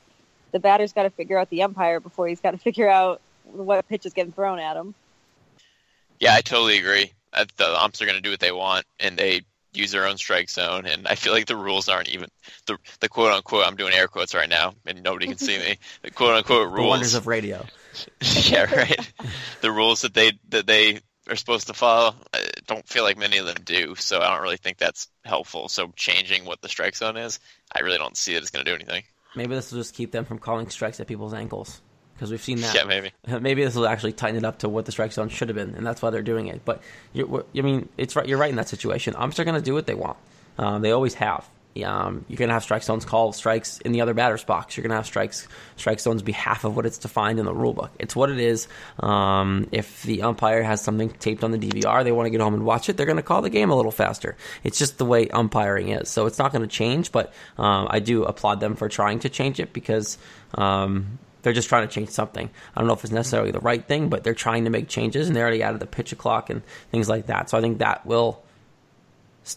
the 0.52 0.60
batter's 0.60 0.94
got 0.94 1.04
to 1.04 1.10
figure 1.10 1.38
out 1.38 1.50
the 1.50 1.64
umpire 1.64 2.00
before 2.00 2.28
he's 2.28 2.40
got 2.40 2.52
to 2.52 2.58
figure 2.70 2.90
out 2.90 3.22
what 3.44 3.88
pitch 3.88 4.06
is 4.06 4.14
getting 4.14 4.32
thrown 4.32 4.60
at 4.60 4.78
him. 4.78 4.96
Yeah, 6.20 6.34
I 6.34 6.42
totally 6.42 6.78
agree. 6.78 7.12
The 7.58 7.82
umps 7.84 8.02
are 8.02 8.06
going 8.06 8.18
to 8.18 8.22
do 8.22 8.30
what 8.30 8.40
they 8.40 8.52
want, 8.52 8.86
and 9.00 9.18
they 9.18 9.42
use 9.74 9.92
their 9.92 10.08
own 10.08 10.18
strike 10.18 10.50
zone. 10.50 10.86
And 10.86 11.08
I 11.08 11.16
feel 11.16 11.34
like 11.34 11.46
the 11.46 11.56
rules 11.56 11.90
aren't 11.90 12.10
even 12.10 12.30
the 12.66 12.78
the 13.00 13.10
quote 13.10 13.32
unquote. 13.32 13.66
I'm 13.66 13.76
doing 13.76 13.94
air 13.94 14.08
quotes 14.08 14.34
right 14.34 14.50
now, 14.50 14.74
and 14.86 15.04
nobody 15.04 15.28
can 15.28 15.38
see 15.38 15.58
me. 15.58 15.78
The 16.02 16.12
quote 16.12 16.36
unquote 16.36 16.72
rules. 16.72 16.86
The 16.86 16.90
wonders 16.90 17.14
of 17.16 17.28
radio. 17.28 17.66
yeah, 18.22 18.64
right. 18.74 19.14
the 19.62 19.72
rules 19.72 20.02
that 20.02 20.14
they 20.14 20.34
that 20.50 20.68
they 20.68 21.00
are 21.30 21.36
supposed 21.36 21.68
to 21.68 21.74
follow. 21.74 22.16
I 22.34 22.48
don't 22.68 22.88
feel 22.88 23.04
like 23.04 23.18
many 23.18 23.38
of 23.38 23.46
them 23.46 23.58
do, 23.64 23.96
so 23.96 24.20
I 24.20 24.30
don't 24.34 24.42
really 24.42 24.58
think 24.58 24.78
that's 24.78 25.08
helpful. 25.24 25.70
So 25.70 25.94
changing 25.96 26.46
what 26.46 26.62
the 26.62 26.70
strike 26.70 26.96
zone 26.96 27.18
is, 27.18 27.40
I 27.74 27.82
really 27.82 27.98
don't 27.98 28.18
see 28.18 28.34
that 28.34 28.42
it's 28.42 28.50
going 28.50 28.66
to 28.66 28.72
do 28.72 28.76
anything. 28.76 29.04
Maybe 29.36 29.56
this 29.56 29.72
will 29.72 29.80
just 29.80 29.96
keep 29.96 30.12
them 30.12 30.26
from 30.26 30.40
calling 30.40 30.70
strikes 30.70 31.00
at 31.00 31.08
people's 31.08 31.34
ankles 31.34 31.82
because 32.24 32.32
we've 32.32 32.42
seen 32.42 32.62
that. 32.62 32.74
Yeah, 32.74 32.86
maybe. 32.86 33.12
Maybe 33.28 33.66
this 33.66 33.76
will 33.76 33.86
actually 33.86 34.14
tighten 34.14 34.38
it 34.38 34.46
up 34.46 34.60
to 34.60 34.70
what 34.70 34.86
the 34.86 34.94
strike 34.94 35.12
zone 35.12 35.28
should 35.28 35.50
have 35.50 35.58
been, 35.58 35.76
and 35.76 35.86
that's 35.86 36.02
why 36.02 36.10
they're 36.10 36.22
doing 36.22 36.48
it. 36.48 36.64
But 36.64 36.82
I 37.14 37.62
mean, 37.62 37.90
it's 37.98 38.16
right. 38.16 38.26
You're 38.26 38.38
right 38.38 38.50
in 38.50 38.56
that 38.56 38.70
situation. 38.70 39.14
Umps 39.18 39.40
are 39.40 39.44
going 39.44 39.56
to 39.56 39.62
do 39.62 39.74
what 39.74 39.88
they 39.88 39.94
want. 39.94 40.16
Um, 40.58 40.82
they 40.82 40.92
always 40.92 41.16
have. 41.16 41.46
Um, 41.84 42.24
you're 42.30 42.38
going 42.38 42.50
to 42.50 42.54
have 42.54 42.64
strike 42.64 42.84
zones 42.84 43.04
call 43.04 43.34
strikes 43.34 43.80
in 43.80 43.92
the 43.92 44.02
other 44.02 44.14
batter's 44.14 44.44
box. 44.44 44.78
You're 44.78 44.84
going 44.84 44.92
to 44.92 44.98
have 44.98 45.08
strikes 45.08 45.48
strike 45.76 46.00
zones 46.00 46.22
be 46.22 46.32
half 46.32 46.64
of 46.64 46.76
what 46.76 46.86
it's 46.86 47.00
defined 47.00 47.40
in 47.40 47.46
the 47.46 47.54
rule 47.54 47.74
book. 47.74 47.92
It's 48.00 48.16
what 48.16 48.30
it 48.30 48.40
is. 48.40 48.68
Um, 49.00 49.68
if 49.72 50.04
the 50.04 50.22
umpire 50.22 50.62
has 50.62 50.82
something 50.82 51.10
taped 51.10 51.44
on 51.44 51.52
the 51.52 51.58
DVR, 51.58 52.04
they 52.04 52.12
want 52.12 52.28
to 52.28 52.30
get 52.30 52.42
home 52.42 52.54
and 52.54 52.64
watch 52.64 52.90
it. 52.90 52.96
They're 52.96 53.08
going 53.08 53.18
to 53.18 53.24
call 53.24 53.42
the 53.42 53.50
game 53.50 53.72
a 53.72 53.76
little 53.76 53.92
faster. 53.92 54.38
It's 54.64 54.78
just 54.78 54.98
the 54.98 55.06
way 55.06 55.28
umpiring 55.30 55.90
is. 55.90 56.10
So 56.10 56.28
it's 56.28 56.38
not 56.38 56.52
going 56.52 56.62
to 56.62 56.68
change. 56.68 57.12
But 57.12 57.34
um, 57.58 57.88
I 57.90 58.00
do 58.00 58.24
applaud 58.24 58.60
them 58.60 58.76
for 58.76 58.88
trying 58.88 59.20
to 59.20 59.30
change 59.30 59.60
it 59.60 59.74
because 59.74 60.20
um, 60.56 61.18
they're 61.44 61.54
just 61.54 61.70
trying 61.70 61.88
to 61.88 61.94
change 61.94 62.10
something. 62.10 62.50
I 62.76 62.80
don't 62.80 62.88
know 62.88 62.94
if 62.94 63.04
it's 63.04 63.14
necessarily 63.14 63.52
the 63.52 63.60
right 63.60 63.86
thing, 63.86 64.10
but 64.10 64.24
they're 64.24 64.34
trying 64.34 64.64
to 64.64 64.70
make 64.70 64.88
changes, 64.88 65.28
and 65.28 65.36
they 65.36 65.42
already 65.42 65.62
added 65.62 65.80
the 65.80 65.86
pitch 65.86 66.18
clock 66.18 66.50
and 66.50 66.64
things 66.92 67.08
like 67.08 67.28
that. 67.28 67.50
So 67.50 67.58
I 67.58 67.62
think 67.62 67.78
that 67.78 68.06
will 68.06 68.44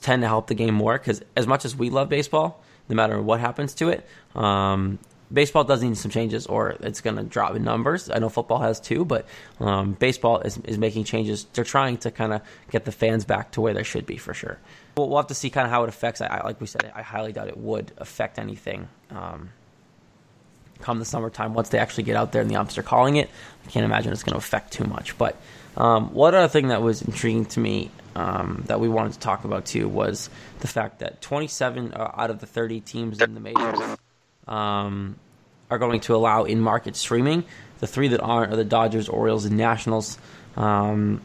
tend 0.03 0.22
to 0.22 0.29
help 0.29 0.49
the 0.49 0.55
game 0.55 0.75
more 0.75 0.99
because 0.99 1.22
as 1.37 1.46
much 1.46 1.64
as 1.64 1.75
we 1.75 1.90
love 1.90 2.09
baseball, 2.09 2.62
no 2.88 2.96
matter 2.96 3.20
what 3.22 3.40
happens 3.40 3.75
to 3.75 3.88
it, 3.88 4.07
um, 4.35 4.99
baseball 5.33 5.64
does 5.64 5.83
need 5.83 5.96
some 5.96 6.11
changes 6.11 6.46
or 6.46 6.70
it's 6.81 7.01
going 7.01 7.16
to 7.16 7.22
drop 7.22 7.55
in 7.55 7.64
numbers. 7.64 8.11
I 8.11 8.18
know 8.18 8.29
football 8.29 8.59
has 8.59 8.81
too, 8.81 9.05
but 9.05 9.27
um, 9.61 9.92
baseball 9.92 10.40
is, 10.40 10.59
is 10.64 10.79
making 10.79 11.05
changes. 11.05 11.46
They're 11.53 11.64
trying 11.64 11.99
to 11.99 12.11
kind 12.11 12.33
of 12.33 12.42
get 12.70 12.85
the 12.85 12.92
fans 12.92 13.25
back 13.25 13.53
to 13.53 13.61
where 13.61 13.75
they 13.75 13.83
should 13.83 14.07
be 14.07 14.16
for 14.16 14.35
sure. 14.35 14.59
We'll, 14.96 15.09
we'll 15.09 15.18
have 15.18 15.29
to 15.29 15.35
see 15.35 15.51
kind 15.51 15.66
of 15.66 15.70
how 15.70 15.85
it 15.85 15.88
affects. 15.88 16.20
I, 16.20 16.42
like 16.44 16.61
we 16.61 16.66
said, 16.66 16.92
I 16.94 17.03
highly 17.03 17.33
doubt 17.33 17.49
it 17.49 17.57
would 17.57 17.92
affect 17.99 18.38
anything. 18.38 18.88
Um, 19.11 19.51
come 20.80 20.98
the 20.98 21.04
summertime, 21.04 21.54
once 21.54 21.68
they 21.70 21.78
actually 21.78 22.04
get 22.04 22.16
out 22.16 22.32
there 22.32 22.42
and 22.42 22.50
the 22.50 22.56
umps 22.56 22.78
are 22.78 22.82
calling 22.82 23.16
it, 23.16 23.30
I 23.66 23.70
can't 23.70 23.84
imagine 23.84 24.12
it's 24.12 24.22
going 24.22 24.32
to 24.32 24.38
affect 24.38 24.72
too 24.72 24.84
much. 24.84 25.16
But 25.18 25.36
um, 25.76 26.12
one 26.14 26.34
other 26.34 26.48
thing 26.48 26.68
that 26.68 26.82
was 26.82 27.02
intriguing 27.02 27.46
to 27.46 27.60
me 27.60 27.90
um, 28.14 28.64
that 28.66 28.80
we 28.80 28.88
wanted 28.88 29.12
to 29.12 29.18
talk 29.18 29.44
about 29.44 29.66
too 29.66 29.88
was 29.88 30.30
the 30.60 30.68
fact 30.68 31.00
that 31.00 31.20
27 31.20 31.92
uh, 31.92 32.12
out 32.16 32.30
of 32.30 32.40
the 32.40 32.46
30 32.46 32.80
teams 32.80 33.20
in 33.20 33.34
the 33.34 33.40
majors 33.40 33.78
um, 34.48 35.16
are 35.70 35.78
going 35.78 36.00
to 36.00 36.14
allow 36.14 36.44
in-market 36.44 36.96
streaming. 36.96 37.44
The 37.80 37.86
three 37.86 38.08
that 38.08 38.20
aren't 38.20 38.52
are 38.52 38.56
the 38.56 38.64
Dodgers, 38.64 39.08
Orioles, 39.08 39.44
and 39.44 39.56
Nationals. 39.56 40.18
Um, 40.56 41.20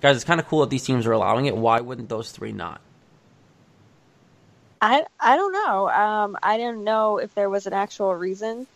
guys, 0.00 0.16
it's 0.16 0.24
kind 0.24 0.40
of 0.40 0.48
cool 0.48 0.60
that 0.60 0.70
these 0.70 0.82
teams 0.82 1.06
are 1.06 1.12
allowing 1.12 1.46
it. 1.46 1.56
Why 1.56 1.80
wouldn't 1.80 2.08
those 2.08 2.32
three 2.32 2.52
not? 2.52 2.80
I 4.80 5.04
I 5.18 5.36
don't 5.36 5.52
know. 5.52 5.88
Um, 5.88 6.36
I 6.42 6.56
didn't 6.56 6.84
know 6.84 7.18
if 7.18 7.34
there 7.34 7.50
was 7.50 7.66
an 7.66 7.72
actual 7.72 8.14
reason 8.14 8.66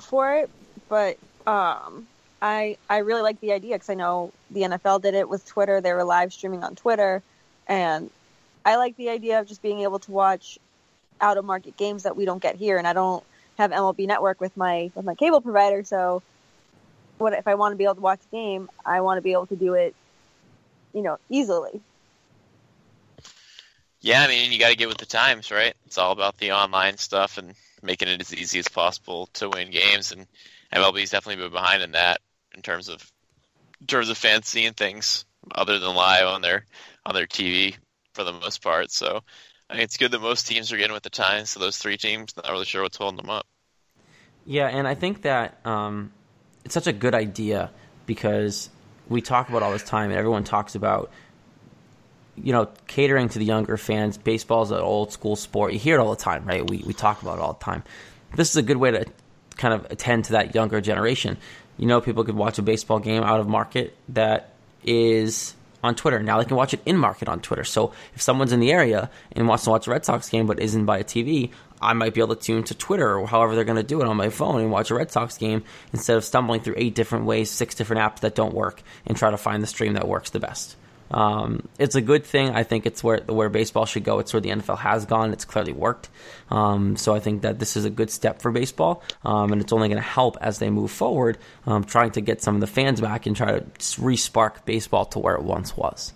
for 0.00 0.34
it, 0.36 0.50
but 0.88 1.18
um, 1.46 2.06
I 2.40 2.76
I 2.88 2.98
really 2.98 3.22
like 3.22 3.40
the 3.40 3.52
idea 3.52 3.74
because 3.74 3.90
I 3.90 3.94
know 3.94 4.32
the 4.50 4.62
NFL 4.62 5.02
did 5.02 5.14
it 5.14 5.28
with 5.28 5.46
Twitter. 5.46 5.80
They 5.80 5.92
were 5.92 6.04
live 6.04 6.32
streaming 6.32 6.64
on 6.64 6.74
Twitter, 6.74 7.22
and 7.66 8.10
I 8.64 8.76
like 8.76 8.96
the 8.96 9.10
idea 9.10 9.40
of 9.40 9.46
just 9.46 9.62
being 9.62 9.80
able 9.80 9.98
to 10.00 10.10
watch 10.10 10.58
out 11.20 11.36
of 11.36 11.44
market 11.44 11.76
games 11.76 12.04
that 12.04 12.16
we 12.16 12.24
don't 12.24 12.42
get 12.42 12.56
here. 12.56 12.78
And 12.78 12.86
I 12.86 12.92
don't 12.94 13.22
have 13.58 13.70
MLB 13.72 14.06
Network 14.06 14.40
with 14.40 14.56
my 14.56 14.90
with 14.94 15.04
my 15.04 15.14
cable 15.14 15.40
provider, 15.40 15.84
so 15.84 16.22
what 17.18 17.34
if 17.34 17.46
I 17.46 17.54
want 17.54 17.72
to 17.72 17.76
be 17.76 17.84
able 17.84 17.96
to 17.96 18.00
watch 18.00 18.20
a 18.32 18.34
game? 18.34 18.70
I 18.84 19.02
want 19.02 19.18
to 19.18 19.22
be 19.22 19.32
able 19.32 19.46
to 19.46 19.56
do 19.56 19.74
it, 19.74 19.94
you 20.94 21.02
know, 21.02 21.18
easily. 21.28 21.80
Yeah, 24.02 24.22
I 24.22 24.26
mean, 24.26 24.50
you 24.50 24.58
got 24.58 24.70
to 24.70 24.76
get 24.76 24.88
with 24.88 24.98
the 24.98 25.06
times, 25.06 25.52
right? 25.52 25.74
It's 25.86 25.96
all 25.96 26.10
about 26.10 26.36
the 26.36 26.52
online 26.52 26.98
stuff 26.98 27.38
and 27.38 27.54
making 27.82 28.08
it 28.08 28.20
as 28.20 28.34
easy 28.34 28.58
as 28.58 28.68
possible 28.68 29.28
to 29.34 29.48
win 29.48 29.70
games. 29.70 30.10
And 30.10 30.26
MLB's 30.74 31.10
definitely 31.10 31.42
been 31.42 31.52
behind 31.52 31.82
in 31.82 31.92
that 31.92 32.20
in 32.54 32.62
terms 32.62 32.88
of 32.88 33.08
in 33.80 33.86
terms 33.86 34.08
of 34.08 34.18
fans 34.18 34.48
seeing 34.48 34.72
things 34.74 35.24
other 35.54 35.78
than 35.78 35.94
live 35.94 36.26
on 36.26 36.42
their 36.42 36.66
on 37.06 37.14
their 37.14 37.28
TV 37.28 37.76
for 38.12 38.24
the 38.24 38.32
most 38.32 38.60
part. 38.60 38.90
So 38.90 39.22
I 39.70 39.74
think 39.74 39.84
it's 39.84 39.96
good 39.96 40.10
that 40.10 40.20
most 40.20 40.48
teams 40.48 40.72
are 40.72 40.76
getting 40.76 40.92
with 40.92 41.04
the 41.04 41.10
times. 41.10 41.50
So 41.50 41.60
those 41.60 41.76
three 41.76 41.96
teams, 41.96 42.36
not 42.36 42.50
really 42.50 42.64
sure 42.64 42.82
what's 42.82 42.96
holding 42.96 43.18
them 43.18 43.30
up. 43.30 43.46
Yeah, 44.44 44.66
and 44.66 44.88
I 44.88 44.96
think 44.96 45.22
that 45.22 45.64
um, 45.64 46.12
it's 46.64 46.74
such 46.74 46.88
a 46.88 46.92
good 46.92 47.14
idea 47.14 47.70
because 48.06 48.68
we 49.08 49.20
talk 49.20 49.48
about 49.48 49.62
all 49.62 49.72
this 49.72 49.84
time, 49.84 50.10
and 50.10 50.18
everyone 50.18 50.42
talks 50.42 50.74
about 50.74 51.12
you 52.36 52.52
know, 52.52 52.68
catering 52.86 53.28
to 53.30 53.38
the 53.38 53.44
younger 53.44 53.76
fans. 53.76 54.18
Baseball 54.18 54.62
is 54.62 54.70
an 54.70 54.78
old 54.78 55.12
school 55.12 55.36
sport. 55.36 55.72
You 55.72 55.78
hear 55.78 55.96
it 55.96 56.00
all 56.00 56.10
the 56.10 56.22
time, 56.22 56.44
right? 56.44 56.68
We 56.68 56.82
we 56.86 56.92
talk 56.92 57.22
about 57.22 57.38
it 57.38 57.42
all 57.42 57.54
the 57.54 57.64
time. 57.64 57.82
This 58.34 58.50
is 58.50 58.56
a 58.56 58.62
good 58.62 58.78
way 58.78 58.90
to 58.90 59.06
kind 59.56 59.74
of 59.74 59.90
attend 59.90 60.26
to 60.26 60.32
that 60.32 60.54
younger 60.54 60.80
generation. 60.80 61.36
You 61.76 61.86
know, 61.86 62.00
people 62.00 62.24
could 62.24 62.34
watch 62.34 62.58
a 62.58 62.62
baseball 62.62 62.98
game 62.98 63.22
out 63.22 63.40
of 63.40 63.48
market 63.48 63.96
that 64.10 64.54
is 64.84 65.54
on 65.82 65.94
Twitter. 65.94 66.22
Now 66.22 66.38
they 66.38 66.44
can 66.44 66.56
watch 66.56 66.74
it 66.74 66.80
in 66.86 66.96
market 66.96 67.28
on 67.28 67.40
Twitter. 67.40 67.64
So 67.64 67.92
if 68.14 68.22
someone's 68.22 68.52
in 68.52 68.60
the 68.60 68.72
area 68.72 69.10
and 69.32 69.48
wants 69.48 69.64
to 69.64 69.70
watch 69.70 69.86
a 69.86 69.90
Red 69.90 70.04
Sox 70.04 70.28
game 70.28 70.46
but 70.46 70.60
isn't 70.60 70.84
by 70.84 70.98
a 70.98 71.04
TV, 71.04 71.50
I 71.80 71.92
might 71.94 72.14
be 72.14 72.20
able 72.20 72.36
to 72.36 72.42
tune 72.42 72.62
to 72.64 72.74
Twitter 72.74 73.18
or 73.18 73.26
however 73.26 73.54
they're 73.54 73.64
going 73.64 73.76
to 73.76 73.82
do 73.82 74.00
it 74.00 74.06
on 74.06 74.16
my 74.16 74.30
phone 74.30 74.60
and 74.60 74.70
watch 74.70 74.90
a 74.90 74.94
Red 74.94 75.10
Sox 75.10 75.36
game 75.36 75.64
instead 75.92 76.16
of 76.16 76.24
stumbling 76.24 76.60
through 76.60 76.74
eight 76.76 76.94
different 76.94 77.24
ways, 77.24 77.50
six 77.50 77.74
different 77.74 78.02
apps 78.02 78.20
that 78.20 78.34
don't 78.34 78.54
work, 78.54 78.82
and 79.06 79.16
try 79.16 79.30
to 79.30 79.36
find 79.36 79.62
the 79.62 79.66
stream 79.66 79.94
that 79.94 80.06
works 80.06 80.30
the 80.30 80.40
best. 80.40 80.76
Um, 81.12 81.68
it's 81.78 81.94
a 81.94 82.00
good 82.00 82.24
thing. 82.24 82.50
I 82.50 82.62
think 82.62 82.86
it's 82.86 83.04
where 83.04 83.18
where 83.26 83.50
baseball 83.50 83.84
should 83.84 84.04
go. 84.04 84.18
It's 84.18 84.32
where 84.32 84.40
the 84.40 84.48
NFL 84.48 84.78
has 84.78 85.04
gone. 85.04 85.32
It's 85.32 85.44
clearly 85.44 85.72
worked. 85.72 86.08
Um, 86.50 86.96
so 86.96 87.14
I 87.14 87.20
think 87.20 87.42
that 87.42 87.58
this 87.58 87.76
is 87.76 87.84
a 87.84 87.90
good 87.90 88.10
step 88.10 88.40
for 88.40 88.50
baseball, 88.50 89.02
um, 89.24 89.52
and 89.52 89.60
it's 89.60 89.72
only 89.72 89.88
going 89.88 90.00
to 90.00 90.08
help 90.08 90.36
as 90.40 90.58
they 90.58 90.70
move 90.70 90.90
forward, 90.90 91.38
um, 91.66 91.84
trying 91.84 92.12
to 92.12 92.20
get 92.20 92.42
some 92.42 92.54
of 92.54 92.60
the 92.60 92.66
fans 92.66 93.00
back 93.00 93.26
and 93.26 93.36
try 93.36 93.58
to 93.58 93.60
respark 93.60 94.64
baseball 94.64 95.04
to 95.06 95.18
where 95.18 95.34
it 95.34 95.42
once 95.42 95.76
was. 95.76 96.12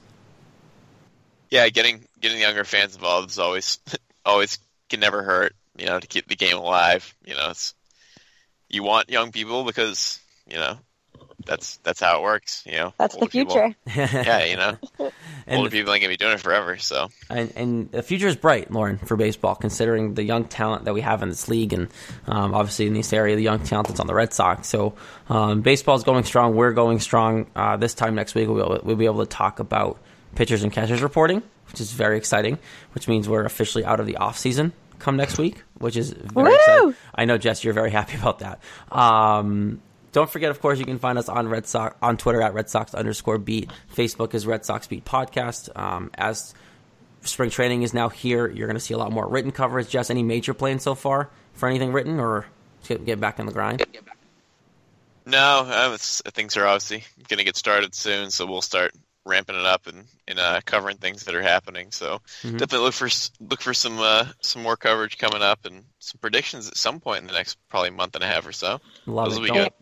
Yeah, 1.51 1.69
getting 1.69 2.05
getting 2.21 2.41
younger 2.41 2.65
fans 2.65 2.95
involved 2.95 3.31
is 3.31 3.39
always 3.39 3.79
always 4.25 4.59
can 4.89 5.01
never 5.01 5.23
hurt. 5.23 5.55
You 5.79 5.87
know, 5.87 6.01
to 6.01 6.07
keep 6.07 6.27
the 6.27 6.37
game 6.37 6.57
alive. 6.57 7.15
You 7.27 7.35
know, 7.35 7.51
it's 7.51 7.75
you 8.69 8.83
want 8.83 9.11
young 9.11 9.31
people 9.31 9.65
because 9.65 10.19
you 10.49 10.57
know 10.57 10.79
that's 11.47 11.79
that's 11.79 12.01
how 12.01 12.19
it 12.19 12.23
works. 12.23 12.63
You 12.67 12.73
know, 12.73 12.95
that's 12.99 13.17
the 13.17 13.27
future. 13.27 13.75
yeah, 13.87 14.45
you 14.45 14.57
know, 14.57 14.77
and 15.47 15.59
older 15.59 15.71
people 15.71 15.93
ain't 15.93 16.03
gonna 16.03 16.13
be 16.13 16.17
doing 16.17 16.33
it 16.33 16.41
forever. 16.41 16.77
So, 16.77 17.09
and, 17.31 17.53
and 17.57 17.93
the 17.93 18.03
future 18.03 18.27
is 18.27 18.37
bright, 18.37 18.71
Lauren, 18.71 18.99
for 18.99 19.17
baseball, 19.17 19.55
considering 19.55 20.15
the 20.15 20.25
young 20.25 20.45
talent 20.45 20.85
that 20.85 20.95
we 20.95 21.01
have 21.01 21.23
in 21.23 21.29
this 21.29 21.49
league, 21.49 21.73
and 21.73 21.89
um, 22.27 22.55
obviously 22.55 22.87
in 22.87 22.93
this 22.93 23.13
area, 23.13 23.37
the 23.37 23.43
young 23.43 23.61
talent 23.61 23.89
that's 23.89 24.01
on 24.01 24.07
the 24.07 24.15
Red 24.15 24.33
Sox. 24.35 24.69
So, 24.69 24.95
um, 25.29 25.63
baseball 25.63 25.97
is 25.97 26.05
going 26.05 26.25
strong. 26.25 26.55
We're 26.55 26.73
going 26.73 27.01
strong. 27.01 27.47
Uh, 27.57 27.77
this 27.77 27.95
time 27.95 28.15
next 28.15 28.35
week, 28.35 28.49
we'll, 28.49 28.81
we'll 28.83 28.97
be 28.97 29.07
able 29.07 29.25
to 29.25 29.31
talk 29.31 29.61
about 29.61 29.99
pitchers 30.35 30.63
and 30.63 30.73
catchers 30.73 31.03
reporting, 31.03 31.43
which 31.69 31.81
is 31.81 31.93
very 31.93 32.19
exciting. 32.19 32.59
Which 32.93 33.09
means 33.09 33.29
we're 33.29 33.45
officially 33.45 33.85
out 33.85 34.01
of 34.01 34.07
the 34.07 34.17
off 34.17 34.37
season 34.37 34.73
come 34.99 35.17
next 35.17 35.39
week, 35.39 35.63
which 35.79 35.97
is 35.97 36.11
very 36.11 36.51
Woo! 36.51 36.55
exciting. 36.55 36.95
I 37.15 37.25
know, 37.25 37.39
Jess, 37.39 37.65
you're 37.65 37.75
very 37.75 37.91
happy 37.91 38.17
about 38.17 38.41
that. 38.41 38.61
Um, 38.91 39.81
don't 40.13 40.31
forget, 40.31 40.51
of 40.51 40.61
course, 40.61 40.79
you 40.79 40.85
can 40.85 40.99
find 40.99 41.19
us 41.19 41.29
on 41.29 41.49
Red 41.49 41.67
Sox 41.67 41.97
on 42.01 42.17
Twitter 42.17 42.43
at 42.43 42.55
Red 42.55 42.69
Sox 42.71 42.95
underscore 42.95 43.39
beat. 43.39 43.71
Facebook 43.95 44.35
is 44.35 44.47
Red 44.47 44.65
Sox 44.65 44.87
Beat 44.87 45.05
Podcast. 45.05 45.69
Um, 45.79 46.11
as 46.15 46.55
spring 47.23 47.51
training 47.51 47.83
is 47.83 47.93
now 47.93 48.09
here, 48.09 48.49
you're 48.49 48.67
going 48.67 48.77
to 48.77 48.81
see 48.81 48.95
a 48.95 48.99
lot 48.99 49.13
more 49.13 49.29
written 49.29 49.53
coverage. 49.53 49.89
Jess, 49.89 50.11
any 50.11 50.23
major 50.23 50.55
plans 50.55 50.83
so 50.83 50.95
far 50.95 51.31
for 51.55 51.69
anything 51.69 51.93
written, 51.93 52.19
or 52.19 52.47
get, 52.87 53.05
get 53.05 53.21
back 53.21 53.41
on 53.41 53.47
the 53.47 53.53
grind? 53.53 53.85
No, 55.27 55.67
uh, 55.67 55.97
things 55.99 56.57
are 56.57 56.67
obviously 56.67 57.05
going 57.29 57.39
to 57.39 57.45
get 57.45 57.57
started 57.57 57.95
soon, 57.95 58.31
so 58.31 58.47
we'll 58.47 58.63
start 58.63 58.93
ramping 59.27 59.57
it 59.57 59.67
up 59.67 59.89
and, 59.89 60.05
and 60.29 60.39
uh, 60.39 60.61
covering 60.65 60.97
things 60.99 61.25
that 61.25 61.35
are 61.35 61.43
happening. 61.43 61.91
So 61.91 62.21
mm-hmm. 62.43 62.57
definitely 62.57 62.87
look 62.87 62.95
for 62.95 63.09
look 63.41 63.61
for 63.61 63.75
some 63.75 63.99
uh, 63.99 64.27
some 64.41 64.63
more 64.63 64.77
coverage 64.77 65.19
coming 65.19 65.43
up 65.43 65.67
and 65.67 65.85
some 65.99 66.19
predictions 66.21 66.69
at 66.69 66.77
some 66.77 67.01
point 67.01 67.23
in 67.23 67.27
the 67.27 67.33
next 67.33 67.59
probably 67.69 67.91
month 67.91 68.15
and 68.15 68.23
a 68.23 68.27
half 68.27 68.47
or 68.47 68.53
so. 68.53 68.81
Love 69.07 69.27
Those 69.27 69.37
it. 69.37 69.41
will 69.41 69.49
be 69.49 69.55
good. 69.55 69.73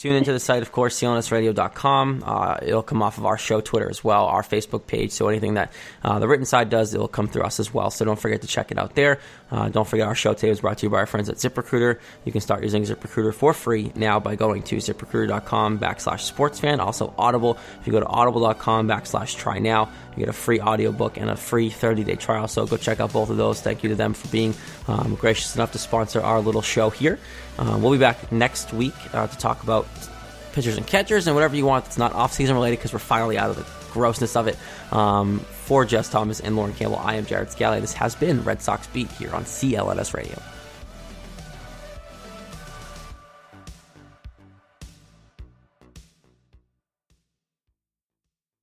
Tune 0.00 0.14
into 0.14 0.32
the 0.32 0.40
site, 0.40 0.62
of 0.62 0.72
course, 0.72 0.98
clnsradio.com. 0.98 2.24
Uh, 2.26 2.56
it'll 2.62 2.82
come 2.82 3.02
off 3.02 3.18
of 3.18 3.26
our 3.26 3.36
show 3.36 3.60
Twitter 3.60 3.90
as 3.90 4.02
well, 4.02 4.24
our 4.24 4.40
Facebook 4.42 4.86
page. 4.86 5.10
So 5.12 5.28
anything 5.28 5.54
that 5.54 5.74
uh, 6.02 6.18
the 6.18 6.26
written 6.26 6.46
side 6.46 6.70
does, 6.70 6.94
it'll 6.94 7.06
come 7.06 7.28
through 7.28 7.42
us 7.42 7.60
as 7.60 7.74
well. 7.74 7.90
So 7.90 8.06
don't 8.06 8.18
forget 8.18 8.40
to 8.40 8.46
check 8.46 8.72
it 8.72 8.78
out 8.78 8.94
there. 8.94 9.18
Uh, 9.50 9.68
don't 9.68 9.86
forget 9.86 10.06
our 10.06 10.14
show 10.14 10.32
today 10.32 10.48
is 10.48 10.62
brought 10.62 10.78
to 10.78 10.86
you 10.86 10.90
by 10.90 11.00
our 11.00 11.06
friends 11.06 11.28
at 11.28 11.36
ZipRecruiter. 11.36 11.98
You 12.24 12.32
can 12.32 12.40
start 12.40 12.62
using 12.62 12.84
ZipRecruiter 12.84 13.34
for 13.34 13.52
free 13.52 13.92
now 13.94 14.18
by 14.18 14.36
going 14.36 14.62
to 14.62 14.76
ziprecruiter.com 14.76 15.78
backslash 15.78 16.32
sportsfan. 16.32 16.78
Also 16.78 17.12
Audible. 17.18 17.58
If 17.82 17.86
you 17.86 17.92
go 17.92 18.00
to 18.00 18.06
audible.com 18.06 18.88
backslash 18.88 19.36
try 19.36 19.58
now, 19.58 19.90
you 20.16 20.20
get 20.20 20.28
a 20.28 20.32
free 20.32 20.60
audiobook 20.60 21.16
and 21.16 21.30
a 21.30 21.36
free 21.36 21.70
30-day 21.70 22.16
trial. 22.16 22.48
So 22.48 22.66
go 22.66 22.76
check 22.76 23.00
out 23.00 23.12
both 23.12 23.30
of 23.30 23.36
those. 23.36 23.60
Thank 23.60 23.82
you 23.82 23.90
to 23.90 23.94
them 23.94 24.14
for 24.14 24.28
being 24.28 24.54
um, 24.88 25.14
gracious 25.14 25.54
enough 25.54 25.72
to 25.72 25.78
sponsor 25.78 26.20
our 26.20 26.40
little 26.40 26.62
show 26.62 26.90
here. 26.90 27.18
Uh, 27.58 27.78
we'll 27.80 27.92
be 27.92 27.98
back 27.98 28.32
next 28.32 28.72
week 28.72 28.94
uh, 29.14 29.26
to 29.26 29.38
talk 29.38 29.62
about 29.62 29.86
pitchers 30.52 30.76
and 30.76 30.86
catchers 30.86 31.26
and 31.26 31.36
whatever 31.36 31.54
you 31.54 31.64
want 31.64 31.84
that's 31.84 31.98
not 31.98 32.12
off-season 32.12 32.54
related 32.54 32.76
because 32.76 32.92
we're 32.92 32.98
finally 32.98 33.38
out 33.38 33.50
of 33.50 33.56
the 33.56 33.66
grossness 33.92 34.36
of 34.36 34.48
it. 34.48 34.56
Um, 34.92 35.38
for 35.38 35.84
Jess 35.84 36.08
Thomas 36.08 36.40
and 36.40 36.56
Lauren 36.56 36.74
Campbell, 36.74 36.98
I 36.98 37.14
am 37.14 37.26
Jared 37.26 37.50
Scally. 37.50 37.80
This 37.80 37.92
has 37.92 38.14
been 38.16 38.42
Red 38.42 38.60
Sox 38.60 38.86
Beat 38.88 39.10
here 39.12 39.32
on 39.32 39.44
CLNS 39.44 40.14
Radio. 40.14 40.42